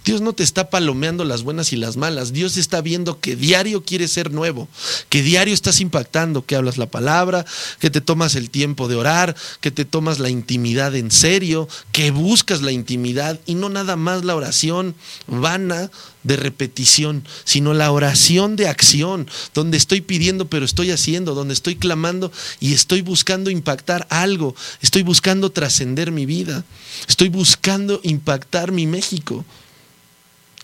Dios 0.06 0.22
no 0.22 0.34
te 0.34 0.43
está 0.43 0.70
palomeando 0.70 1.26
las 1.26 1.41
buenas 1.41 1.74
y 1.74 1.78
las 1.78 1.97
malas. 1.97 2.32
Dios 2.32 2.58
está 2.58 2.80
viendo 2.82 3.20
que 3.20 3.36
diario 3.36 3.84
quieres 3.84 4.12
ser 4.12 4.32
nuevo, 4.32 4.68
que 5.10 5.24
diario 5.24 5.51
estás 5.51 5.82
impactando, 5.82 6.45
que 6.45 6.56
hablas 6.56 6.78
la 6.78 6.86
palabra, 6.86 7.43
que 7.80 7.89
te 7.89 8.01
tomas 8.01 8.36
el 8.36 8.51
tiempo 8.51 8.88
de 8.88 8.97
orar, 8.97 9.36
que 9.62 9.72
te 9.72 9.84
tomas 9.84 10.20
la 10.20 10.30
intimidad 10.30 10.95
en 10.95 11.10
serio, 11.10 11.68
que 11.91 12.12
buscas 12.12 12.62
la 12.62 12.72
intimidad 12.72 13.39
y 13.47 13.56
no 13.56 13.70
nada 13.70 13.95
más 13.95 14.24
la 14.24 14.36
oración 14.36 14.93
vana 15.26 15.89
de 16.22 16.36
repetición, 16.36 17.24
sino 17.43 17.74
la 17.74 17.91
oración 17.91 18.56
de 18.56 18.68
acción, 18.68 19.28
donde 19.56 19.78
estoy 19.78 20.01
pidiendo 20.01 20.45
pero 20.45 20.66
estoy 20.66 20.91
haciendo, 20.91 21.34
donde 21.34 21.56
estoy 21.56 21.78
clamando 21.78 22.32
y 22.60 22.74
estoy 22.74 23.01
buscando 23.01 23.49
impactar 23.49 24.06
algo, 24.12 24.56
estoy 24.84 25.01
buscando 25.01 25.51
trascender 25.51 26.12
mi 26.12 26.28
vida, 26.28 26.64
estoy 27.08 27.30
buscando 27.30 27.99
impactar 28.03 28.72
mi 28.72 28.86
México 28.86 29.43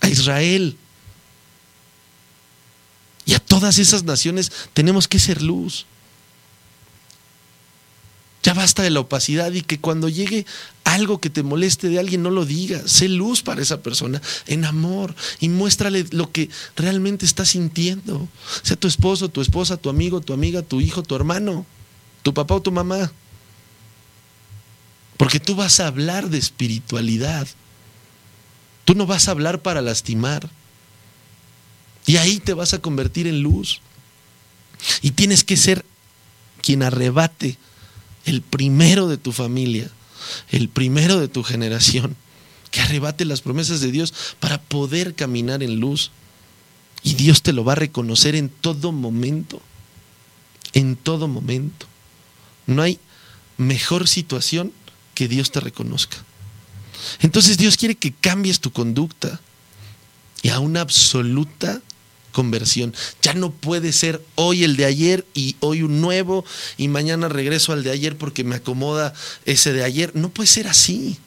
a 0.02 0.10
Israel. 0.10 0.78
Todas 3.52 3.80
esas 3.80 4.06
naciones 4.06 4.49
tenemos 4.74 5.10
que 5.10 5.20
ser 5.20 5.41
luz. 5.41 5.86
Ya 8.43 8.54
basta 8.54 8.82
de 8.82 8.89
la 8.89 9.02
opacidad 9.02 9.52
y 9.52 9.62
que 9.62 9.78
cuando 9.78 10.08
llegue 10.08 10.45
algo 10.86 11.20
que 11.20 11.30
te 11.30 11.43
moleste 11.43 11.89
de 11.89 11.99
alguien 11.99 12.24
no 12.24 12.30
lo 12.30 12.45
digas. 12.45 12.89
Sé 12.89 13.10
luz 13.10 13.41
para 13.43 13.62
esa 13.62 13.84
persona 13.84 14.22
en 14.47 14.64
amor 14.64 15.14
y 15.41 15.49
muéstrale 15.49 16.06
lo 16.12 16.32
que 16.32 16.49
realmente 16.78 17.26
está 17.26 17.43
sintiendo. 17.43 18.28
Sea 18.64 18.78
tu 18.78 18.88
esposo, 18.88 19.28
tu 19.28 19.41
esposa, 19.41 19.76
tu 19.76 19.89
amigo, 19.89 20.22
tu 20.22 20.32
amiga, 20.32 20.62
tu 20.62 20.80
hijo, 20.80 21.04
tu 21.04 21.16
hermano, 21.18 21.66
tu 22.24 22.34
papá 22.34 22.56
o 22.56 22.62
tu 22.62 22.72
mamá. 22.72 23.12
Porque 25.18 25.41
tú 25.41 25.56
vas 25.56 25.82
a 25.82 25.88
hablar 25.88 26.30
de 26.30 26.38
espiritualidad. 26.38 27.49
Tú 28.86 28.96
no 28.96 29.06
vas 29.06 29.28
a 29.28 29.32
hablar 29.32 29.62
para 29.62 29.82
lastimar. 29.82 30.50
Y 32.06 32.18
ahí 32.18 32.40
te 32.40 32.54
vas 32.54 32.74
a 32.74 32.80
convertir 32.80 33.28
en 33.28 33.42
luz. 33.42 33.82
Y 35.02 35.12
tienes 35.12 35.44
que 35.44 35.58
ser 35.58 35.86
quien 36.62 36.84
arrebate 36.84 37.58
el 38.26 38.42
primero 38.42 39.08
de 39.08 39.18
tu 39.18 39.32
familia, 39.32 39.90
el 40.50 40.70
primero 40.70 41.20
de 41.20 41.28
tu 41.28 41.44
generación, 41.44 42.16
que 42.72 42.82
arrebate 42.82 43.26
las 43.26 43.42
promesas 43.42 43.82
de 43.82 43.92
Dios 43.92 44.14
para 44.40 44.62
poder 44.62 45.16
caminar 45.16 45.62
en 45.64 45.80
luz. 45.80 46.12
Y 47.04 47.16
Dios 47.16 47.42
te 47.42 47.54
lo 47.54 47.64
va 47.64 47.74
a 47.74 47.76
reconocer 47.76 48.36
en 48.36 48.50
todo 48.50 48.92
momento, 48.92 49.62
en 50.74 50.96
todo 50.96 51.28
momento. 51.28 51.88
No 52.68 52.82
hay 52.82 53.00
mejor 53.58 54.08
situación 54.08 54.72
que 55.16 55.28
Dios 55.28 55.52
te 55.52 55.60
reconozca. 55.60 56.18
Entonces 57.20 57.58
Dios 57.58 57.78
quiere 57.78 57.95
que 57.95 58.14
cambies 58.14 58.60
tu 58.60 58.72
conducta 58.72 59.39
y 60.41 60.49
a 60.49 60.60
una 60.60 60.82
absoluta 60.82 61.82
conversión. 62.32 62.93
Ya 63.22 63.34
no 63.34 63.52
puede 63.52 63.91
ser 63.91 64.24
hoy 64.36 64.64
el 64.64 64.76
de 64.78 64.86
ayer 64.86 65.26
y 65.34 65.56
hoy 65.60 65.84
un 65.84 66.02
nuevo 66.02 66.45
y 66.78 66.88
mañana 66.88 67.30
regreso 67.30 67.74
al 67.74 67.84
de 67.84 67.91
ayer 67.91 68.18
porque 68.18 68.43
me 68.43 68.56
acomoda 68.56 69.14
ese 69.45 69.74
de 69.74 69.84
ayer. 69.84 70.16
No 70.16 70.30
puede 70.30 70.47
ser 70.47 70.68
así. 70.68 71.18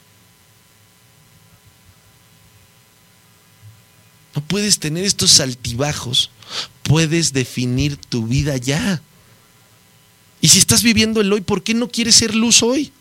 No 4.35 4.41
puedes 4.41 4.79
tener 4.79 5.05
estos 5.05 5.39
altibajos. 5.39 6.29
Puedes 6.83 7.33
definir 7.33 7.97
tu 7.97 8.27
vida 8.27 8.57
ya. 8.57 9.01
Y 10.41 10.49
si 10.49 10.59
estás 10.59 10.83
viviendo 10.83 11.21
el 11.21 11.31
hoy, 11.31 11.41
¿por 11.41 11.63
qué 11.63 11.73
no 11.73 11.87
quieres 11.87 12.15
ser 12.15 12.35
luz 12.35 12.61
hoy? 12.61 12.91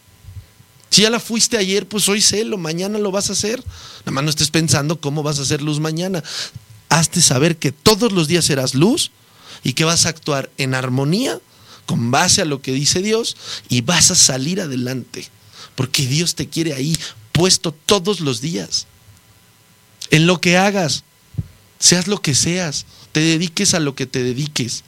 Si 0.95 1.03
ya 1.03 1.11
la 1.11 1.19
fuiste 1.19 1.57
ayer, 1.57 1.89
pues 1.89 2.09
hoy 2.09 2.21
sélo, 2.21 2.57
mañana 2.57 3.01
lo 3.01 3.11
vas 3.11 3.29
a 3.29 3.33
hacer. 3.33 3.59
Nada 4.03 4.13
más 4.13 4.23
no 4.23 4.31
estés 4.31 4.53
pensando 4.53 5.01
cómo 5.01 5.25
vas 5.25 5.41
a 5.41 5.43
hacer 5.43 5.61
luz 5.61 5.81
mañana 5.81 6.23
hazte 6.89 7.21
saber 7.21 7.57
que 7.57 7.73
todos 7.73 8.13
los 8.13 8.29
días 8.29 8.45
serás 8.45 8.77
luz 8.77 9.11
y 9.65 9.73
que 9.73 9.83
vas 9.83 10.07
a 10.07 10.11
actuar 10.11 10.53
en 10.57 10.73
armonía 10.73 11.41
con 11.85 12.13
base 12.13 12.43
a 12.43 12.45
lo 12.45 12.63
que 12.63 12.71
dice 12.71 13.03
Dios 13.03 13.37
y 13.69 13.81
vas 13.81 14.13
a 14.13 14.15
salir 14.15 14.61
adelante. 14.61 15.27
Porque 15.75 16.07
Dios 16.07 16.37
te 16.37 16.49
quiere 16.49 16.75
ahí 16.75 16.97
puesto 17.33 17.73
todos 17.73 18.21
los 18.21 18.41
días. 18.41 18.87
En 20.13 20.29
lo 20.29 20.41
que 20.41 20.59
hagas, 20.59 21.03
seas 21.81 22.07
lo 22.07 22.23
que 22.23 22.37
seas, 22.37 22.87
te 23.11 23.19
dediques 23.19 23.75
a 23.75 23.81
lo 23.81 23.97
que 23.97 24.07
te 24.07 24.23
dediques. 24.23 24.85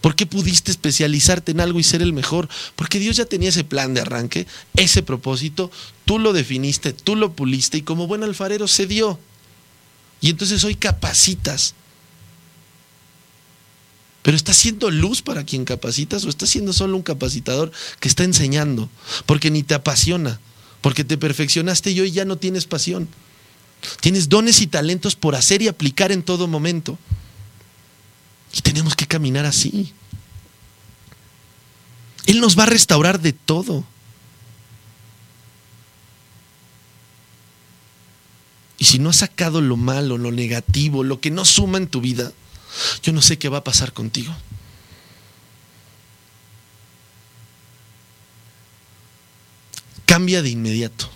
¿Por 0.00 0.14
qué 0.14 0.26
pudiste 0.26 0.70
especializarte 0.70 1.52
en 1.52 1.60
algo 1.60 1.78
y 1.80 1.82
ser 1.82 2.02
el 2.02 2.12
mejor? 2.12 2.48
Porque 2.76 2.98
Dios 2.98 3.16
ya 3.16 3.24
tenía 3.24 3.48
ese 3.48 3.64
plan 3.64 3.94
de 3.94 4.00
arranque, 4.00 4.46
ese 4.76 5.02
propósito, 5.02 5.70
tú 6.04 6.18
lo 6.18 6.32
definiste, 6.32 6.92
tú 6.92 7.16
lo 7.16 7.32
puliste 7.32 7.78
y 7.78 7.82
como 7.82 8.06
buen 8.06 8.22
alfarero 8.22 8.68
se 8.68 8.86
dio. 8.86 9.18
Y 10.20 10.30
entonces 10.30 10.64
hoy 10.64 10.74
capacitas. 10.74 11.74
Pero 14.22 14.36
¿estás 14.36 14.56
siendo 14.56 14.90
luz 14.90 15.22
para 15.22 15.44
quien 15.44 15.64
capacitas 15.64 16.24
o 16.24 16.28
estás 16.28 16.50
siendo 16.50 16.72
solo 16.72 16.96
un 16.96 17.02
capacitador 17.02 17.72
que 18.00 18.08
está 18.08 18.24
enseñando? 18.24 18.90
Porque 19.26 19.50
ni 19.50 19.62
te 19.62 19.74
apasiona, 19.74 20.40
porque 20.80 21.04
te 21.04 21.16
perfeccionaste 21.16 21.92
y 21.92 22.00
hoy 22.00 22.10
ya 22.10 22.24
no 22.24 22.36
tienes 22.36 22.66
pasión. 22.66 23.08
Tienes 24.00 24.28
dones 24.28 24.60
y 24.60 24.66
talentos 24.66 25.16
por 25.16 25.34
hacer 25.34 25.62
y 25.62 25.68
aplicar 25.68 26.12
en 26.12 26.22
todo 26.22 26.46
momento. 26.46 26.98
Y 28.54 28.60
tenemos 28.60 28.94
que 28.94 29.06
caminar 29.06 29.46
así. 29.46 29.92
Él 32.26 32.40
nos 32.40 32.58
va 32.58 32.64
a 32.64 32.66
restaurar 32.66 33.20
de 33.20 33.32
todo. 33.32 33.84
Y 38.78 38.84
si 38.84 38.98
no 38.98 39.10
has 39.10 39.16
sacado 39.16 39.60
lo 39.60 39.76
malo, 39.76 40.18
lo 40.18 40.30
negativo, 40.30 41.02
lo 41.02 41.20
que 41.20 41.30
no 41.30 41.44
suma 41.44 41.78
en 41.78 41.88
tu 41.88 42.00
vida, 42.00 42.32
yo 43.02 43.12
no 43.12 43.22
sé 43.22 43.38
qué 43.38 43.48
va 43.48 43.58
a 43.58 43.64
pasar 43.64 43.92
contigo. 43.92 44.34
Cambia 50.06 50.42
de 50.42 50.50
inmediato. 50.50 51.08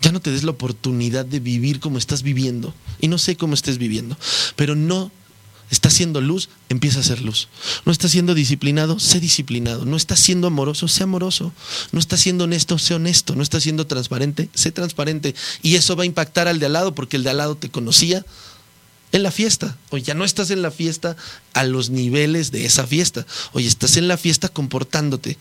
Ya 0.00 0.12
no 0.12 0.20
te 0.20 0.30
des 0.30 0.44
la 0.44 0.50
oportunidad 0.50 1.24
de 1.24 1.40
vivir 1.40 1.80
como 1.80 1.98
estás 1.98 2.22
viviendo. 2.22 2.74
Y 3.00 3.08
no 3.08 3.18
sé 3.18 3.36
cómo 3.36 3.54
estés 3.54 3.78
viviendo, 3.78 4.16
pero 4.56 4.74
no 4.74 5.10
está 5.72 5.88
siendo 5.88 6.20
luz, 6.20 6.50
empieza 6.68 7.00
a 7.00 7.02
ser 7.02 7.22
luz. 7.22 7.48
No 7.86 7.92
está 7.92 8.06
siendo 8.06 8.34
disciplinado, 8.34 9.00
sé 9.00 9.20
disciplinado. 9.20 9.86
No 9.86 9.96
está 9.96 10.16
siendo 10.16 10.46
amoroso, 10.46 10.86
sé 10.86 11.02
amoroso. 11.02 11.50
No 11.92 11.98
está 11.98 12.18
siendo 12.18 12.44
honesto, 12.44 12.78
sé 12.78 12.94
honesto. 12.94 13.34
No 13.34 13.42
está 13.42 13.58
siendo 13.58 13.86
transparente, 13.86 14.50
sé 14.54 14.70
transparente. 14.70 15.34
Y 15.62 15.76
eso 15.76 15.96
va 15.96 16.02
a 16.02 16.06
impactar 16.06 16.46
al 16.46 16.60
de 16.60 16.66
al 16.66 16.74
lado 16.74 16.94
porque 16.94 17.16
el 17.16 17.24
de 17.24 17.30
al 17.30 17.38
lado 17.38 17.56
te 17.56 17.70
conocía 17.70 18.24
en 19.12 19.22
la 19.22 19.30
fiesta. 19.30 19.78
Oye, 19.88 20.04
ya 20.04 20.14
no 20.14 20.24
estás 20.24 20.50
en 20.50 20.60
la 20.60 20.70
fiesta 20.70 21.16
a 21.54 21.64
los 21.64 21.88
niveles 21.88 22.52
de 22.52 22.66
esa 22.66 22.86
fiesta. 22.86 23.26
Oye, 23.52 23.66
estás 23.66 23.96
en 23.96 24.08
la 24.08 24.18
fiesta 24.18 24.50
comportándote. 24.50 25.38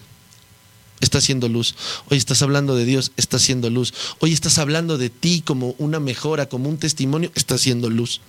Está 1.01 1.17
haciendo 1.17 1.49
luz. 1.49 1.75
Hoy 2.09 2.17
estás 2.17 2.41
hablando 2.41 2.77
de 2.77 2.85
Dios, 2.85 3.11
está 3.17 3.35
haciendo 3.35 3.69
luz. 3.69 3.93
Hoy 4.19 4.31
estás 4.31 4.59
hablando 4.59 4.97
de 4.97 5.09
ti 5.09 5.43
como 5.45 5.75
una 5.77 5.99
mejora, 5.99 6.47
como 6.47 6.69
un 6.69 6.77
testimonio, 6.77 7.33
está 7.35 7.55
haciendo 7.55 7.89
luz. 7.89 8.21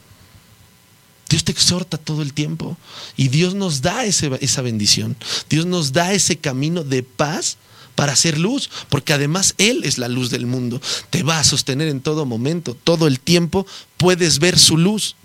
Dios 1.33 1.45
te 1.45 1.53
exhorta 1.53 1.97
todo 1.97 2.21
el 2.21 2.35
tiempo 2.35 2.77
y 3.17 3.29
Dios 3.29 3.55
nos 3.55 3.81
da 3.81 4.05
esa 4.05 4.61
bendición. 4.61 5.17
Dios 5.49 5.65
nos 5.65 5.95
da 5.95 6.13
ese 6.13 6.37
camino 6.37 6.85
de 6.85 7.03
paz 7.03 7.57
para 7.95 8.13
hacer 8.13 8.37
luz, 8.37 8.69
porque 8.91 9.15
además 9.15 9.55
Él 9.57 9.81
es 9.85 9.97
la 9.97 10.09
luz 10.09 10.29
del 10.29 10.45
mundo. 10.45 10.83
Te 11.09 11.23
va 11.23 11.39
a 11.39 11.45
sostener 11.45 11.89
en 11.89 12.03
todo 12.03 12.27
momento, 12.27 12.77
todo 12.85 13.07
el 13.07 13.19
tiempo 13.19 13.67
puedes 13.97 14.41
ver 14.41 14.59
su 14.59 14.77
luz. 14.77 15.17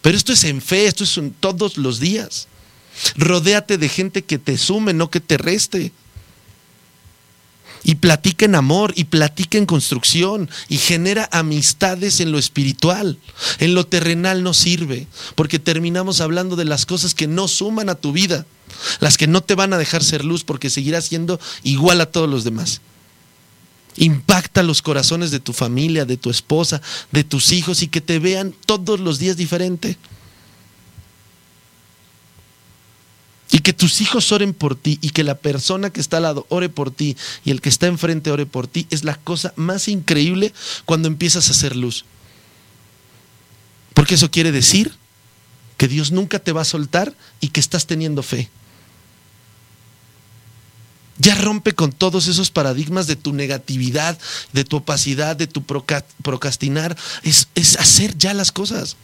Pero 0.00 0.16
esto 0.16 0.32
es 0.32 0.44
en 0.44 0.62
fe, 0.62 0.86
esto 0.86 1.04
es 1.04 1.18
en 1.18 1.30
todos 1.30 1.76
los 1.76 2.00
días. 2.00 2.48
Rodéate 3.14 3.76
de 3.76 3.90
gente 3.90 4.24
que 4.24 4.38
te 4.38 4.56
sume, 4.56 4.94
no 4.94 5.10
que 5.10 5.20
te 5.20 5.36
reste 5.36 5.92
y 7.84 7.96
platica 7.96 8.46
en 8.46 8.54
amor 8.54 8.92
y 8.96 9.04
platica 9.04 9.58
en 9.58 9.66
construcción 9.66 10.50
y 10.68 10.78
genera 10.78 11.28
amistades 11.30 12.18
en 12.20 12.32
lo 12.32 12.38
espiritual. 12.38 13.18
En 13.58 13.74
lo 13.74 13.86
terrenal 13.86 14.42
no 14.42 14.54
sirve, 14.54 15.06
porque 15.34 15.58
terminamos 15.58 16.20
hablando 16.20 16.56
de 16.56 16.64
las 16.64 16.86
cosas 16.86 17.14
que 17.14 17.26
no 17.26 17.46
suman 17.46 17.90
a 17.90 17.94
tu 17.94 18.12
vida, 18.12 18.46
las 19.00 19.18
que 19.18 19.26
no 19.26 19.42
te 19.42 19.54
van 19.54 19.72
a 19.74 19.78
dejar 19.78 20.02
ser 20.02 20.24
luz 20.24 20.42
porque 20.44 20.70
seguirás 20.70 21.04
siendo 21.04 21.38
igual 21.62 22.00
a 22.00 22.06
todos 22.06 22.28
los 22.28 22.42
demás. 22.42 22.80
Impacta 23.96 24.62
los 24.62 24.82
corazones 24.82 25.30
de 25.30 25.38
tu 25.38 25.52
familia, 25.52 26.04
de 26.04 26.16
tu 26.16 26.30
esposa, 26.30 26.80
de 27.12 27.22
tus 27.22 27.52
hijos 27.52 27.82
y 27.82 27.88
que 27.88 28.00
te 28.00 28.18
vean 28.18 28.54
todos 28.66 28.98
los 28.98 29.18
días 29.18 29.36
diferente. 29.36 29.98
Y 33.54 33.60
que 33.60 33.72
tus 33.72 34.00
hijos 34.00 34.32
oren 34.32 34.52
por 34.52 34.74
ti 34.74 34.98
y 35.00 35.10
que 35.10 35.22
la 35.22 35.36
persona 35.36 35.90
que 35.90 36.00
está 36.00 36.16
al 36.16 36.24
lado 36.24 36.44
ore 36.48 36.68
por 36.68 36.90
ti 36.90 37.16
y 37.44 37.52
el 37.52 37.60
que 37.60 37.68
está 37.68 37.86
enfrente 37.86 38.32
ore 38.32 38.46
por 38.46 38.66
ti 38.66 38.88
es 38.90 39.04
la 39.04 39.14
cosa 39.14 39.52
más 39.54 39.86
increíble 39.86 40.52
cuando 40.86 41.06
empiezas 41.06 41.46
a 41.46 41.52
hacer 41.52 41.76
luz. 41.76 42.04
Porque 43.94 44.16
eso 44.16 44.32
quiere 44.32 44.50
decir 44.50 44.96
que 45.76 45.86
Dios 45.86 46.10
nunca 46.10 46.40
te 46.40 46.50
va 46.50 46.62
a 46.62 46.64
soltar 46.64 47.14
y 47.40 47.50
que 47.50 47.60
estás 47.60 47.86
teniendo 47.86 48.24
fe. 48.24 48.50
Ya 51.18 51.36
rompe 51.36 51.74
con 51.74 51.92
todos 51.92 52.26
esos 52.26 52.50
paradigmas 52.50 53.06
de 53.06 53.14
tu 53.14 53.32
negatividad, 53.32 54.18
de 54.52 54.64
tu 54.64 54.78
opacidad, 54.78 55.36
de 55.36 55.46
tu 55.46 55.62
procrastinar. 55.62 56.96
Es, 57.22 57.46
es 57.54 57.76
hacer 57.76 58.18
ya 58.18 58.34
las 58.34 58.50
cosas. 58.50 58.96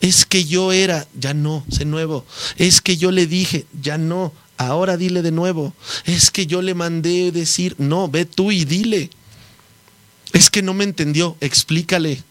Es 0.00 0.26
que 0.26 0.44
yo 0.44 0.72
era, 0.72 1.06
ya 1.18 1.34
no, 1.34 1.64
sé 1.70 1.84
nuevo. 1.84 2.24
Es 2.56 2.80
que 2.80 2.96
yo 2.96 3.10
le 3.10 3.26
dije, 3.26 3.66
ya 3.80 3.98
no, 3.98 4.32
ahora 4.56 4.96
dile 4.96 5.22
de 5.22 5.30
nuevo. 5.30 5.74
Es 6.04 6.30
que 6.30 6.46
yo 6.46 6.62
le 6.62 6.74
mandé 6.74 7.32
decir, 7.32 7.74
no, 7.78 8.08
ve 8.08 8.24
tú 8.24 8.52
y 8.52 8.64
dile. 8.64 9.10
Es 10.32 10.50
que 10.50 10.62
no 10.62 10.74
me 10.74 10.84
entendió, 10.84 11.36
explícale. 11.40 12.22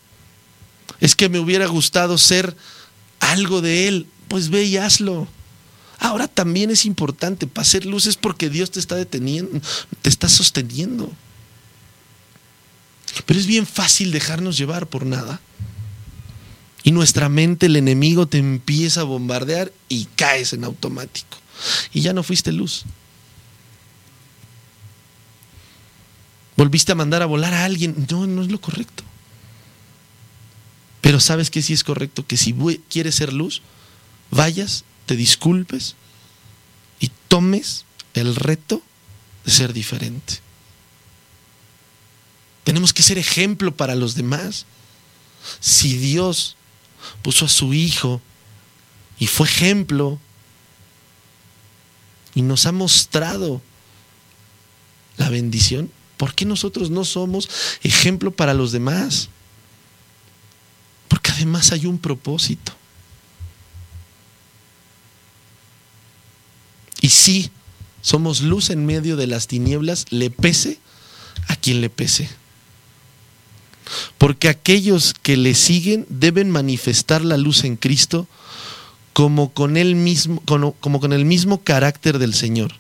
Es 0.99 1.15
que 1.15 1.29
me 1.29 1.39
hubiera 1.39 1.67
gustado 1.67 2.17
ser 2.17 2.55
algo 3.19 3.61
de 3.61 3.87
él, 3.87 4.07
pues 4.27 4.49
ve 4.49 4.63
y 4.63 4.77
hazlo. 4.77 5.27
Ahora 5.99 6.27
también 6.27 6.69
es 6.69 6.85
importante, 6.85 7.47
para 7.47 7.63
hacer 7.63 7.85
luces 7.85 8.17
porque 8.17 8.49
Dios 8.49 8.69
te 8.71 8.79
está 8.79 8.95
deteniendo, 8.95 9.59
te 10.01 10.09
está 10.09 10.29
sosteniendo. 10.29 11.11
Pero 13.25 13.39
es 13.39 13.47
bien 13.47 13.65
fácil 13.65 14.11
dejarnos 14.11 14.57
llevar 14.57 14.87
por 14.87 15.05
nada. 15.05 15.41
Y 16.88 16.91
nuestra 16.91 17.27
mente, 17.27 17.65
el 17.65 17.75
enemigo, 17.75 18.27
te 18.27 18.38
empieza 18.38 19.01
a 19.01 19.03
bombardear 19.03 19.73
y 19.89 20.05
caes 20.15 20.53
en 20.53 20.63
automático. 20.63 21.38
Y 21.91 21.99
ya 21.99 22.13
no 22.13 22.23
fuiste 22.23 22.53
luz. 22.53 22.85
Volviste 26.55 26.93
a 26.93 26.95
mandar 26.95 27.21
a 27.21 27.25
volar 27.25 27.53
a 27.53 27.65
alguien. 27.65 28.07
No, 28.09 28.25
no 28.25 28.41
es 28.41 28.49
lo 28.49 28.61
correcto. 28.61 29.03
Pero 31.01 31.19
sabes 31.19 31.51
que 31.51 31.61
sí 31.61 31.73
es 31.73 31.83
correcto, 31.83 32.25
que 32.25 32.38
si 32.38 32.55
quieres 32.89 33.15
ser 33.15 33.33
luz, 33.33 33.61
vayas, 34.31 34.85
te 35.07 35.17
disculpes 35.17 35.97
y 37.01 37.11
tomes 37.27 37.83
el 38.13 38.33
reto 38.33 38.81
de 39.43 39.51
ser 39.51 39.73
diferente. 39.73 40.35
Tenemos 42.63 42.93
que 42.93 43.03
ser 43.03 43.17
ejemplo 43.17 43.75
para 43.75 43.95
los 43.95 44.15
demás. 44.15 44.65
Si 45.59 45.97
Dios 45.97 46.56
puso 47.21 47.45
a 47.45 47.49
su 47.49 47.73
Hijo 47.73 48.21
y 49.19 49.27
fue 49.27 49.47
ejemplo 49.47 50.19
y 52.35 52.41
nos 52.41 52.65
ha 52.65 52.71
mostrado 52.71 53.61
la 55.17 55.29
bendición, 55.29 55.91
¿por 56.17 56.35
qué 56.35 56.45
nosotros 56.45 56.89
no 56.89 57.03
somos 57.03 57.49
ejemplo 57.81 58.31
para 58.31 58.53
los 58.53 58.71
demás? 58.71 59.29
Porque 61.07 61.31
además 61.31 61.71
hay 61.71 61.85
un 61.85 61.97
propósito. 61.97 62.73
Y 67.01 67.09
si 67.09 67.51
somos 68.01 68.41
luz 68.41 68.69
en 68.69 68.85
medio 68.85 69.15
de 69.15 69.27
las 69.27 69.47
tinieblas, 69.47 70.05
le 70.11 70.29
pese 70.29 70.79
a 71.47 71.55
quien 71.55 71.81
le 71.81 71.89
pese. 71.89 72.29
Porque 74.17 74.49
aquellos 74.49 75.13
que 75.21 75.38
le 75.38 75.55
siguen 75.55 76.05
deben 76.09 76.49
manifestar 76.49 77.23
la 77.23 77.38
luz 77.38 77.63
en 77.63 77.75
Cristo 77.75 78.27
como 79.13 79.51
con, 79.51 79.73
mismo, 79.73 80.41
como 80.79 80.99
con 80.99 81.13
el 81.13 81.25
mismo 81.25 81.63
carácter 81.63 82.19
del 82.19 82.33
Señor. 82.33 82.73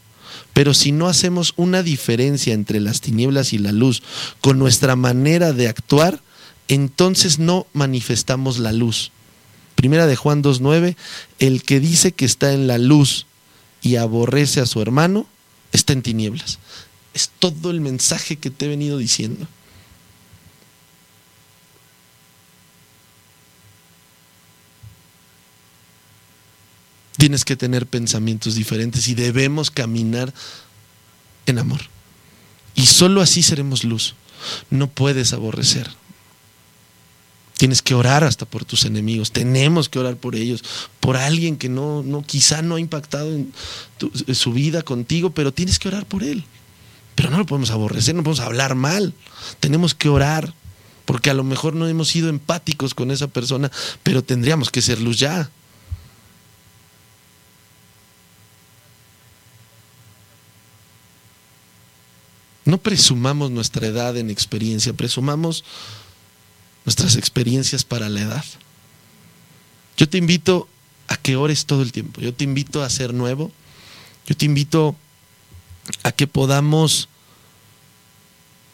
Pero 0.53 0.73
si 0.73 0.91
no 0.91 1.07
hacemos 1.07 1.53
una 1.55 1.83
diferencia 1.83 2.53
entre 2.53 2.79
las 2.79 3.01
tinieblas 3.01 3.53
y 3.53 3.57
la 3.57 3.71
luz 3.71 4.03
con 4.41 4.59
nuestra 4.59 4.95
manera 4.95 5.53
de 5.53 5.67
actuar, 5.67 6.21
entonces 6.67 7.39
no 7.39 7.67
manifestamos 7.73 8.59
la 8.59 8.71
luz. 8.71 9.11
Primera 9.75 10.07
de 10.07 10.15
Juan 10.15 10.43
2.9, 10.43 10.95
el 11.39 11.63
que 11.63 11.79
dice 11.79 12.11
que 12.11 12.25
está 12.25 12.53
en 12.53 12.67
la 12.67 12.77
luz 12.77 13.27
y 13.81 13.97
aborrece 13.97 14.59
a 14.59 14.65
su 14.65 14.81
hermano, 14.81 15.27
está 15.71 15.93
en 15.93 16.01
tinieblas. 16.01 16.59
Es 17.13 17.29
todo 17.39 17.71
el 17.71 17.81
mensaje 17.81 18.37
que 18.37 18.49
te 18.49 18.65
he 18.65 18.69
venido 18.69 18.97
diciendo. 18.97 19.47
Tienes 27.17 27.45
que 27.45 27.55
tener 27.55 27.87
pensamientos 27.87 28.55
diferentes 28.55 29.07
y 29.07 29.15
debemos 29.15 29.71
caminar 29.71 30.33
en 31.47 31.59
amor. 31.59 31.81
Y 32.75 32.85
solo 32.85 33.21
así 33.21 33.41
seremos 33.41 33.83
luz. 33.83 34.13
No 34.69 34.87
puedes 34.87 35.33
aborrecer. 35.33 35.89
Tienes 37.57 37.81
que 37.81 37.95
orar 37.95 38.23
hasta 38.23 38.45
por 38.45 38.65
tus 38.65 38.85
enemigos. 38.85 39.31
Tenemos 39.31 39.89
que 39.89 39.97
orar 39.97 40.15
por 40.15 40.35
ellos, 40.35 40.63
por 40.99 41.17
alguien 41.17 41.57
que 41.57 41.69
no, 41.69 42.03
no 42.03 42.21
quizá 42.21 42.61
no 42.61 42.75
ha 42.75 42.79
impactado 42.79 43.33
en, 43.33 43.51
su 44.35 44.53
vida 44.53 44.83
contigo, 44.83 45.31
pero 45.31 45.51
tienes 45.51 45.79
que 45.79 45.87
orar 45.87 46.05
por 46.05 46.23
él. 46.23 46.43
Pero 47.15 47.31
no 47.31 47.39
lo 47.39 47.47
podemos 47.47 47.71
aborrecer, 47.71 48.13
no 48.13 48.23
podemos 48.23 48.45
hablar 48.45 48.75
mal. 48.75 49.15
Tenemos 49.59 49.95
que 49.95 50.07
orar, 50.07 50.53
porque 51.05 51.31
a 51.31 51.33
lo 51.33 51.43
mejor 51.43 51.73
no 51.73 51.87
hemos 51.87 52.09
sido 52.09 52.29
empáticos 52.29 52.93
con 52.93 53.09
esa 53.09 53.27
persona, 53.27 53.71
pero 54.03 54.23
tendríamos 54.23 54.69
que 54.69 54.83
ser 54.83 55.01
luz 55.01 55.17
ya. 55.17 55.49
No 62.67 62.79
presumamos 62.79 63.49
nuestra 63.49 63.87
edad 63.87 64.17
en 64.17 64.29
experiencia, 64.29 64.91
presumamos 64.91 65.63
nuestras 66.83 67.15
experiencias 67.15 67.85
para 67.85 68.09
la 68.09 68.19
edad. 68.19 68.43
Yo 69.95 70.09
te 70.09 70.17
invito 70.17 70.67
a 71.07 71.15
que 71.15 71.37
ores 71.37 71.65
todo 71.65 71.81
el 71.81 71.93
tiempo, 71.93 72.19
yo 72.19 72.33
te 72.33 72.43
invito 72.43 72.83
a 72.83 72.89
ser 72.89 73.13
nuevo, 73.13 73.53
yo 74.25 74.35
te 74.35 74.43
invito 74.43 74.97
a 76.03 76.11
que 76.11 76.27
podamos 76.27 77.07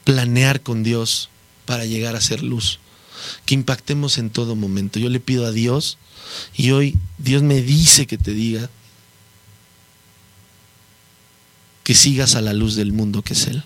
planear 0.06 0.62
con 0.62 0.82
Dios 0.82 1.30
para 1.66 1.86
llegar 1.86 2.16
a 2.16 2.22
ser 2.22 2.42
luz, 2.42 2.80
que 3.46 3.54
impactemos 3.54 4.18
en 4.18 4.32
todo 4.32 4.56
momento. 4.56 4.98
Yo 4.98 5.10
le 5.10 5.20
pido 5.20 5.46
a 5.46 5.52
Dios 5.52 6.00
y 6.58 6.72
hoy 6.72 6.98
Dios 7.20 7.44
me 7.44 7.62
dice 7.62 8.08
que 8.08 8.18
te 8.18 8.34
diga 8.34 8.72
que 11.84 11.94
sigas 11.94 12.34
a 12.34 12.42
la 12.42 12.54
luz 12.54 12.76
del 12.76 12.92
mundo 12.92 13.22
que 13.22 13.34
es 13.34 13.46
Él 13.46 13.64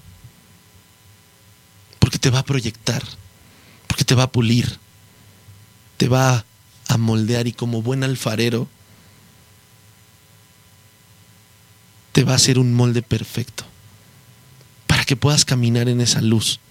porque 2.08 2.20
te 2.20 2.30
va 2.30 2.40
a 2.40 2.46
proyectar, 2.46 3.04
porque 3.86 4.06
te 4.06 4.16
va 4.16 4.24
a 4.24 4.32
pulir, 4.32 4.80
te 5.98 6.08
va 6.08 6.46
a 6.88 6.98
moldear 6.98 7.48
y 7.48 7.52
como 7.52 7.82
buen 7.82 8.02
alfarero 8.02 8.70
te 12.14 12.24
va 12.24 12.32
a 12.32 12.36
hacer 12.38 12.60
un 12.60 12.74
molde 12.74 13.02
perfecto 13.02 13.66
para 14.88 15.04
que 15.04 15.18
puedas 15.18 15.44
caminar 15.44 15.90
en 15.90 16.00
esa 16.00 16.22
luz, 16.22 16.62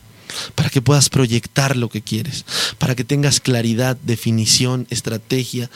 para 0.54 0.70
que 0.70 0.80
puedas 0.80 1.10
proyectar 1.10 1.76
lo 1.76 1.90
que 1.90 2.00
quieres, 2.00 2.46
para 2.78 2.94
que 2.94 3.04
tengas 3.04 3.40
claridad, 3.40 3.98
definición, 4.04 4.86
estrategia 4.88 5.68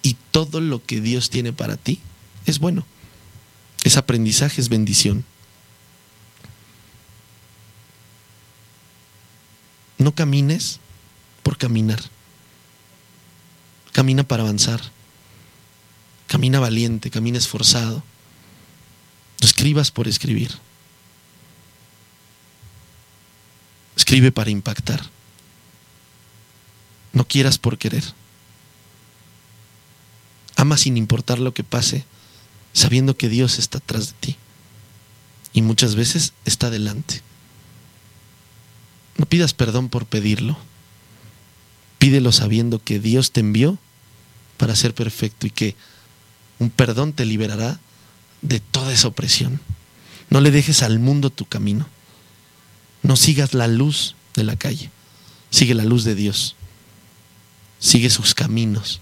y 0.00 0.16
todo 0.30 0.60
lo 0.60 0.80
que 0.80 1.00
Dios 1.00 1.28
tiene 1.28 1.52
para 1.52 1.76
ti 1.76 1.98
es 2.46 2.60
bueno. 2.60 2.86
Es 3.82 3.96
aprendizaje, 3.96 4.60
es 4.60 4.68
bendición. 4.68 5.24
No 9.98 10.14
camines 10.14 10.80
por 11.42 11.56
caminar. 11.56 12.00
Camina 13.92 14.24
para 14.24 14.42
avanzar. 14.42 14.80
Camina 16.26 16.58
valiente, 16.58 17.10
camina 17.10 17.38
esforzado. 17.38 18.02
No 19.40 19.46
escribas 19.46 19.90
por 19.90 20.08
escribir. 20.08 20.58
Escribe 23.96 24.32
para 24.32 24.50
impactar. 24.50 25.00
No 27.12 27.26
quieras 27.26 27.58
por 27.58 27.78
querer. 27.78 28.04
Ama 30.56 30.76
sin 30.76 30.96
importar 30.96 31.38
lo 31.38 31.54
que 31.54 31.62
pase, 31.62 32.04
sabiendo 32.72 33.16
que 33.16 33.28
Dios 33.28 33.58
está 33.58 33.78
atrás 33.78 34.08
de 34.08 34.12
ti. 34.14 34.36
Y 35.52 35.62
muchas 35.62 35.94
veces 35.94 36.32
está 36.44 36.70
delante. 36.70 37.22
No 39.16 39.26
pidas 39.26 39.54
perdón 39.54 39.88
por 39.88 40.06
pedirlo. 40.06 40.56
Pídelo 41.98 42.32
sabiendo 42.32 42.82
que 42.82 42.98
Dios 42.98 43.32
te 43.32 43.40
envió 43.40 43.78
para 44.56 44.76
ser 44.76 44.94
perfecto 44.94 45.46
y 45.46 45.50
que 45.50 45.76
un 46.58 46.70
perdón 46.70 47.12
te 47.12 47.24
liberará 47.24 47.80
de 48.42 48.60
toda 48.60 48.92
esa 48.92 49.08
opresión. 49.08 49.60
No 50.30 50.40
le 50.40 50.50
dejes 50.50 50.82
al 50.82 50.98
mundo 50.98 51.30
tu 51.30 51.46
camino. 51.46 51.88
No 53.02 53.16
sigas 53.16 53.54
la 53.54 53.68
luz 53.68 54.16
de 54.34 54.44
la 54.44 54.56
calle. 54.56 54.90
Sigue 55.50 55.74
la 55.74 55.84
luz 55.84 56.04
de 56.04 56.14
Dios. 56.14 56.56
Sigue 57.78 58.10
sus 58.10 58.34
caminos. 58.34 59.00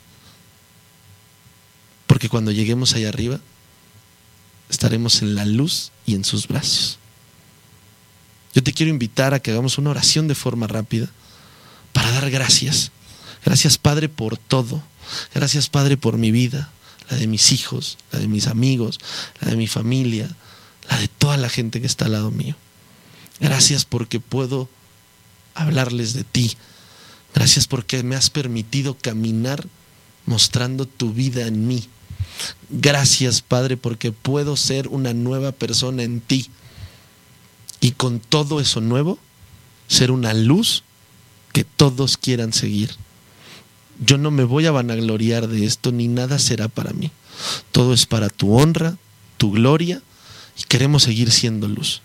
Porque 2.07 2.29
cuando 2.29 2.51
lleguemos 2.51 2.95
allá 2.95 3.09
arriba, 3.09 3.41
estaremos 4.69 5.23
en 5.23 5.35
la 5.35 5.45
luz 5.45 5.93
y 6.05 6.15
en 6.15 6.25
sus 6.25 6.49
brazos. 6.49 6.99
Yo 8.55 8.63
te 8.63 8.73
quiero 8.73 8.91
invitar 8.91 9.35
a 9.35 9.41
que 9.41 9.51
hagamos 9.51 9.79
una 9.79 9.91
oración 9.91 10.29
de 10.29 10.35
forma 10.35 10.67
rápida 10.67 11.09
para 11.93 12.11
dar 12.13 12.31
gracias. 12.31 12.91
Gracias 13.45 13.79
Padre 13.79 14.09
por 14.09 14.37
todo. 14.37 14.83
Gracias 15.35 15.69
Padre 15.69 15.97
por 15.97 16.19
mi 16.19 16.31
vida, 16.31 16.71
la 17.11 17.17
de 17.17 17.27
mis 17.27 17.53
hijos, 17.53 17.99
la 18.13 18.19
de 18.19 18.29
mis 18.29 18.47
amigos, 18.47 18.99
la 19.41 19.51
de 19.51 19.57
mi 19.57 19.67
familia, 19.67 20.29
la 20.89 20.99
de 20.99 21.09
toda 21.09 21.37
la 21.37 21.49
gente 21.49 21.81
que 21.81 21.87
está 21.87 22.05
al 22.07 22.13
lado 22.13 22.31
mío. 22.31 22.55
Gracias 23.41 23.85
porque 23.85 24.21
puedo 24.21 24.69
hablarles 25.55 26.13
de 26.13 26.25
ti. 26.25 26.57
Gracias 27.35 27.67
porque 27.67 28.03
me 28.03 28.17
has 28.17 28.31
permitido 28.31 28.97
caminar 28.97 29.67
mostrando 30.27 30.87
tu 30.87 31.13
vida 31.13 31.47
en 31.47 31.67
mí. 31.67 31.89
Gracias 32.69 33.41
Padre 33.41 33.77
porque 33.77 34.13
puedo 34.13 34.57
ser 34.57 34.89
una 34.89 35.15
nueva 35.15 35.53
persona 35.53 36.03
en 36.03 36.21
ti 36.21 36.51
y 37.83 37.91
con 37.91 38.21
todo 38.21 38.61
eso 38.61 38.81
nuevo, 38.81 39.19
ser 39.89 40.13
una 40.13 40.33
luz 40.33 40.85
que 41.53 41.65
todos 41.65 42.17
quieran 42.17 42.53
seguir. 42.55 42.95
Yo 44.01 44.17
no 44.17 44.31
me 44.31 44.45
voy 44.45 44.67
a 44.67 44.71
vanagloriar 44.71 45.49
de 45.49 45.67
esto, 45.67 45.91
ni 45.91 46.07
nada 46.09 46.39
será 46.39 46.69
para 46.69 46.93
mí. 46.93 47.11
Todo 47.73 47.93
es 47.93 48.07
para 48.07 48.31
tu 48.31 48.55
honra, 48.55 48.97
tu 49.37 49.51
gloria, 49.51 50.01
y 50.59 50.63
queremos 50.63 51.03
seguir 51.03 51.33
siendo 51.33 51.67
luz. 51.67 52.03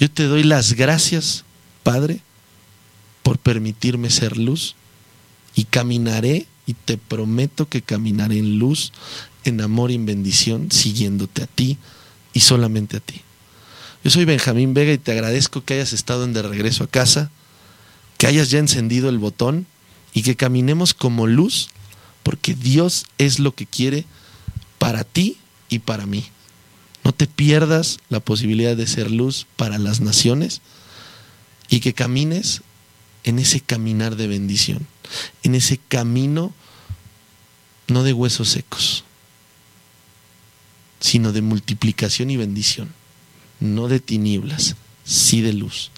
Yo 0.00 0.10
te 0.10 0.24
doy 0.24 0.42
las 0.42 0.74
gracias, 0.74 1.44
Padre, 1.84 2.20
por 3.22 3.38
permitirme 3.38 4.10
ser 4.10 4.36
luz 4.36 4.74
y 5.54 5.64
caminaré 5.64 6.46
y 6.66 6.74
te 6.74 6.98
prometo 6.98 7.68
que 7.68 7.82
caminaré 7.82 8.38
en 8.38 8.58
luz, 8.58 8.92
en 9.44 9.60
amor 9.60 9.92
y 9.92 9.94
en 9.94 10.06
bendición, 10.06 10.72
siguiéndote 10.72 11.44
a 11.44 11.46
ti 11.46 11.78
y 12.32 12.40
solamente 12.40 12.96
a 12.96 13.00
ti. 13.00 13.22
Yo 14.04 14.10
soy 14.10 14.24
Benjamín 14.24 14.74
Vega 14.74 14.92
y 14.92 14.98
te 14.98 15.12
agradezco 15.12 15.64
que 15.64 15.74
hayas 15.74 15.92
estado 15.92 16.24
en 16.24 16.32
de 16.32 16.42
regreso 16.42 16.84
a 16.84 16.88
casa, 16.88 17.30
que 18.16 18.26
hayas 18.26 18.50
ya 18.50 18.58
encendido 18.58 19.08
el 19.08 19.18
botón 19.18 19.66
y 20.14 20.22
que 20.22 20.36
caminemos 20.36 20.94
como 20.94 21.26
luz, 21.26 21.68
porque 22.22 22.54
Dios 22.54 23.06
es 23.18 23.38
lo 23.38 23.54
que 23.54 23.66
quiere 23.66 24.04
para 24.78 25.04
ti 25.04 25.36
y 25.68 25.80
para 25.80 26.06
mí. 26.06 26.24
No 27.04 27.12
te 27.12 27.26
pierdas 27.26 27.98
la 28.08 28.20
posibilidad 28.20 28.76
de 28.76 28.86
ser 28.86 29.10
luz 29.10 29.46
para 29.56 29.78
las 29.78 30.00
naciones 30.00 30.60
y 31.68 31.80
que 31.80 31.92
camines 31.92 32.62
en 33.24 33.38
ese 33.38 33.60
caminar 33.60 34.16
de 34.16 34.28
bendición, 34.28 34.86
en 35.42 35.54
ese 35.54 35.78
camino 35.88 36.54
no 37.88 38.04
de 38.04 38.12
huesos 38.12 38.50
secos, 38.50 39.04
sino 41.00 41.32
de 41.32 41.42
multiplicación 41.42 42.30
y 42.30 42.36
bendición, 42.36 42.92
no 43.60 43.88
de 43.88 44.00
tinieblas, 44.00 44.76
sí 45.04 45.40
de 45.40 45.52
luz. 45.52 45.90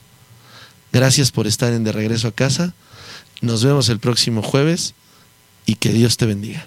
Gracias 0.93 1.31
por 1.31 1.47
estar 1.47 1.73
en 1.73 1.85
De 1.85 1.93
Regreso 1.93 2.29
a 2.29 2.33
Casa. 2.33 2.75
Nos 3.41 3.65
vemos 3.65 3.89
el 3.89 4.01
próximo 4.01 4.43
jueves 4.43 4.95
y 5.67 5.77
que 5.77 5.91
Dios 5.91 6.17
te 6.17 6.27
bendiga. 6.27 6.67